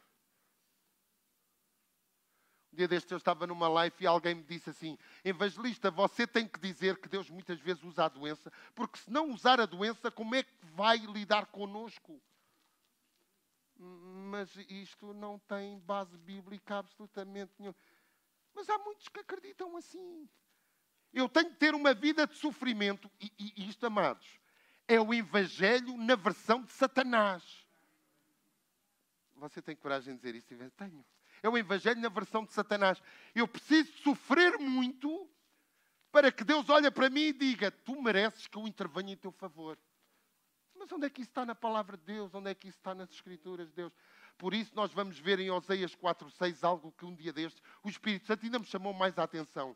Um 2.71 2.75
dia 2.75 2.87
deste 2.87 3.11
eu 3.11 3.17
estava 3.17 3.47
numa 3.47 3.67
live 3.67 3.95
e 3.99 4.07
alguém 4.07 4.35
me 4.35 4.43
disse 4.43 4.69
assim: 4.69 4.97
Evangelista, 5.23 5.89
você 5.89 6.27
tem 6.27 6.47
que 6.47 6.59
dizer 6.59 6.99
que 6.99 7.07
Deus 7.07 7.29
muitas 7.29 7.59
vezes 7.59 7.83
usa 7.83 8.05
a 8.05 8.09
doença, 8.09 8.51
porque 8.75 8.99
se 8.99 9.09
não 9.09 9.31
usar 9.31 9.59
a 9.59 9.65
doença, 9.65 10.11
como 10.11 10.35
é 10.35 10.43
que 10.43 10.53
vai 10.73 10.97
lidar 10.97 11.47
conosco? 11.47 12.21
Mas 13.79 14.55
isto 14.69 15.13
não 15.13 15.39
tem 15.39 15.79
base 15.79 16.17
bíblica 16.17 16.79
absolutamente 16.79 17.53
nenhuma. 17.57 17.77
Mas 18.53 18.69
há 18.69 18.77
muitos 18.79 19.07
que 19.07 19.19
acreditam 19.19 19.77
assim. 19.77 20.27
Eu 21.13 21.27
tenho 21.29 21.49
que 21.49 21.55
ter 21.55 21.73
uma 21.73 21.93
vida 21.93 22.27
de 22.27 22.35
sofrimento. 22.35 23.09
E, 23.19 23.31
e 23.37 23.69
isto, 23.69 23.85
amados, 23.85 24.39
é 24.87 24.99
o 24.99 25.13
Evangelho 25.13 25.97
na 25.97 26.15
versão 26.15 26.61
de 26.61 26.71
Satanás. 26.71 27.65
Você 29.35 29.61
tem 29.61 29.75
coragem 29.75 30.15
de 30.15 30.19
dizer 30.19 30.35
isso? 30.35 30.71
Tenho. 30.75 31.05
É 31.43 31.49
o 31.49 31.57
Evangelho 31.57 31.99
na 31.99 32.09
versão 32.09 32.43
de 32.43 32.51
Satanás. 32.53 33.01
Eu 33.35 33.47
preciso 33.47 33.91
sofrer 33.99 34.57
muito 34.57 35.29
para 36.11 36.31
que 36.31 36.43
Deus 36.43 36.69
olhe 36.69 36.89
para 36.89 37.09
mim 37.09 37.27
e 37.27 37.33
diga: 37.33 37.69
Tu 37.69 38.01
mereces 38.01 38.47
que 38.47 38.57
eu 38.57 38.67
intervenha 38.67 39.13
em 39.13 39.17
teu 39.17 39.31
favor. 39.31 39.77
Mas 40.75 40.91
onde 40.91 41.05
é 41.05 41.09
que 41.09 41.21
isso 41.21 41.31
está 41.31 41.45
na 41.45 41.55
palavra 41.55 41.97
de 41.97 42.03
Deus? 42.03 42.33
Onde 42.33 42.49
é 42.49 42.55
que 42.55 42.67
isso 42.67 42.77
está 42.77 42.93
nas 42.93 43.09
Escrituras 43.11 43.67
de 43.69 43.75
Deus? 43.75 43.93
Por 44.37 44.53
isso, 44.53 44.75
nós 44.75 44.91
vamos 44.93 45.17
ver 45.17 45.39
em 45.39 45.49
Oseias 45.49 45.95
4,6 45.95 46.63
algo 46.63 46.91
que 46.91 47.05
um 47.05 47.15
dia 47.15 47.33
destes 47.33 47.61
o 47.83 47.89
Espírito 47.89 48.27
Santo 48.27 48.45
ainda 48.45 48.59
me 48.59 48.65
chamou 48.65 48.93
mais 48.93 49.17
a 49.17 49.23
atenção. 49.23 49.75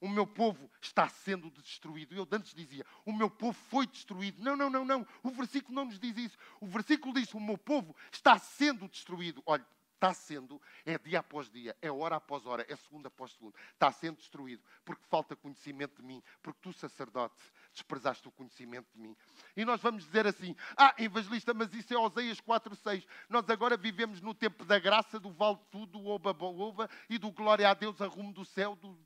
O 0.00 0.08
meu 0.08 0.26
povo 0.26 0.70
está 0.80 1.08
sendo 1.08 1.50
destruído. 1.50 2.14
Eu 2.14 2.26
antes 2.30 2.54
dizia, 2.54 2.84
o 3.04 3.12
meu 3.12 3.28
povo 3.30 3.58
foi 3.68 3.86
destruído. 3.86 4.42
Não, 4.42 4.56
não, 4.56 4.70
não, 4.70 4.84
não. 4.84 5.06
O 5.22 5.30
versículo 5.30 5.74
não 5.74 5.86
nos 5.86 5.98
diz 5.98 6.16
isso. 6.16 6.38
O 6.60 6.66
versículo 6.66 7.14
diz, 7.14 7.32
o 7.34 7.40
meu 7.40 7.58
povo 7.58 7.94
está 8.12 8.38
sendo 8.38 8.88
destruído. 8.88 9.42
Olha, 9.44 9.66
está 9.98 10.14
sendo, 10.14 10.62
é 10.86 10.96
dia 10.96 11.18
após 11.18 11.50
dia, 11.50 11.76
é 11.82 11.90
hora 11.90 12.16
após 12.16 12.46
hora, 12.46 12.64
é 12.68 12.76
segundo 12.76 13.06
após 13.06 13.32
segundo. 13.32 13.54
Está 13.72 13.90
sendo 13.90 14.16
destruído 14.16 14.62
porque 14.84 15.04
falta 15.08 15.36
conhecimento 15.36 16.00
de 16.00 16.06
mim, 16.06 16.22
porque 16.40 16.60
tu, 16.62 16.72
sacerdote, 16.72 17.36
desprezaste 17.72 18.26
o 18.26 18.30
conhecimento 18.30 18.86
de 18.94 19.00
mim. 19.00 19.16
E 19.56 19.64
nós 19.64 19.80
vamos 19.80 20.04
dizer 20.04 20.26
assim: 20.26 20.54
ah, 20.76 20.94
evangelista, 20.98 21.52
mas 21.52 21.74
isso 21.74 21.92
é 21.92 21.98
Oseias 21.98 22.40
4,6. 22.40 23.04
Nós 23.28 23.48
agora 23.50 23.76
vivemos 23.76 24.20
no 24.20 24.32
tempo 24.32 24.64
da 24.64 24.78
graça, 24.78 25.18
do 25.18 25.30
vale 25.30 25.58
tudo, 25.70 25.98
do 25.98 26.06
oba-oba 26.06 26.88
e 27.10 27.18
do 27.18 27.32
glória 27.32 27.68
a 27.68 27.74
Deus 27.74 28.00
a 28.00 28.06
rumo 28.06 28.32
do 28.32 28.44
céu, 28.44 28.76
do, 28.76 28.96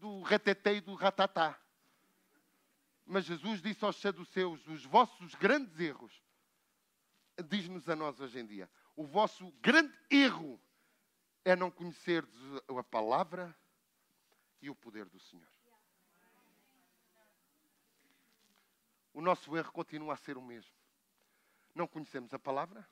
do 0.00 0.22
retetê 0.22 0.76
e 0.76 0.80
do 0.80 0.94
ratatá. 0.94 1.60
Mas 3.04 3.24
Jesus 3.24 3.60
disse 3.60 3.84
aos 3.84 3.96
saduceus: 3.96 4.66
os 4.66 4.84
vossos 4.84 5.34
grandes 5.34 5.78
erros, 5.78 6.22
diz-nos 7.48 7.88
a 7.88 7.94
nós 7.94 8.18
hoje 8.18 8.38
em 8.38 8.46
dia, 8.46 8.68
o 8.96 9.04
vosso 9.04 9.50
grande 9.60 9.96
erro 10.10 10.60
é 11.44 11.54
não 11.54 11.70
conhecer 11.70 12.26
a 12.68 12.82
palavra 12.82 13.56
e 14.60 14.70
o 14.70 14.74
poder 14.74 15.06
do 15.06 15.20
Senhor. 15.20 15.48
O 19.12 19.20
nosso 19.20 19.56
erro 19.56 19.72
continua 19.72 20.14
a 20.14 20.16
ser 20.16 20.36
o 20.36 20.42
mesmo. 20.42 20.72
Não 21.74 21.86
conhecemos 21.86 22.32
a 22.32 22.38
palavra, 22.38 22.88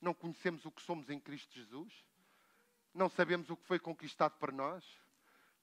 não 0.00 0.14
conhecemos 0.14 0.64
o 0.64 0.70
que 0.70 0.82
somos 0.82 1.10
em 1.10 1.20
Cristo 1.20 1.52
Jesus, 1.52 2.04
não 2.94 3.08
sabemos 3.08 3.50
o 3.50 3.56
que 3.56 3.66
foi 3.66 3.78
conquistado 3.78 4.38
para 4.38 4.52
nós, 4.52 4.84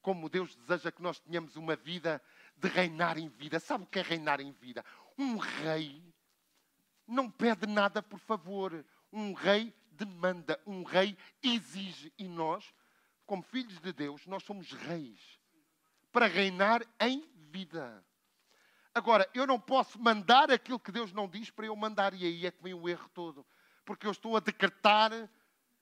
como 0.07 0.29
Deus 0.29 0.55
deseja 0.55 0.89
que 0.89 1.01
nós 1.01 1.19
tenhamos 1.19 1.57
uma 1.57 1.75
vida 1.75 2.21
de 2.55 2.69
reinar 2.69 3.17
em 3.17 3.27
vida. 3.27 3.59
Sabe 3.59 3.83
o 3.83 3.87
que 3.87 3.99
é 3.99 4.01
reinar 4.01 4.39
em 4.39 4.53
vida? 4.53 4.85
Um 5.17 5.35
rei 5.35 6.01
não 7.05 7.29
pede 7.29 7.67
nada 7.67 8.01
por 8.01 8.17
favor. 8.17 8.85
Um 9.11 9.33
rei 9.33 9.75
demanda, 9.91 10.57
um 10.65 10.83
rei 10.83 11.17
exige. 11.43 12.13
E 12.17 12.25
nós, 12.25 12.73
como 13.25 13.43
filhos 13.43 13.81
de 13.81 13.91
Deus, 13.91 14.25
nós 14.27 14.43
somos 14.43 14.71
reis 14.71 15.19
para 16.09 16.25
reinar 16.25 16.87
em 17.01 17.29
vida. 17.51 18.01
Agora, 18.95 19.29
eu 19.33 19.45
não 19.45 19.59
posso 19.59 20.01
mandar 20.01 20.49
aquilo 20.49 20.79
que 20.79 20.89
Deus 20.89 21.11
não 21.11 21.27
diz 21.27 21.51
para 21.51 21.65
eu 21.65 21.75
mandar, 21.75 22.13
e 22.13 22.23
aí 22.23 22.45
é 22.45 22.51
que 22.51 22.63
vem 22.63 22.73
o 22.73 22.87
erro 22.87 23.09
todo. 23.09 23.45
Porque 23.83 24.07
eu 24.07 24.11
estou 24.11 24.37
a 24.37 24.39
decretar 24.39 25.11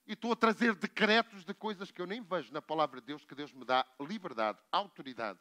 e 0.07 0.13
estou 0.13 0.31
a 0.31 0.35
trazer 0.35 0.75
decretos 0.75 1.43
de 1.43 1.53
coisas 1.53 1.91
que 1.91 2.01
eu 2.01 2.05
nem 2.05 2.21
vejo 2.21 2.53
na 2.53 2.61
palavra 2.61 3.01
de 3.01 3.07
Deus, 3.07 3.25
que 3.25 3.35
Deus 3.35 3.51
me 3.53 3.65
dá 3.65 3.85
liberdade, 3.99 4.59
autoridade, 4.71 5.39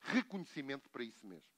reconhecimento 0.00 0.88
para 0.90 1.04
isso 1.04 1.26
mesmo. 1.26 1.56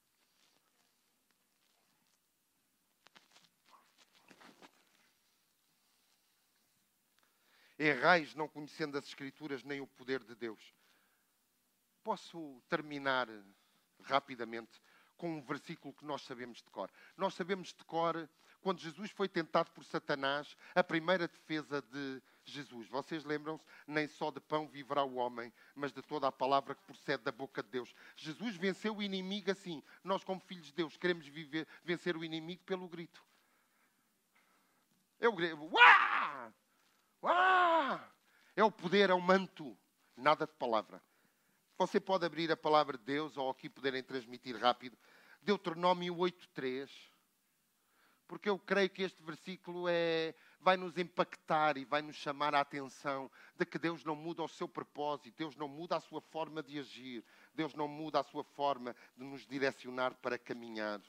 errais 7.79 8.35
não 8.35 8.47
conhecendo 8.47 8.97
as 8.97 9.05
Escrituras 9.05 9.63
nem 9.63 9.79
o 9.79 9.87
poder 9.87 10.21
de 10.23 10.35
Deus. 10.35 10.73
Posso 12.03 12.61
terminar 12.67 13.27
rapidamente 14.01 14.81
com 15.15 15.37
um 15.37 15.41
versículo 15.41 15.93
que 15.93 16.05
nós 16.05 16.21
sabemos 16.23 16.57
de 16.57 16.69
cor. 16.69 16.91
Nós 17.15 17.33
sabemos 17.33 17.69
de 17.73 17.83
cor, 17.85 18.29
quando 18.61 18.79
Jesus 18.79 19.11
foi 19.11 19.29
tentado 19.29 19.71
por 19.71 19.83
Satanás, 19.85 20.55
a 20.75 20.83
primeira 20.83 21.27
defesa 21.27 21.81
de 21.81 22.21
Jesus. 22.49 22.87
Vocês 22.87 23.23
lembram-se? 23.23 23.63
Nem 23.87 24.07
só 24.07 24.31
de 24.31 24.39
pão 24.39 24.67
viverá 24.67 25.03
o 25.03 25.15
homem, 25.15 25.53
mas 25.75 25.91
de 25.91 26.01
toda 26.01 26.27
a 26.27 26.31
palavra 26.31 26.75
que 26.75 26.83
procede 26.83 27.23
da 27.23 27.31
boca 27.31 27.63
de 27.63 27.69
Deus. 27.69 27.93
Jesus 28.15 28.55
venceu 28.55 28.97
o 28.97 29.01
inimigo 29.01 29.51
assim. 29.51 29.83
Nós, 30.03 30.23
como 30.23 30.39
filhos 30.39 30.67
de 30.67 30.73
Deus, 30.73 30.97
queremos 30.97 31.27
viver, 31.27 31.67
vencer 31.83 32.17
o 32.17 32.23
inimigo 32.23 32.63
pelo 32.63 32.87
grito. 32.87 33.23
Eu 35.19 35.33
grito. 35.33 35.57
Uau! 35.57 36.53
Ah! 37.23 38.09
É 38.55 38.63
o 38.63 38.71
poder, 38.71 39.09
é 39.09 39.13
o 39.13 39.21
manto. 39.21 39.77
Nada 40.15 40.45
de 40.45 40.53
palavra. 40.53 41.01
Você 41.77 41.99
pode 41.99 42.25
abrir 42.25 42.51
a 42.51 42.57
palavra 42.57 42.97
de 42.97 43.03
Deus 43.03 43.37
ou 43.37 43.49
aqui 43.49 43.69
poderem 43.69 44.03
transmitir 44.03 44.57
rápido. 44.57 44.97
Deuteronômio 45.41 46.13
8.3. 46.15 46.89
Porque 48.29 48.47
eu 48.47 48.59
creio 48.59 48.91
que 48.91 49.01
este 49.01 49.23
versículo 49.23 49.87
é, 49.89 50.35
vai 50.61 50.77
nos 50.77 50.95
impactar 50.99 51.77
e 51.77 51.83
vai 51.83 51.99
nos 52.03 52.15
chamar 52.15 52.53
a 52.53 52.59
atenção 52.59 53.29
de 53.57 53.65
que 53.65 53.79
Deus 53.79 54.05
não 54.05 54.15
muda 54.15 54.43
o 54.43 54.47
seu 54.47 54.67
propósito, 54.67 55.35
Deus 55.35 55.55
não 55.55 55.67
muda 55.67 55.97
a 55.97 55.99
sua 55.99 56.21
forma 56.21 56.61
de 56.61 56.77
agir, 56.77 57.25
Deus 57.55 57.73
não 57.73 57.87
muda 57.87 58.19
a 58.19 58.23
sua 58.23 58.43
forma 58.43 58.95
de 59.17 59.23
nos 59.23 59.47
direcionar 59.47 60.13
para 60.13 60.37
caminhar. 60.37 61.01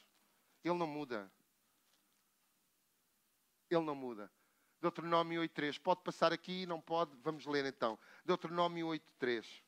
Ele 0.64 0.78
não 0.78 0.86
muda. 0.86 1.30
Ele 3.68 3.84
não 3.84 3.94
muda. 3.94 4.32
Deuteronômio 4.80 5.42
8.3. 5.42 5.78
Pode 5.78 6.02
passar 6.02 6.32
aqui? 6.32 6.64
Não 6.64 6.80
pode? 6.80 7.14
Vamos 7.22 7.44
ler 7.44 7.66
então. 7.66 7.98
Deuteronômio 8.24 8.86
8.3. 8.86 9.62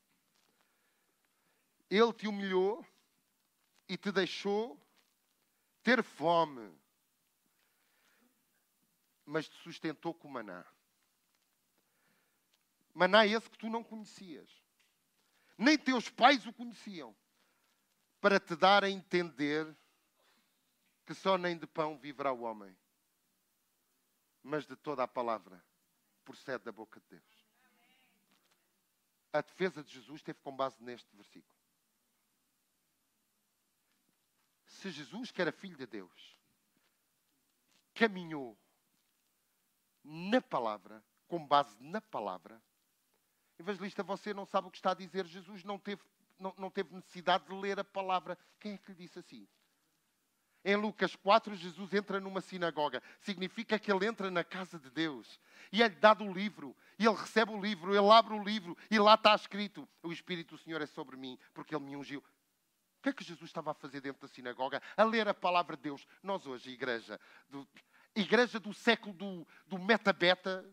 Ele 1.87 2.13
te 2.13 2.27
humilhou 2.27 2.83
e 3.87 3.95
te 3.95 4.11
deixou 4.11 4.75
ter 5.83 6.01
fome, 6.01 6.73
mas 9.25 9.47
te 9.47 9.55
sustentou 9.57 10.13
com 10.13 10.27
maná. 10.27 10.65
Maná 12.93 13.25
esse 13.25 13.49
que 13.49 13.57
tu 13.57 13.69
não 13.69 13.83
conhecias. 13.83 14.49
Nem 15.57 15.77
teus 15.77 16.09
pais 16.09 16.45
o 16.45 16.53
conheciam. 16.53 17.15
Para 18.21 18.39
te 18.39 18.55
dar 18.55 18.83
a 18.83 18.89
entender 18.89 19.75
que 21.05 21.13
só 21.13 21.37
nem 21.37 21.57
de 21.57 21.67
pão 21.67 21.97
viverá 21.97 22.31
o 22.31 22.41
homem, 22.41 22.75
mas 24.41 24.65
de 24.65 24.75
toda 24.75 25.03
a 25.03 25.07
palavra 25.07 25.63
procede 26.23 26.63
da 26.63 26.71
boca 26.71 26.99
de 27.01 27.07
Deus. 27.07 27.43
A 29.33 29.41
defesa 29.41 29.83
de 29.83 29.91
Jesus 29.91 30.21
teve 30.21 30.39
com 30.39 30.55
base 30.55 30.81
neste 30.81 31.13
versículo. 31.15 31.59
Se 34.65 34.91
Jesus, 34.91 35.31
que 35.31 35.41
era 35.41 35.51
filho 35.51 35.75
de 35.75 35.85
Deus, 35.85 36.37
caminhou 37.93 38.57
na 40.03 40.41
palavra, 40.41 41.03
com 41.27 41.45
base 41.45 41.75
na 41.79 42.01
palavra, 42.01 42.61
evangelista, 43.57 44.03
você 44.03 44.33
não 44.33 44.45
sabe 44.45 44.67
o 44.67 44.71
que 44.71 44.77
está 44.77 44.91
a 44.91 44.95
dizer. 44.95 45.25
Jesus 45.25 45.63
não 45.63 45.79
teve, 45.79 46.01
não, 46.39 46.53
não 46.57 46.69
teve 46.69 46.93
necessidade 46.93 47.45
de 47.45 47.53
ler 47.53 47.79
a 47.79 47.83
palavra. 47.83 48.37
Quem 48.59 48.73
é 48.73 48.77
que 48.77 48.91
lhe 48.91 48.97
disse 48.97 49.19
assim? 49.19 49.47
Em 50.65 50.77
Lucas 50.77 51.15
4, 51.15 51.55
Jesus 51.55 51.93
entra 51.93 52.21
numa 52.21 52.39
sinagoga. 52.39 53.03
Significa 53.19 53.77
que 53.77 53.91
ele 53.91 54.05
entra 54.05 54.31
na 54.31 54.43
casa 54.43 54.79
de 54.79 54.89
Deus. 54.89 55.39
E 55.71 55.83
é-lhe 55.83 55.95
dado 55.95 56.23
o 56.23 56.31
livro. 56.31 56.75
E 56.97 57.05
ele 57.05 57.15
recebe 57.15 57.51
o 57.51 57.61
livro. 57.61 57.93
Ele 57.93 58.09
abre 58.09 58.33
o 58.33 58.41
livro. 58.41 58.77
E 58.89 58.97
lá 58.97 59.15
está 59.15 59.35
escrito: 59.35 59.87
O 60.01 60.11
Espírito 60.11 60.55
do 60.55 60.61
Senhor 60.61 60.81
é 60.81 60.85
sobre 60.85 61.17
mim, 61.17 61.37
porque 61.53 61.75
ele 61.75 61.83
me 61.83 61.97
ungiu. 61.97 62.19
O 62.19 63.03
que 63.03 63.09
é 63.09 63.13
que 63.13 63.25
Jesus 63.25 63.49
estava 63.49 63.71
a 63.71 63.73
fazer 63.73 63.99
dentro 63.99 64.21
da 64.21 64.33
sinagoga? 64.33 64.81
A 64.95 65.03
ler 65.03 65.27
a 65.27 65.33
palavra 65.33 65.75
de 65.75 65.83
Deus. 65.83 66.07
Nós 66.21 66.45
hoje, 66.47 66.71
igreja, 66.71 67.19
do, 67.49 67.67
igreja 68.15 68.59
do 68.59 68.73
século 68.73 69.13
do, 69.13 69.47
do 69.67 69.79
meta-beta, 69.79 70.65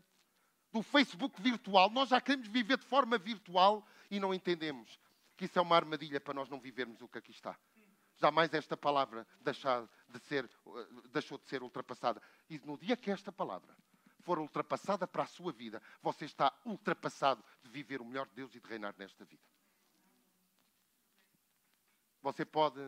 do 0.71 0.81
Facebook 0.81 1.41
virtual, 1.41 1.89
nós 1.89 2.09
já 2.09 2.21
queremos 2.21 2.47
viver 2.47 2.77
de 2.77 2.85
forma 2.85 3.17
virtual 3.17 3.85
e 4.09 4.19
não 4.19 4.33
entendemos 4.33 4.99
que 5.35 5.45
isso 5.45 5.57
é 5.57 5.61
uma 5.61 5.75
armadilha 5.75 6.21
para 6.21 6.33
nós 6.33 6.49
não 6.49 6.59
vivermos 6.59 7.01
o 7.01 7.07
que 7.07 7.17
aqui 7.17 7.31
está. 7.31 7.57
Jamais 8.17 8.53
esta 8.53 8.77
palavra 8.77 9.27
deixar 9.39 9.89
de 10.07 10.19
ser, 10.19 10.49
deixou 11.11 11.37
de 11.37 11.47
ser 11.47 11.63
ultrapassada. 11.63 12.21
E 12.49 12.59
no 12.59 12.77
dia 12.77 12.95
que 12.95 13.09
esta 13.09 13.31
palavra 13.31 13.75
for 14.21 14.37
ultrapassada 14.37 15.07
para 15.07 15.23
a 15.23 15.25
sua 15.25 15.51
vida, 15.51 15.81
você 16.01 16.25
está 16.25 16.53
ultrapassado 16.63 17.43
de 17.63 17.69
viver 17.69 17.99
o 17.99 18.05
melhor 18.05 18.27
de 18.27 18.35
Deus 18.35 18.53
e 18.53 18.59
de 18.59 18.67
reinar 18.67 18.93
nesta 18.97 19.25
vida. 19.25 19.41
Você 22.21 22.45
pode 22.45 22.79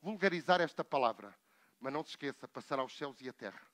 vulgarizar 0.00 0.60
esta 0.60 0.82
palavra, 0.82 1.36
mas 1.78 1.92
não 1.92 2.02
se 2.02 2.10
esqueça, 2.10 2.48
passará 2.48 2.82
os 2.82 2.96
céus 2.96 3.20
e 3.20 3.28
a 3.28 3.32
terra. 3.32 3.71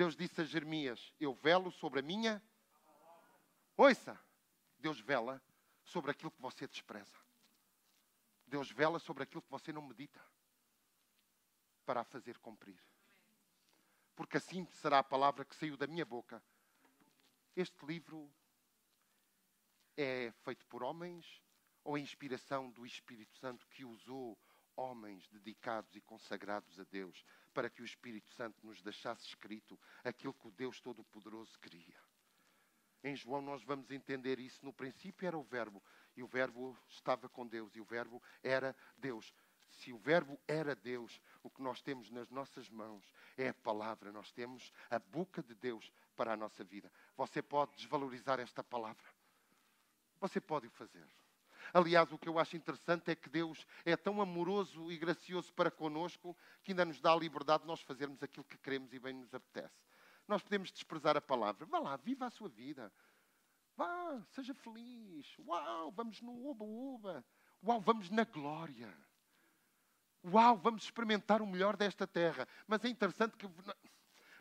Deus 0.00 0.16
disse 0.16 0.40
a 0.40 0.44
Jeremias: 0.44 1.12
Eu 1.20 1.34
velo 1.34 1.70
sobre 1.70 2.00
a 2.00 2.02
minha. 2.02 2.42
Ouça, 3.76 4.18
Deus 4.78 4.98
vela 4.98 5.42
sobre 5.84 6.10
aquilo 6.10 6.30
que 6.30 6.40
você 6.40 6.66
despreza. 6.66 7.14
Deus 8.46 8.70
vela 8.70 8.98
sobre 8.98 9.24
aquilo 9.24 9.42
que 9.42 9.50
você 9.50 9.74
não 9.74 9.82
medita 9.82 10.18
para 11.84 12.00
a 12.00 12.04
fazer 12.04 12.38
cumprir. 12.38 12.82
porque 14.16 14.38
assim 14.38 14.66
será 14.72 15.00
a 15.00 15.04
palavra 15.04 15.44
que 15.44 15.54
saiu 15.54 15.76
da 15.76 15.86
minha 15.86 16.06
boca. 16.06 16.42
Este 17.54 17.84
livro 17.84 18.32
é 19.98 20.32
feito 20.44 20.64
por 20.66 20.82
homens 20.82 21.42
ou 21.84 21.96
a 21.96 22.00
inspiração 22.00 22.70
do 22.70 22.86
Espírito 22.86 23.36
Santo 23.36 23.68
que 23.68 23.84
usou 23.84 24.38
homens 24.76 25.28
dedicados 25.28 25.94
e 25.94 26.00
consagrados 26.00 26.78
a 26.78 26.84
Deus 26.84 27.24
para 27.52 27.68
que 27.68 27.82
o 27.82 27.84
Espírito 27.84 28.32
Santo 28.32 28.64
nos 28.66 28.80
deixasse 28.82 29.26
escrito 29.26 29.78
aquilo 30.04 30.34
que 30.34 30.48
o 30.48 30.52
Deus 30.52 30.80
Todo-Poderoso 30.80 31.58
queria. 31.58 31.98
Em 33.02 33.16
João 33.16 33.40
nós 33.40 33.62
vamos 33.62 33.90
entender 33.90 34.38
isso. 34.38 34.64
No 34.64 34.72
princípio 34.72 35.26
era 35.26 35.38
o 35.38 35.42
Verbo, 35.42 35.82
e 36.16 36.22
o 36.22 36.26
Verbo 36.26 36.76
estava 36.88 37.28
com 37.28 37.46
Deus, 37.46 37.74
e 37.74 37.80
o 37.80 37.84
Verbo 37.84 38.22
era 38.42 38.76
Deus. 38.96 39.32
Se 39.70 39.92
o 39.92 39.98
Verbo 39.98 40.38
era 40.46 40.74
Deus, 40.74 41.20
o 41.42 41.50
que 41.50 41.62
nós 41.62 41.80
temos 41.80 42.10
nas 42.10 42.28
nossas 42.30 42.68
mãos 42.68 43.12
é 43.36 43.48
a 43.48 43.54
palavra. 43.54 44.12
Nós 44.12 44.32
temos 44.32 44.72
a 44.90 44.98
boca 44.98 45.42
de 45.42 45.54
Deus 45.54 45.92
para 46.16 46.32
a 46.32 46.36
nossa 46.36 46.64
vida. 46.64 46.92
Você 47.16 47.40
pode 47.40 47.76
desvalorizar 47.76 48.40
esta 48.40 48.62
palavra. 48.62 49.06
Você 50.20 50.40
pode 50.40 50.66
o 50.66 50.70
fazer. 50.70 51.06
Aliás, 51.72 52.10
o 52.12 52.18
que 52.18 52.28
eu 52.28 52.38
acho 52.38 52.56
interessante 52.56 53.10
é 53.10 53.14
que 53.14 53.28
Deus 53.28 53.66
é 53.84 53.96
tão 53.96 54.20
amoroso 54.20 54.90
e 54.90 54.98
gracioso 54.98 55.52
para 55.52 55.70
conosco 55.70 56.36
que 56.62 56.72
ainda 56.72 56.84
nos 56.84 57.00
dá 57.00 57.12
a 57.12 57.16
liberdade 57.16 57.62
de 57.62 57.68
nós 57.68 57.80
fazermos 57.80 58.22
aquilo 58.22 58.44
que 58.44 58.58
queremos 58.58 58.92
e 58.92 58.98
bem 58.98 59.14
nos 59.14 59.34
apetece. 59.34 59.82
Nós 60.26 60.42
podemos 60.42 60.70
desprezar 60.70 61.16
a 61.16 61.20
palavra. 61.20 61.66
Vá 61.66 61.78
lá, 61.78 61.96
viva 61.96 62.26
a 62.26 62.30
sua 62.30 62.48
vida. 62.48 62.92
Vá, 63.76 64.20
seja 64.32 64.54
feliz. 64.54 65.26
Uau, 65.38 65.90
vamos 65.90 66.20
no 66.20 66.32
uba-uba. 66.50 67.24
Uau, 67.62 67.80
vamos 67.80 68.10
na 68.10 68.24
glória. 68.24 68.92
Uau, 70.24 70.56
vamos 70.58 70.84
experimentar 70.84 71.40
o 71.40 71.46
melhor 71.46 71.76
desta 71.76 72.06
terra. 72.06 72.46
Mas 72.66 72.84
é 72.84 72.88
interessante 72.88 73.36
que 73.36 73.48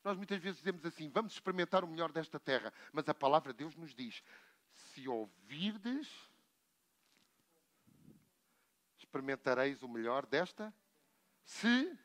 nós 0.03 0.17
muitas 0.17 0.39
vezes 0.39 0.59
dizemos 0.59 0.85
assim: 0.85 1.09
vamos 1.09 1.33
experimentar 1.33 1.83
o 1.83 1.87
melhor 1.87 2.11
desta 2.11 2.39
terra. 2.39 2.73
Mas 2.91 3.07
a 3.07 3.13
palavra 3.13 3.53
de 3.53 3.59
Deus 3.59 3.75
nos 3.75 3.95
diz: 3.95 4.21
se 4.71 5.07
ouvirdes 5.07 6.28
experimentareis 9.09 9.81
o 9.81 9.87
melhor 9.87 10.25
desta? 10.27 10.71
Se 11.43 11.97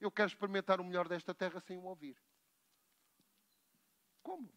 eu 0.00 0.10
quero 0.10 0.28
experimentar 0.28 0.80
o 0.80 0.84
melhor 0.84 1.08
desta 1.08 1.34
terra 1.34 1.58
sem 1.58 1.76
o 1.76 1.82
ouvir. 1.82 2.16
Como? 4.22 4.48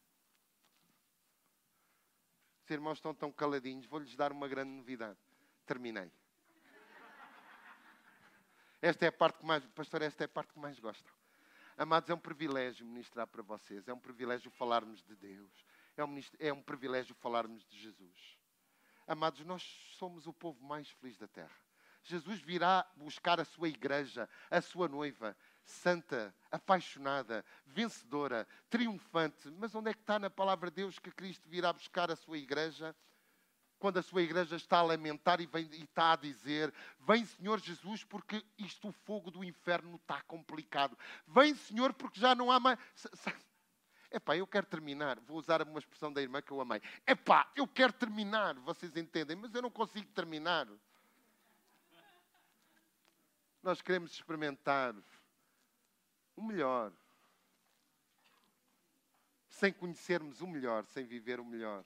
Os 2.64 2.70
irmãos 2.70 3.00
estão 3.00 3.16
tão 3.16 3.32
caladinhos, 3.32 3.88
vou-lhes 3.88 4.16
dar 4.16 4.32
uma 4.32 4.48
grande 4.48 4.72
novidade. 4.72 5.18
Terminei. 5.66 6.12
Esta 8.80 9.06
é 9.06 9.08
a 9.10 9.12
parte 9.12 9.40
que 9.40 9.46
mais, 9.46 9.66
pastor, 9.68 10.04
esta 10.04 10.24
é 10.24 10.26
a 10.26 10.30
parte 10.30 10.54
que 10.54 10.60
mais 10.60 10.80
gostam. 10.80 11.14
Amados, 11.78 12.10
é 12.10 12.14
um 12.14 12.20
privilégio 12.20 12.86
ministrar 12.86 13.26
para 13.26 13.42
vocês, 13.42 13.88
é 13.88 13.94
um 13.94 14.00
privilégio 14.00 14.52
falarmos 14.52 15.04
de 15.04 15.16
Deus, 15.16 15.66
é 15.98 16.06
um, 16.06 16.20
é 16.38 16.54
um 16.54 16.62
privilégio 16.62 17.16
falarmos 17.16 17.66
de 17.66 17.80
Jesus. 17.80 18.38
Amados, 19.08 19.44
nós 19.46 19.64
somos 19.98 20.28
o 20.28 20.34
povo 20.34 20.64
mais 20.64 20.90
feliz 20.92 21.18
da 21.18 21.28
terra. 21.28 21.71
Jesus 22.04 22.40
virá 22.42 22.86
buscar 22.96 23.40
a 23.40 23.46
sua 23.46 23.70
igreja, 23.70 24.28
a 24.50 24.62
sua 24.62 24.88
noiva, 24.88 25.36
santa, 25.64 26.34
apaixonada, 26.52 27.46
vencedora, 27.66 28.48
triunfante. 28.70 29.50
Mas 29.52 29.74
onde 29.76 29.90
é 29.90 29.94
que 29.94 30.02
está 30.02 30.18
na 30.20 30.30
palavra 30.30 30.70
de 30.70 30.78
Deus 30.78 31.00
que 31.00 31.12
Cristo 31.12 31.48
virá 31.48 31.72
buscar 31.72 32.10
a 32.12 32.16
sua 32.16 32.38
igreja? 32.38 32.96
Quando 33.80 33.98
a 33.98 34.04
sua 34.04 34.22
igreja 34.22 34.56
está 34.56 34.78
a 34.78 34.84
lamentar 34.84 35.42
e, 35.42 35.48
vem, 35.48 35.68
e 35.72 35.84
está 35.84 36.14
a 36.14 36.16
dizer: 36.16 36.72
Vem, 37.00 37.26
Senhor 37.26 37.60
Jesus, 37.60 38.04
porque 38.04 38.46
isto, 38.58 38.90
o 38.90 38.92
fogo 38.92 39.32
do 39.32 39.44
inferno, 39.44 39.96
está 39.96 40.22
complicado. 40.22 40.96
Vem, 41.28 41.56
Senhor, 41.56 41.92
porque 41.94 42.20
já 42.20 42.36
não 42.36 42.52
há 42.52 42.60
mais. 42.60 42.78
Epá, 44.12 44.36
eu 44.36 44.46
quero 44.46 44.68
terminar. 44.68 45.20
Vou 45.22 45.38
usar 45.38 45.62
uma 45.62 45.80
expressão 45.80 46.12
da 46.12 46.22
irmã 46.22 46.42
que 46.42 46.52
eu 46.52 46.60
amei. 46.60 46.82
Epá, 47.08 47.50
eu 47.56 47.68
quero 47.68 47.94
terminar. 47.94 48.56
Vocês 48.60 48.96
entendem, 48.96 49.36
mas 49.36 49.54
eu 49.56 49.62
não 49.62 49.72
consigo 49.72 50.12
terminar. 50.12 50.68
Nós 53.62 53.82
queremos 53.82 54.12
experimentar 54.12 54.96
o 56.36 56.42
melhor. 56.42 56.92
Sem 59.50 59.72
conhecermos 59.72 60.42
o 60.42 60.48
melhor, 60.48 60.86
sem 60.86 61.06
viver 61.06 61.40
o 61.40 61.46
melhor. 61.46 61.86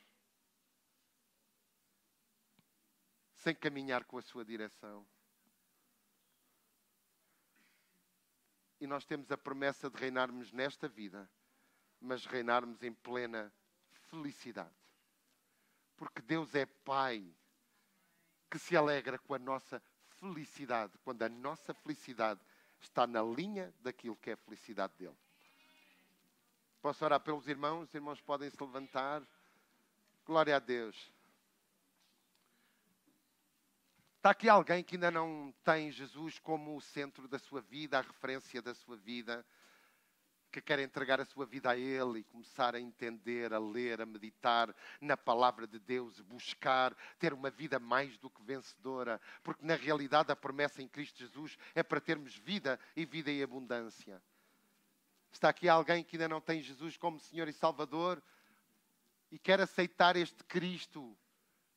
Sem 3.34 3.54
caminhar 3.54 4.06
com 4.06 4.18
a 4.18 4.22
sua 4.22 4.46
direção. 4.46 5.06
E 8.80 8.88
nós 8.88 9.06
temos 9.06 9.32
a 9.32 9.38
promessa 9.38 9.90
de 9.90 9.98
reinarmos 9.98 10.52
nesta 10.52 10.88
vida, 10.88 11.30
mas 12.00 12.26
reinarmos 12.26 12.84
em 12.84 12.94
plena 12.94 13.52
felicidade. 14.10 14.76
Porque 15.98 16.22
Deus 16.22 16.54
é 16.56 16.66
Pai 16.66 17.36
que 18.50 18.60
se 18.60 18.76
alegra 18.76 19.18
com 19.18 19.34
a 19.34 19.40
nossa 19.40 19.80
felicidade, 19.80 19.95
quando 21.04 21.24
a 21.24 21.30
nossa 21.30 21.74
felicidade 21.74 22.40
está 22.80 23.06
na 23.08 23.22
linha 23.22 23.74
daquilo 23.82 24.16
que 24.16 24.30
é 24.30 24.34
a 24.34 24.38
felicidade 24.38 24.94
dele. 24.98 25.16
Posso 26.82 27.04
orar 27.04 27.20
pelos 27.20 27.48
irmãos? 27.48 27.90
Os 27.90 27.94
irmãos 27.94 28.22
podem 28.22 28.50
se 28.50 28.62
levantar. 28.62 29.24
Glória 30.26 30.56
a 30.56 30.60
Deus. 30.60 31.12
Está 34.18 34.32
aqui 34.32 34.50
alguém 34.50 34.84
que 34.84 34.96
ainda 34.96 35.12
não 35.12 35.54
tem 35.64 35.92
Jesus 35.92 36.40
como 36.40 36.76
o 36.76 36.82
centro 36.82 37.28
da 37.28 37.38
sua 37.38 37.62
vida, 37.62 38.00
a 38.00 38.02
referência 38.02 38.62
da 38.62 38.74
sua 38.74 38.98
vida 38.98 39.46
que 40.56 40.62
quer 40.62 40.80
entregar 40.80 41.20
a 41.20 41.26
sua 41.26 41.46
vida 41.46 41.70
a 41.70 41.78
Ele 41.78 42.20
e 42.20 42.24
começar 42.24 42.76
a 42.76 42.80
entender, 42.80 43.54
a 43.54 43.60
ler, 43.60 44.00
a 44.00 44.06
meditar 44.06 44.74
na 45.02 45.18
palavra 45.18 45.68
de 45.68 45.78
Deus, 45.78 46.22
buscar 46.22 46.96
ter 47.20 47.34
uma 47.34 47.50
vida 47.50 47.78
mais 47.78 48.18
do 48.18 48.30
que 48.30 48.42
vencedora, 48.42 49.20
porque 49.44 49.66
na 49.66 49.76
realidade 49.76 50.32
a 50.32 50.36
promessa 50.36 50.82
em 50.82 50.88
Cristo 50.88 51.20
Jesus 51.20 51.58
é 51.74 51.84
para 51.84 52.00
termos 52.00 52.38
vida 52.38 52.80
e 52.96 53.06
vida 53.06 53.30
em 53.30 53.44
abundância. 53.44 54.22
Está 55.30 55.50
aqui 55.50 55.68
alguém 55.68 56.06
que 56.06 56.16
ainda 56.16 56.30
não 56.30 56.40
tem 56.40 56.62
Jesus 56.62 56.96
como 56.96 57.20
Senhor 57.20 57.50
e 57.50 57.54
Salvador 57.54 58.24
e 59.30 59.38
quer 59.38 59.60
aceitar 59.60 60.16
este 60.16 60.42
Cristo 60.46 61.18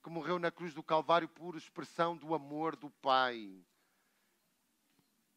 que 0.05 0.09
morreu 0.09 0.39
na 0.39 0.53
cruz 0.53 0.73
do 0.73 0.85
Calvário 0.85 1.29
por 1.29 1.57
expressão 1.57 2.17
do 2.17 2.33
amor 2.33 2.77
do 2.77 2.91
Pai. 2.91 3.61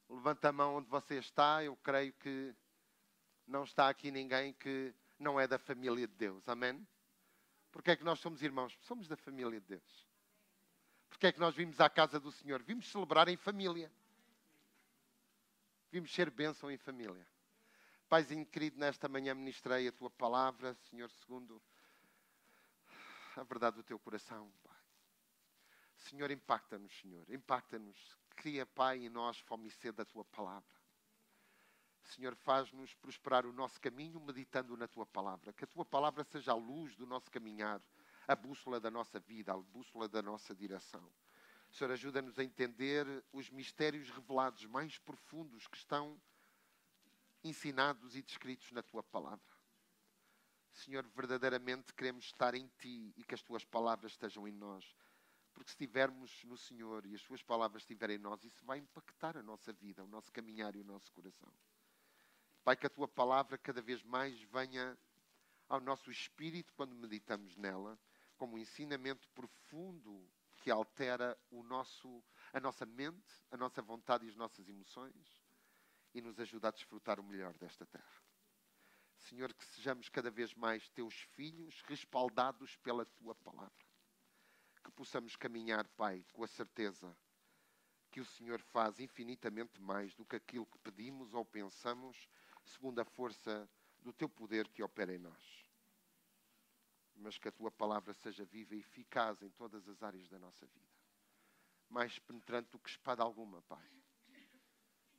Levanta 0.07 0.49
a 0.49 0.51
mão 0.51 0.75
onde 0.75 0.87
você 0.87 1.17
está, 1.17 1.63
eu 1.63 1.75
creio 1.77 2.13
que 2.13 2.53
não 3.51 3.65
está 3.65 3.89
aqui 3.89 4.09
ninguém 4.09 4.53
que 4.53 4.95
não 5.19 5.39
é 5.39 5.45
da 5.45 5.59
família 5.59 6.07
de 6.07 6.15
Deus. 6.15 6.47
Amém? 6.47 6.87
Porque 7.71 7.91
é 7.91 7.95
que 7.95 8.03
nós 8.03 8.19
somos 8.19 8.41
irmãos? 8.41 8.77
Somos 8.81 9.07
da 9.07 9.17
família 9.17 9.59
de 9.59 9.67
Deus. 9.67 10.07
Porque 11.09 11.27
é 11.27 11.31
que 11.31 11.39
nós 11.39 11.53
vimos 11.53 11.79
à 11.79 11.89
casa 11.89 12.19
do 12.19 12.31
Senhor? 12.31 12.63
Vimos 12.63 12.89
celebrar 12.89 13.27
em 13.27 13.35
família. 13.35 13.91
Vimos 15.91 16.13
ser 16.13 16.31
bênção 16.31 16.71
em 16.71 16.77
família. 16.77 17.27
Paizinho 18.07 18.45
querido, 18.45 18.79
nesta 18.79 19.07
manhã 19.07 19.35
ministrei 19.35 19.87
a 19.87 19.91
tua 19.91 20.09
palavra, 20.09 20.73
Senhor, 20.89 21.09
segundo 21.11 21.61
a 23.35 23.43
verdade 23.43 23.77
do 23.77 23.83
teu 23.83 23.99
coração, 23.99 24.51
Pai. 24.63 24.77
Senhor, 25.97 26.31
impacta-nos, 26.31 26.91
Senhor, 26.99 27.29
impacta-nos. 27.29 28.17
Cria, 28.35 28.65
Pai, 28.65 28.99
em 28.99 29.09
nós 29.09 29.39
fome 29.39 29.67
e 29.67 29.71
sede 29.71 29.97
da 29.97 30.05
tua 30.05 30.25
palavra. 30.25 30.80
Senhor, 32.03 32.35
faz-nos 32.35 32.93
prosperar 32.95 33.45
o 33.45 33.53
nosso 33.53 33.79
caminho 33.79 34.19
meditando 34.19 34.75
na 34.75 34.87
tua 34.87 35.05
palavra. 35.05 35.53
Que 35.53 35.63
a 35.63 35.67
tua 35.67 35.85
palavra 35.85 36.23
seja 36.23 36.51
a 36.51 36.55
luz 36.55 36.95
do 36.95 37.05
nosso 37.05 37.29
caminhar, 37.31 37.81
a 38.27 38.35
bússola 38.35 38.79
da 38.79 38.91
nossa 38.91 39.19
vida, 39.19 39.53
a 39.53 39.57
bússola 39.57 40.07
da 40.07 40.21
nossa 40.21 40.55
direção. 40.55 41.11
Senhor, 41.71 41.91
ajuda-nos 41.91 42.37
a 42.37 42.43
entender 42.43 43.05
os 43.31 43.49
mistérios 43.49 44.09
revelados 44.09 44.65
mais 44.65 44.97
profundos 44.97 45.67
que 45.67 45.77
estão 45.77 46.21
ensinados 47.43 48.15
e 48.15 48.21
descritos 48.21 48.71
na 48.71 48.83
tua 48.83 49.01
palavra. 49.01 49.51
Senhor, 50.73 51.05
verdadeiramente 51.15 51.93
queremos 51.93 52.25
estar 52.25 52.55
em 52.55 52.67
ti 52.77 53.13
e 53.17 53.23
que 53.23 53.35
as 53.35 53.41
tuas 53.41 53.63
palavras 53.63 54.13
estejam 54.13 54.47
em 54.47 54.51
nós. 54.51 54.95
Porque 55.53 55.69
se 55.69 55.75
estivermos 55.75 56.43
no 56.45 56.57
Senhor 56.57 57.05
e 57.05 57.15
as 57.15 57.21
suas 57.21 57.43
palavras 57.43 57.83
estiverem 57.83 58.15
em 58.15 58.19
nós, 58.19 58.43
isso 58.43 58.65
vai 58.65 58.79
impactar 58.79 59.37
a 59.37 59.43
nossa 59.43 59.73
vida, 59.73 60.03
o 60.03 60.07
nosso 60.07 60.31
caminhar 60.31 60.75
e 60.75 60.79
o 60.79 60.83
nosso 60.83 61.11
coração. 61.11 61.51
Pai, 62.63 62.75
que 62.75 62.85
a 62.85 62.89
tua 62.89 63.07
palavra 63.07 63.57
cada 63.57 63.81
vez 63.81 64.03
mais 64.03 64.39
venha 64.43 64.97
ao 65.67 65.79
nosso 65.79 66.11
espírito 66.11 66.73
quando 66.73 66.93
meditamos 66.95 67.57
nela, 67.57 67.99
como 68.37 68.55
um 68.55 68.59
ensinamento 68.59 69.27
profundo 69.29 70.29
que 70.57 70.69
altera 70.69 71.37
o 71.49 71.63
nosso, 71.63 72.23
a 72.53 72.59
nossa 72.59 72.85
mente, 72.85 73.43
a 73.49 73.57
nossa 73.57 73.81
vontade 73.81 74.25
e 74.25 74.29
as 74.29 74.35
nossas 74.35 74.67
emoções 74.69 75.41
e 76.13 76.21
nos 76.21 76.39
ajuda 76.39 76.67
a 76.67 76.71
desfrutar 76.71 77.19
o 77.19 77.23
melhor 77.23 77.57
desta 77.57 77.85
terra. 77.85 78.21
Senhor, 79.15 79.53
que 79.53 79.65
sejamos 79.65 80.09
cada 80.09 80.29
vez 80.29 80.53
mais 80.53 80.89
teus 80.89 81.15
filhos, 81.15 81.81
respaldados 81.83 82.75
pela 82.77 83.05
tua 83.05 83.35
palavra. 83.35 83.85
Que 84.83 84.91
possamos 84.91 85.35
caminhar, 85.35 85.87
Pai, 85.89 86.25
com 86.33 86.43
a 86.43 86.47
certeza 86.47 87.15
que 88.09 88.19
o 88.19 88.25
Senhor 88.25 88.59
faz 88.59 88.99
infinitamente 88.99 89.79
mais 89.79 90.13
do 90.15 90.25
que 90.25 90.35
aquilo 90.35 90.65
que 90.65 90.77
pedimos 90.79 91.33
ou 91.33 91.45
pensamos 91.45 92.27
segundo 92.63 92.99
a 92.99 93.05
força 93.05 93.69
do 94.01 94.11
teu 94.11 94.27
poder 94.27 94.67
que 94.69 94.83
opera 94.83 95.13
em 95.13 95.19
nós. 95.19 95.65
Mas 97.15 97.37
que 97.37 97.47
a 97.47 97.51
tua 97.51 97.71
palavra 97.71 98.13
seja 98.13 98.43
viva 98.45 98.75
e 98.75 98.79
eficaz 98.79 99.41
em 99.41 99.49
todas 99.51 99.87
as 99.87 100.01
áreas 100.01 100.27
da 100.27 100.39
nossa 100.39 100.65
vida. 100.65 100.89
Mais 101.89 102.17
penetrante 102.19 102.71
do 102.71 102.79
que 102.79 102.89
espada 102.89 103.21
alguma, 103.21 103.61
Pai. 103.63 103.87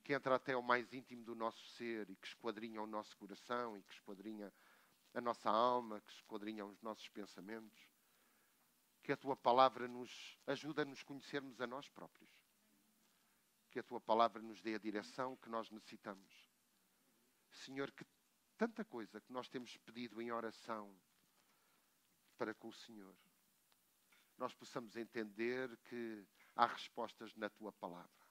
Que 0.02 0.14
entra 0.14 0.34
até 0.34 0.56
o 0.56 0.62
mais 0.62 0.92
íntimo 0.92 1.24
do 1.24 1.34
nosso 1.34 1.64
ser 1.70 2.10
e 2.10 2.16
que 2.16 2.26
esquadrinha 2.26 2.82
o 2.82 2.86
nosso 2.86 3.16
coração 3.16 3.76
e 3.76 3.82
que 3.82 3.94
esquadrinha 3.94 4.52
a 5.14 5.20
nossa 5.20 5.48
alma, 5.48 6.00
que 6.00 6.12
esquadrinha 6.12 6.66
os 6.66 6.80
nossos 6.82 7.08
pensamentos. 7.08 7.78
Que 9.02 9.12
a 9.12 9.16
tua 9.16 9.36
palavra 9.36 9.86
nos 9.86 10.38
ajude 10.46 10.80
a 10.80 10.84
nos 10.84 11.02
conhecermos 11.02 11.60
a 11.60 11.66
nós 11.66 11.88
próprios. 11.88 12.30
Que 13.70 13.78
a 13.78 13.82
tua 13.82 14.00
palavra 14.00 14.42
nos 14.42 14.60
dê 14.60 14.74
a 14.74 14.78
direção 14.78 15.36
que 15.36 15.48
nós 15.48 15.70
necessitamos. 15.70 16.41
Senhor, 17.52 17.90
que 17.92 18.04
tanta 18.56 18.84
coisa 18.84 19.20
que 19.20 19.32
nós 19.32 19.48
temos 19.48 19.76
pedido 19.78 20.20
em 20.20 20.32
oração 20.32 20.96
para 22.36 22.54
com 22.54 22.68
o 22.68 22.72
Senhor, 22.72 23.16
nós 24.36 24.54
possamos 24.54 24.96
entender 24.96 25.76
que 25.84 26.26
há 26.56 26.66
respostas 26.66 27.34
na 27.34 27.48
tua 27.48 27.72
palavra. 27.72 28.26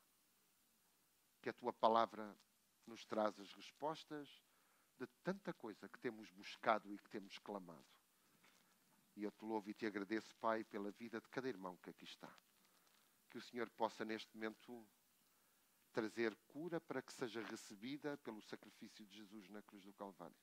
Que 1.42 1.50
a 1.50 1.54
tua 1.54 1.72
palavra 1.72 2.38
nos 2.86 3.06
traz 3.06 3.40
as 3.40 3.54
respostas 3.54 4.44
de 4.98 5.08
tanta 5.24 5.54
coisa 5.54 5.88
que 5.88 6.00
temos 6.00 6.30
buscado 6.32 6.94
e 6.94 6.98
que 7.00 7.10
temos 7.10 7.38
clamado. 7.40 7.86
E 9.16 9.24
eu 9.24 9.32
te 9.32 9.44
louvo 9.44 9.70
e 9.70 9.74
te 9.74 9.86
agradeço, 9.86 10.36
Pai, 10.38 10.64
pela 10.64 10.92
vida 10.92 11.20
de 11.20 11.28
cada 11.30 11.48
irmão 11.48 11.78
que 11.78 11.90
aqui 11.90 12.06
está. 12.06 12.34
Que 13.30 13.38
o 13.38 13.42
Senhor 13.42 13.70
possa, 13.72 14.06
neste 14.06 14.34
momento, 14.36 14.88
trazer 15.92 16.36
cura 16.48 16.80
para 16.80 17.02
que 17.02 17.14
seja 17.14 17.42
recebida 17.44 18.18
pelo 18.20 18.42
sacrifício 18.42 19.06
de 19.06 19.16
Jesus 19.16 19.50
na 19.50 19.62
cruz 19.62 19.84
do 19.84 19.94
Calvário. 19.94 20.36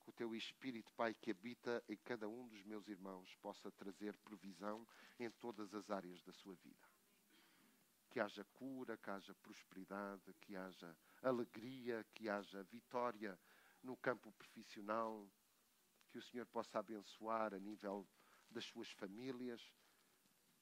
Que 0.00 0.10
o 0.10 0.12
teu 0.12 0.34
Espírito, 0.34 0.92
Pai, 0.94 1.14
que 1.14 1.30
habita 1.30 1.82
em 1.88 1.96
cada 1.96 2.28
um 2.28 2.48
dos 2.48 2.62
meus 2.64 2.88
irmãos, 2.88 3.36
possa 3.36 3.70
trazer 3.70 4.16
provisão 4.18 4.86
em 5.18 5.30
todas 5.30 5.74
as 5.74 5.90
áreas 5.90 6.22
da 6.22 6.32
sua 6.32 6.54
vida. 6.56 6.88
Que 8.08 8.18
haja 8.18 8.44
cura, 8.54 8.96
que 8.96 9.10
haja 9.10 9.34
prosperidade, 9.34 10.34
que 10.40 10.56
haja 10.56 10.96
alegria, 11.22 12.04
que 12.14 12.28
haja 12.28 12.62
vitória 12.64 13.38
no 13.82 13.96
campo 13.96 14.32
profissional, 14.32 15.30
que 16.10 16.18
o 16.18 16.22
Senhor 16.22 16.46
possa 16.46 16.78
abençoar 16.78 17.54
a 17.54 17.58
nível 17.58 18.08
das 18.50 18.64
suas 18.64 18.90
famílias 18.90 19.72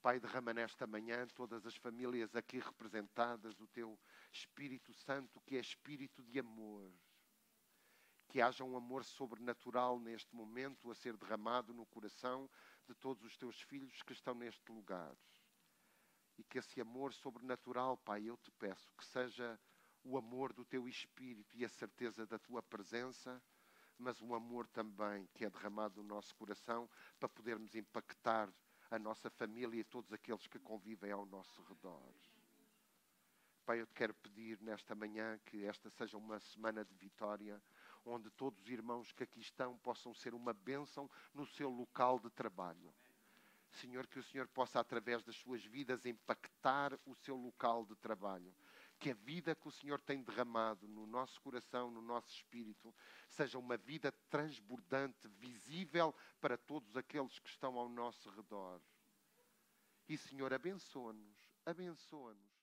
Pai, 0.01 0.20
derrama 0.20 0.55
nesta 0.55 0.86
manhã 0.86 1.26
todas 1.34 1.66
as 1.66 1.74
famílias 1.74 2.36
aqui 2.36 2.61
representadas, 2.61 3.61
o 3.61 3.66
teu 3.66 3.99
Espírito 4.32 4.94
Santo, 4.94 5.40
que 5.40 5.57
é 5.57 5.61
espírito 5.61 6.22
de 6.22 6.38
amor. 6.38 6.92
Que 8.28 8.40
haja 8.40 8.62
um 8.62 8.76
amor 8.76 9.05
sobrenatural 9.05 9.99
neste 9.99 10.34
momento 10.36 10.90
a 10.90 10.94
ser 10.94 11.16
derramado 11.16 11.74
no 11.74 11.84
coração 11.86 12.49
de 12.86 12.94
todos 12.94 13.24
os 13.24 13.36
teus 13.36 13.61
filhos 13.62 14.01
que 14.03 14.12
estão 14.12 14.34
neste 14.34 14.70
lugar. 14.70 15.16
E 16.36 16.44
que 16.44 16.59
esse 16.59 16.80
amor 16.80 17.12
sobrenatural, 17.12 17.96
Pai, 17.96 18.22
eu 18.22 18.36
te 18.36 18.53
peço 18.53 18.92
que 18.96 19.05
seja 19.05 19.59
o 20.05 20.16
amor 20.16 20.53
do 20.53 20.64
teu 20.64 20.88
Espírito 20.88 21.57
e 21.57 21.64
a 21.64 21.68
certeza 21.68 22.24
da 22.24 22.38
tua 22.38 22.62
presença, 22.62 23.42
mas 23.99 24.22
um 24.22 24.32
amor 24.32 24.68
também 24.68 25.26
que 25.34 25.44
é 25.44 25.51
derramado 25.51 26.01
no 26.03 26.09
nosso 26.09 26.32
coração 26.36 26.88
para 27.18 27.28
podermos 27.28 27.74
impactar 27.74 28.49
a 28.91 28.99
nossa 28.99 29.28
família 29.30 29.80
e 29.80 29.84
todos 29.84 30.12
aqueles 30.12 30.47
que 30.47 30.59
convivem 30.59 31.11
ao 31.11 31.26
nosso 31.26 31.62
redor. 31.62 32.12
Pai, 33.66 33.80
eu 33.80 33.86
te 33.86 33.95
quero 33.95 34.14
pedir 34.14 34.59
nesta 34.62 34.95
manhã 34.95 35.39
que 35.45 35.64
esta 35.64 35.91
seja 35.91 36.16
uma 36.16 36.41
semana 36.41 36.84
de 36.84 36.95
vitória, 36.95 37.62
onde 38.05 38.30
todos 38.30 38.62
os 38.62 38.68
irmãos 38.70 39.12
que 39.12 39.24
aqui 39.24 39.41
estão 39.41 39.76
possam 39.78 40.14
ser 40.14 40.32
uma 40.32 40.55
bênção 40.55 41.11
no 41.34 41.47
seu 41.47 41.68
local 41.68 42.18
de 42.18 42.30
trabalho. 42.30 42.95
Senhor, 43.72 44.07
que 44.07 44.18
o 44.18 44.22
Senhor 44.22 44.49
possa, 44.49 44.80
através 44.80 45.22
das 45.22 45.36
suas 45.36 45.62
vidas, 45.64 46.07
impactar 46.07 46.99
o 47.05 47.14
seu 47.14 47.36
local 47.36 47.84
de 47.84 47.95
trabalho 47.97 48.55
que 48.99 49.11
a 49.11 49.14
vida 49.14 49.55
que 49.55 49.68
o 49.68 49.72
Senhor 49.72 50.01
tem 50.01 50.22
derramado 50.22 50.88
no 50.88 51.07
nosso 51.07 51.40
coração, 51.40 51.90
no 51.90 52.03
nosso 52.03 52.28
espírito, 52.34 52.94
seja 53.28 53.59
uma 53.59 53.76
vida 53.76 54.11
transbordante, 54.28 55.28
visível 55.28 56.14
para 56.40 56.57
todos 56.57 56.96
aqueles 56.96 57.38
que 57.38 57.49
estão 57.49 57.78
ao 57.78 57.88
nosso 57.88 58.28
redor. 58.30 58.80
E, 60.09 60.16
Senhor, 60.16 60.53
abençoa-nos, 60.53 61.36
abençoa-nos. 61.64 62.57